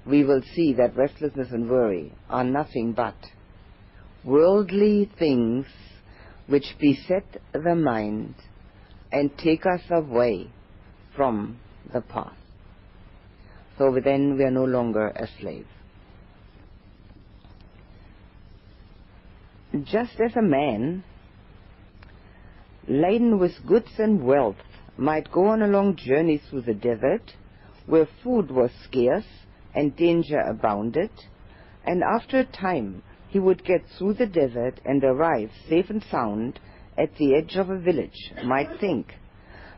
we 0.07 0.25
will 0.25 0.43
see 0.55 0.75
that 0.75 0.97
restlessness 0.97 1.49
and 1.51 1.69
worry 1.69 2.13
are 2.29 2.45
nothing 2.45 2.93
but 2.93 3.17
worldly 4.25 5.11
things 5.19 5.67
which 6.47 6.75
beset 6.79 7.25
the 7.53 7.75
mind 7.75 8.35
and 9.13 9.37
take 9.39 9.65
us 9.67 9.83
away 9.91 10.51
from 11.15 11.59
the 11.93 12.01
path. 12.01 12.37
So 13.79 13.99
then 14.03 14.37
we 14.37 14.45
are 14.45 14.51
no 14.51 14.65
longer 14.65 15.09
a 15.09 15.27
slave. 15.41 15.67
Just 19.85 20.21
as 20.21 20.37
a 20.37 20.43
man 20.43 21.03
laden 22.89 23.39
with 23.39 23.67
goods 23.67 23.99
and 23.99 24.25
wealth, 24.25 24.57
might 24.97 25.33
go 25.33 25.47
on 25.47 25.63
a 25.63 25.67
long 25.67 25.97
journey 25.97 26.39
through 26.39 26.63
the 26.63 26.75
desert, 26.75 27.33
where 27.87 28.09
food 28.23 28.51
was 28.51 28.71
scarce 28.85 29.27
and 29.75 29.97
danger 29.97 30.39
abounded, 30.39 31.11
and 31.85 32.03
after 32.03 32.39
a 32.39 32.45
time 32.45 33.03
he 33.29 33.39
would 33.39 33.65
get 33.65 33.83
through 33.99 34.15
the 34.15 34.27
desert 34.27 34.81
and 34.85 35.03
arrive 35.03 35.51
safe 35.69 35.91
and 35.91 36.03
sound 36.11 36.61
at 36.97 37.17
the 37.17 37.35
edge 37.35 37.57
of 37.57 37.69
a 37.69 37.79
village, 37.79 38.33
might 38.45 38.79
think, 38.79 39.15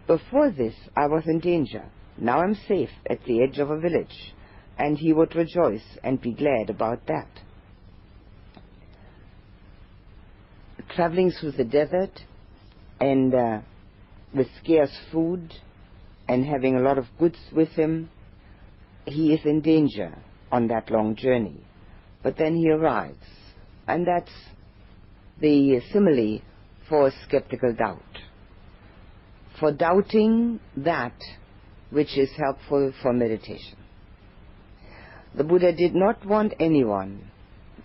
Before 0.06 0.50
this 0.50 0.74
I 0.94 1.06
was 1.06 1.24
in 1.26 1.40
danger, 1.40 1.84
now 2.18 2.40
I'm 2.40 2.54
safe 2.54 2.90
at 3.08 3.24
the 3.24 3.42
edge 3.42 3.58
of 3.58 3.70
a 3.70 3.80
village, 3.80 4.34
and 4.78 4.98
he 4.98 5.12
would 5.12 5.34
rejoice 5.34 5.98
and 6.04 6.20
be 6.20 6.32
glad 6.32 6.68
about 6.68 7.06
that. 7.06 7.28
Traveling 10.94 11.30
through 11.30 11.52
the 11.52 11.64
desert, 11.64 12.22
and 13.00 13.34
uh, 13.34 13.60
with 14.34 14.48
scarce 14.62 14.96
food 15.12 15.52
and 16.28 16.44
having 16.44 16.76
a 16.76 16.80
lot 16.80 16.98
of 16.98 17.06
goods 17.18 17.38
with 17.52 17.68
him, 17.70 18.10
he 19.04 19.32
is 19.32 19.40
in 19.44 19.60
danger 19.60 20.16
on 20.50 20.68
that 20.68 20.90
long 20.90 21.14
journey. 21.16 21.60
But 22.22 22.36
then 22.36 22.56
he 22.56 22.70
arrives, 22.70 23.24
and 23.86 24.06
that's 24.06 24.32
the 25.40 25.80
simile 25.92 26.40
for 26.88 27.12
skeptical 27.24 27.74
doubt. 27.74 28.02
For 29.60 29.72
doubting 29.72 30.60
that 30.76 31.14
which 31.90 32.18
is 32.18 32.30
helpful 32.36 32.92
for 33.00 33.12
meditation. 33.12 33.78
The 35.36 35.44
Buddha 35.44 35.72
did 35.72 35.94
not 35.94 36.24
want 36.26 36.54
anyone 36.58 37.30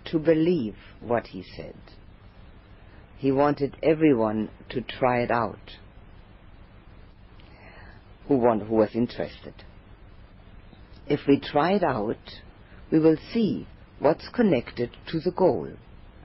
to 0.05 0.20
believe 0.20 0.76
what 1.01 1.28
he 1.28 1.43
said. 1.55 1.76
He 3.22 3.32
wanted 3.32 3.78
everyone 3.84 4.49
to 4.69 4.82
try 4.82 5.19
it 5.19 5.30
out 5.30 5.78
who, 8.28 8.38
want, 8.38 8.63
who 8.63 8.74
was 8.74 8.95
interested. 8.95 9.53
If 11.05 11.28
we 11.28 11.39
try 11.39 11.74
it 11.74 11.84
out, 11.84 12.17
we 12.91 12.97
will 12.97 13.17
see 13.32 13.67
what's 13.99 14.28
connected 14.30 14.97
to 15.11 15.19
the 15.19 15.30
goal 15.30 15.69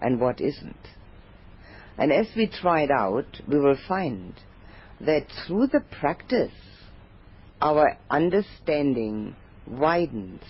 and 0.01 0.19
what 0.19 0.41
isn't. 0.41 0.89
And 1.99 2.11
as 2.11 2.29
we 2.35 2.47
try 2.47 2.85
it 2.85 2.91
out, 2.91 3.43
we 3.47 3.59
will 3.59 3.77
find 3.87 4.33
that 4.99 5.27
through 5.47 5.67
the 5.67 5.85
practice, 6.01 6.55
our 7.61 7.99
understanding 8.09 9.37
widens, 9.67 10.41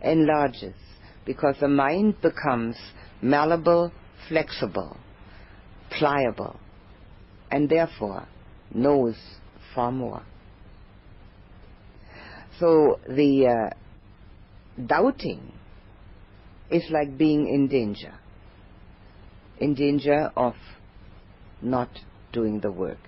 enlarges, 0.00 0.76
because 1.26 1.56
the 1.58 1.66
mind 1.66 2.20
becomes 2.22 2.76
malleable, 3.20 3.90
flexible 4.28 4.96
pliable, 5.90 6.58
and 7.50 7.68
therefore 7.68 8.26
knows 8.72 9.16
far 9.74 9.92
more. 9.92 10.22
So 12.58 13.00
the 13.08 13.70
uh, 13.70 14.84
doubting 14.86 15.52
is 16.70 16.84
like 16.90 17.16
being 17.16 17.48
in 17.48 17.68
danger, 17.68 18.14
in 19.58 19.74
danger 19.74 20.30
of 20.36 20.54
not 21.62 21.88
doing 22.32 22.60
the 22.60 22.70
work. 22.70 22.98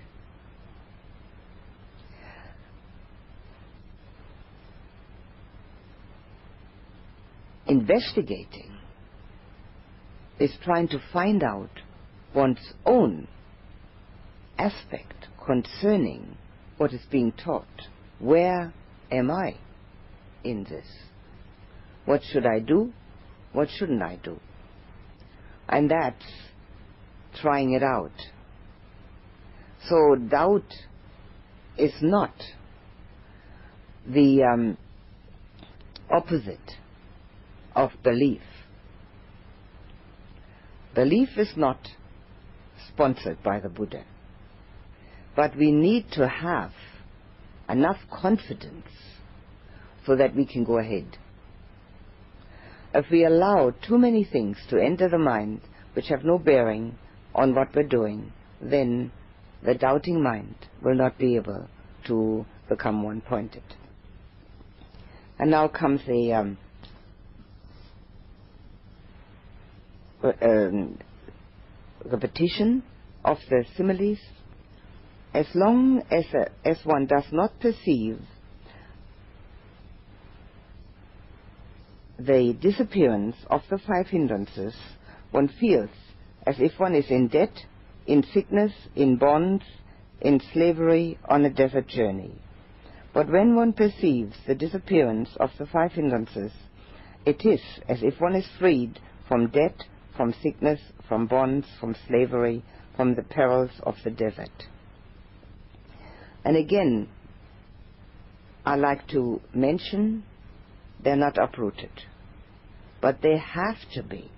Investigating 7.65 8.77
is 10.39 10.51
trying 10.63 10.87
to 10.89 11.01
find 11.13 11.43
out 11.43 11.69
one's 12.33 12.73
own 12.85 13.27
aspect 14.57 15.27
concerning 15.45 16.37
what 16.77 16.93
is 16.93 17.01
being 17.11 17.31
taught. 17.31 17.87
Where 18.19 18.73
am 19.11 19.31
I 19.31 19.55
in 20.43 20.63
this? 20.63 20.87
What 22.05 22.21
should 22.23 22.45
I 22.45 22.59
do? 22.59 22.93
What 23.51 23.69
shouldn't 23.69 24.01
I 24.01 24.19
do? 24.23 24.39
And 25.69 25.89
that's 25.89 26.23
trying 27.41 27.73
it 27.73 27.83
out. 27.83 28.11
So 29.87 30.15
doubt 30.15 30.73
is 31.77 31.93
not 32.01 32.33
the 34.07 34.43
um, 34.43 34.77
opposite 36.09 36.77
of 37.75 37.91
belief. 38.03 38.41
Belief 40.93 41.29
is 41.37 41.53
not 41.55 41.79
sponsored 42.93 43.41
by 43.43 43.59
the 43.59 43.69
Buddha. 43.69 44.03
But 45.35 45.55
we 45.57 45.71
need 45.71 46.11
to 46.11 46.27
have 46.27 46.71
enough 47.69 47.97
confidence 48.11 48.87
so 50.05 50.15
that 50.15 50.35
we 50.35 50.45
can 50.45 50.63
go 50.63 50.77
ahead. 50.77 51.17
If 52.93 53.05
we 53.09 53.25
allow 53.25 53.73
too 53.87 53.97
many 53.97 54.23
things 54.23 54.57
to 54.69 54.77
enter 54.77 55.09
the 55.09 55.17
mind 55.17 55.61
which 55.93 56.07
have 56.09 56.23
no 56.23 56.37
bearing 56.37 56.97
on 57.33 57.55
what 57.55 57.75
we're 57.75 57.83
doing, 57.83 58.31
then 58.61 59.11
the 59.63 59.73
doubting 59.73 60.21
mind 60.21 60.55
will 60.83 60.95
not 60.95 61.17
be 61.17 61.35
able 61.35 61.67
to 62.05 62.45
become 62.69 63.01
one 63.01 63.21
pointed. 63.21 63.63
And 65.39 65.49
now 65.49 65.67
comes 65.67 66.01
the 66.05 66.33
um, 66.33 66.57
um, 70.41 70.99
repetition 72.05 72.83
of 73.23 73.37
the 73.49 73.65
similes. 73.75 74.19
As 75.33 75.47
long 75.55 76.03
as, 76.11 76.77
one 76.83 77.07
does 77.07 77.25
not 77.31 77.59
perceive 77.59 78.19
the 82.19 82.55
disappearance 82.61 83.35
of 83.49 83.61
the 83.69 83.79
five 83.79 84.07
hindrances, 84.07 84.75
one 85.31 85.47
feels 85.59 85.89
as 86.45 86.55
if 86.59 86.79
one 86.79 86.93
is 86.93 87.09
in 87.09 87.27
debt, 87.27 87.53
in 88.05 88.23
sickness, 88.33 88.71
in 88.95 89.17
bonds, 89.17 89.63
in 90.21 90.39
slavery, 90.53 91.17
on 91.27 91.43
a 91.45 91.49
desert 91.49 91.87
journey. 91.87 92.33
But 93.13 93.31
when 93.31 93.55
one 93.55 93.73
perceives 93.73 94.35
the 94.45 94.55
disappearance 94.55 95.29
of 95.39 95.49
the 95.57 95.65
five 95.65 95.93
hindrances, 95.93 96.51
it 97.25 97.45
is 97.45 97.61
as 97.87 98.03
if 98.03 98.19
one 98.19 98.35
is 98.35 98.47
freed 98.59 98.99
from 99.27 99.47
debt, 99.47 99.75
from 100.15 100.33
sickness, 100.41 100.79
from 101.07 101.27
bonds, 101.27 101.67
from 101.79 101.95
slavery, 102.07 102.63
from 102.95 103.15
the 103.15 103.23
perils 103.23 103.71
of 103.83 103.95
the 104.03 104.11
desert. 104.11 104.67
And 106.45 106.57
again, 106.57 107.09
I 108.65 108.75
like 108.75 109.07
to 109.09 109.41
mention 109.53 110.23
they're 111.03 111.15
not 111.15 111.37
uprooted, 111.37 111.91
but 113.01 113.21
they 113.21 113.37
have 113.37 113.77
to 113.93 114.03
be 114.03 114.31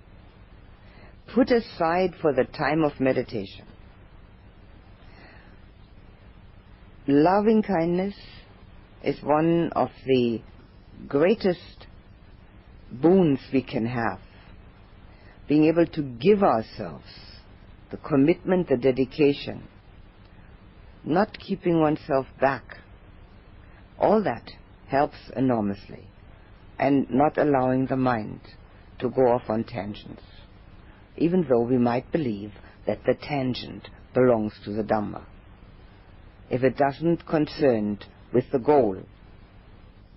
put 1.34 1.50
aside 1.50 2.14
for 2.20 2.32
the 2.32 2.44
time 2.44 2.82
of 2.84 2.98
meditation. 3.00 3.66
Loving 7.06 7.62
kindness 7.62 8.14
is 9.04 9.22
one 9.22 9.70
of 9.76 9.90
the 10.06 10.40
greatest 11.06 11.86
boons 12.90 13.38
we 13.52 13.62
can 13.62 13.86
have 13.86 14.18
being 15.48 15.64
able 15.64 15.86
to 15.86 16.02
give 16.02 16.42
ourselves 16.42 17.06
the 17.90 17.96
commitment, 17.96 18.68
the 18.68 18.76
dedication, 18.76 19.68
not 21.04 21.38
keeping 21.38 21.80
oneself 21.80 22.26
back. 22.40 22.78
All 23.98 24.22
that 24.24 24.50
helps 24.88 25.16
enormously, 25.36 26.08
and 26.78 27.08
not 27.10 27.38
allowing 27.38 27.86
the 27.86 27.96
mind 27.96 28.40
to 28.98 29.08
go 29.08 29.22
off 29.22 29.48
on 29.48 29.64
tangents, 29.64 30.22
even 31.16 31.46
though 31.48 31.62
we 31.62 31.78
might 31.78 32.10
believe 32.10 32.52
that 32.86 33.04
the 33.06 33.14
tangent 33.14 33.88
belongs 34.14 34.52
to 34.64 34.72
the 34.72 34.82
Dhamma. 34.82 35.24
If 36.50 36.62
it 36.62 36.76
doesn't 36.76 37.26
concern 37.26 37.98
with 38.32 38.44
the 38.52 38.58
goal, 38.58 39.02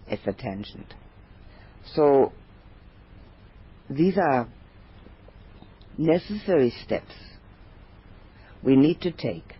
it's 0.07 0.25
a 0.25 0.33
tangent. 0.33 0.93
So 1.93 2.31
these 3.89 4.17
are 4.17 4.47
necessary 5.99 6.73
steps 6.85 7.13
we 8.63 8.75
need 8.75 9.01
to 9.01 9.11
take 9.11 9.55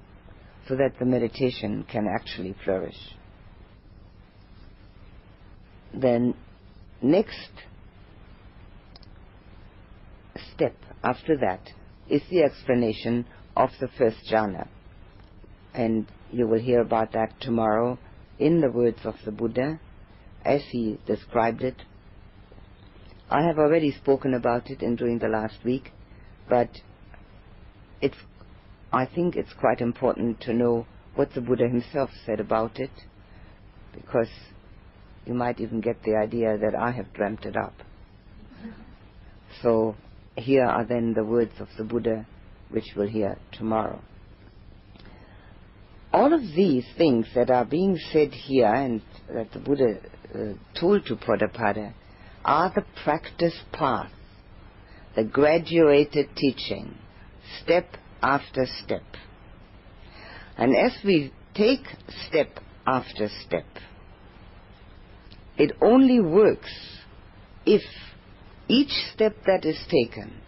so 0.67 0.75
that 0.75 0.97
the 0.97 1.05
meditation 1.05 1.85
can 1.91 2.07
actually 2.07 2.55
flourish. 2.63 2.97
Then, 5.93 6.35
next 7.01 7.49
step 10.53 10.75
after 11.03 11.37
that 11.37 11.71
is 12.07 12.21
the 12.29 12.43
explanation 12.43 13.25
of 13.57 13.71
the 13.81 13.89
first 13.97 14.17
jhana. 14.31 14.67
And 15.73 16.07
you 16.31 16.47
will 16.47 16.59
hear 16.59 16.81
about 16.81 17.11
that 17.13 17.33
tomorrow 17.41 17.99
in 18.37 18.61
the 18.61 18.71
words 18.71 18.99
of 19.03 19.15
the 19.25 19.31
Buddha 19.31 19.79
as 20.45 20.61
he 20.71 20.99
described 21.05 21.63
it. 21.63 21.75
I 23.29 23.43
have 23.43 23.59
already 23.59 23.91
spoken 23.91 24.33
about 24.33 24.69
it 24.69 24.81
in 24.81 24.95
during 24.95 25.19
the 25.19 25.27
last 25.27 25.57
week, 25.65 25.91
but 26.49 26.69
it's, 28.01 28.17
I 28.91 29.05
think 29.05 29.35
it's 29.35 29.53
quite 29.59 29.81
important 29.81 30.41
to 30.41 30.53
know 30.53 30.87
what 31.15 31.33
the 31.33 31.41
Buddha 31.41 31.67
himself 31.67 32.09
said 32.25 32.39
about 32.39 32.79
it, 32.79 32.91
because 33.93 34.29
you 35.25 35.33
might 35.33 35.59
even 35.59 35.81
get 35.81 36.01
the 36.03 36.15
idea 36.15 36.57
that 36.57 36.75
I 36.75 36.91
have 36.91 37.13
dreamt 37.13 37.45
it 37.45 37.55
up. 37.55 37.73
So 39.61 39.95
here 40.35 40.65
are 40.65 40.85
then 40.85 41.13
the 41.13 41.23
words 41.23 41.53
of 41.59 41.67
the 41.77 41.83
Buddha, 41.83 42.25
which 42.69 42.85
we'll 42.95 43.07
hear 43.07 43.37
tomorrow. 43.51 44.01
All 46.11 46.33
of 46.33 46.41
these 46.41 46.85
things 46.97 47.27
that 47.35 47.51
are 47.51 47.65
being 47.65 47.99
said 48.11 48.33
here 48.33 48.73
and 48.73 49.01
that 49.31 49.51
the 49.51 49.59
Buddha 49.59 49.99
uh, 50.33 50.79
told 50.79 51.05
to 51.05 51.15
Potthapada 51.15 51.93
are 52.43 52.71
the 52.73 52.83
practice 53.03 53.59
path 53.71 54.11
the 55.19 55.25
graduated 55.25 56.29
teaching, 56.33 56.95
step 57.61 57.85
after 58.21 58.65
step. 58.85 59.03
And 60.57 60.73
as 60.73 60.93
we 61.03 61.33
take 61.53 61.83
step 62.27 62.47
after 62.87 63.27
step, 63.45 63.65
it 65.57 65.75
only 65.81 66.21
works 66.21 66.71
if 67.65 67.81
each 68.69 68.91
step 69.13 69.35
that 69.45 69.65
is 69.65 69.77
taken 69.89 70.39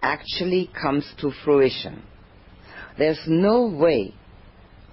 actually 0.00 0.70
comes 0.80 1.12
to 1.20 1.32
fruition. 1.44 2.04
There's 2.96 3.22
no 3.26 3.66
way 3.66 4.14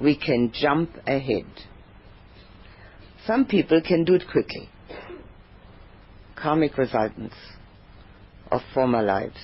we 0.01 0.17
can 0.17 0.51
jump 0.51 0.89
ahead. 1.05 1.45
Some 3.27 3.45
people 3.45 3.81
can 3.88 4.03
do 4.03 4.15
it 4.15 4.23
quickly. 4.31 4.67
Karmic 6.35 6.75
resultants 6.75 7.35
of 8.52 8.62
former 8.74 9.02
lives 9.02 9.39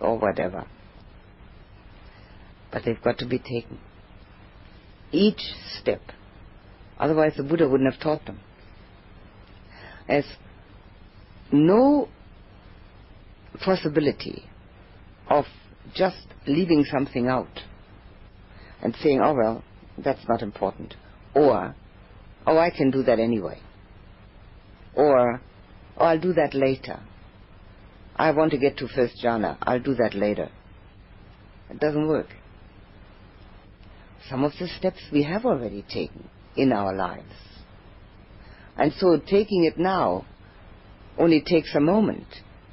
or 0.00 0.18
whatever. 0.18 0.66
But 2.70 2.82
they've 2.84 3.00
got 3.02 3.18
to 3.18 3.26
be 3.26 3.38
taken. 3.38 3.78
Each 5.10 5.40
step. 5.80 6.02
Otherwise, 6.98 7.34
the 7.36 7.42
Buddha 7.42 7.68
wouldn't 7.68 7.92
have 7.92 8.00
taught 8.00 8.26
them. 8.26 8.40
As 10.08 10.24
no 11.50 12.08
possibility 13.64 14.44
of 15.28 15.44
just 15.94 16.26
leaving 16.46 16.84
something 16.84 17.28
out 17.28 17.62
and 18.82 18.94
saying, 19.02 19.20
oh 19.22 19.34
well, 19.34 19.64
that's 19.96 20.26
not 20.28 20.42
important. 20.42 20.94
Or, 21.34 21.74
oh, 22.46 22.58
I 22.58 22.70
can 22.70 22.90
do 22.90 23.02
that 23.04 23.18
anyway. 23.18 23.60
Or, 24.94 25.40
oh, 25.96 26.04
I'll 26.04 26.20
do 26.20 26.32
that 26.34 26.54
later. 26.54 27.00
I 28.18 28.32
want 28.32 28.50
to 28.50 28.58
get 28.58 28.76
to 28.78 28.88
first 28.88 29.22
jhana. 29.22 29.56
I'll 29.62 29.80
do 29.80 29.94
that 29.94 30.14
later. 30.14 30.50
It 31.70 31.78
doesn't 31.78 32.08
work. 32.08 32.28
Some 34.28 34.42
of 34.44 34.52
the 34.58 34.66
steps 34.66 34.98
we 35.12 35.22
have 35.22 35.44
already 35.44 35.82
taken 35.82 36.28
in 36.56 36.72
our 36.72 36.94
lives. 36.94 37.32
And 38.76 38.92
so 38.94 39.18
taking 39.18 39.64
it 39.64 39.78
now 39.78 40.26
only 41.16 41.40
takes 41.40 41.74
a 41.74 41.80
moment 41.80 42.26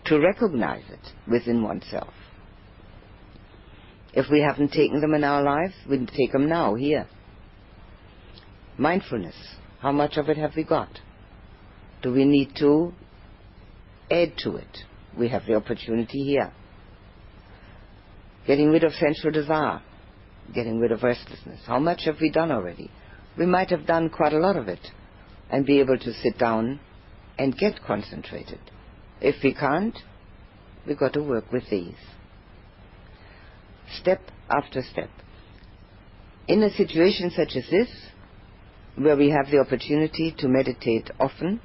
to 0.05 0.19
recognize 0.19 0.83
it 0.89 1.13
within 1.29 1.63
oneself. 1.63 2.13
If 4.13 4.27
we 4.31 4.41
haven't 4.41 4.71
taken 4.71 5.01
them 5.01 5.13
in 5.13 5.23
our 5.23 5.43
lives, 5.43 5.73
we 5.89 6.05
take 6.05 6.31
them 6.31 6.47
now, 6.47 6.75
here. 6.75 7.07
Mindfulness. 8.77 9.35
How 9.79 9.91
much 9.91 10.17
of 10.17 10.29
it 10.29 10.37
have 10.37 10.55
we 10.55 10.63
got? 10.63 10.99
Do 12.01 12.13
we 12.13 12.25
need 12.25 12.55
to 12.57 12.93
add 14.09 14.33
to 14.39 14.55
it? 14.55 14.83
We 15.17 15.29
have 15.29 15.45
the 15.45 15.55
opportunity 15.55 16.23
here. 16.23 16.51
Getting 18.45 18.69
rid 18.69 18.83
of 18.83 18.93
sensual 18.93 19.31
desire. 19.31 19.81
Getting 20.53 20.79
rid 20.79 20.91
of 20.91 21.03
restlessness. 21.03 21.61
How 21.65 21.79
much 21.79 22.05
have 22.05 22.17
we 22.21 22.29
done 22.29 22.51
already? 22.51 22.91
We 23.37 23.45
might 23.45 23.69
have 23.69 23.85
done 23.85 24.09
quite 24.09 24.33
a 24.33 24.39
lot 24.39 24.55
of 24.55 24.67
it 24.67 24.79
and 25.49 25.65
be 25.65 25.79
able 25.79 25.97
to 25.97 26.13
sit 26.13 26.37
down 26.37 26.79
and 27.37 27.57
get 27.57 27.83
concentrated. 27.85 28.59
If 29.21 29.43
we 29.43 29.53
can't, 29.53 29.97
we've 30.85 30.99
got 30.99 31.13
to 31.13 31.23
work 31.23 31.51
with 31.51 31.69
these. 31.69 31.95
Step 33.99 34.21
after 34.49 34.81
step. 34.81 35.09
In 36.47 36.61
a 36.63 36.71
situation 36.71 37.31
such 37.35 37.55
as 37.55 37.69
this, 37.71 37.89
where 38.95 39.17
we 39.17 39.29
have 39.29 39.51
the 39.51 39.59
opportunity 39.59 40.33
to 40.37 40.47
meditate 40.47 41.09
often 41.19 41.59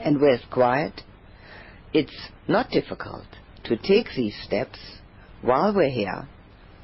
and 0.00 0.20
where 0.20 0.34
it's 0.34 0.44
quiet, 0.50 1.02
it's 1.92 2.28
not 2.48 2.70
difficult 2.70 3.26
to 3.64 3.76
take 3.76 4.06
these 4.16 4.36
steps 4.44 4.78
while 5.42 5.74
we're 5.74 5.90
here 5.90 6.28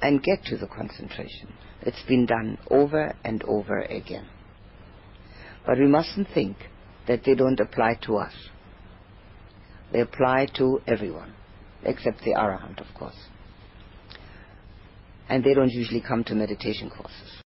and 0.00 0.22
get 0.22 0.44
to 0.44 0.56
the 0.56 0.66
concentration. 0.66 1.52
It's 1.82 2.02
been 2.08 2.26
done 2.26 2.58
over 2.70 3.14
and 3.24 3.42
over 3.44 3.80
again. 3.82 4.26
But 5.66 5.78
we 5.78 5.86
mustn't 5.86 6.28
think 6.34 6.56
that 7.06 7.22
they 7.24 7.34
don't 7.34 7.60
apply 7.60 7.98
to 8.02 8.16
us. 8.16 8.32
They 9.92 10.00
apply 10.00 10.48
to 10.56 10.80
everyone, 10.86 11.34
except 11.84 12.20
the 12.20 12.34
Arahant, 12.34 12.80
of 12.80 12.94
course. 12.94 13.28
And 15.28 15.44
they 15.44 15.54
don't 15.54 15.70
usually 15.70 16.00
come 16.00 16.24
to 16.24 16.34
meditation 16.34 16.90
courses. 16.90 17.32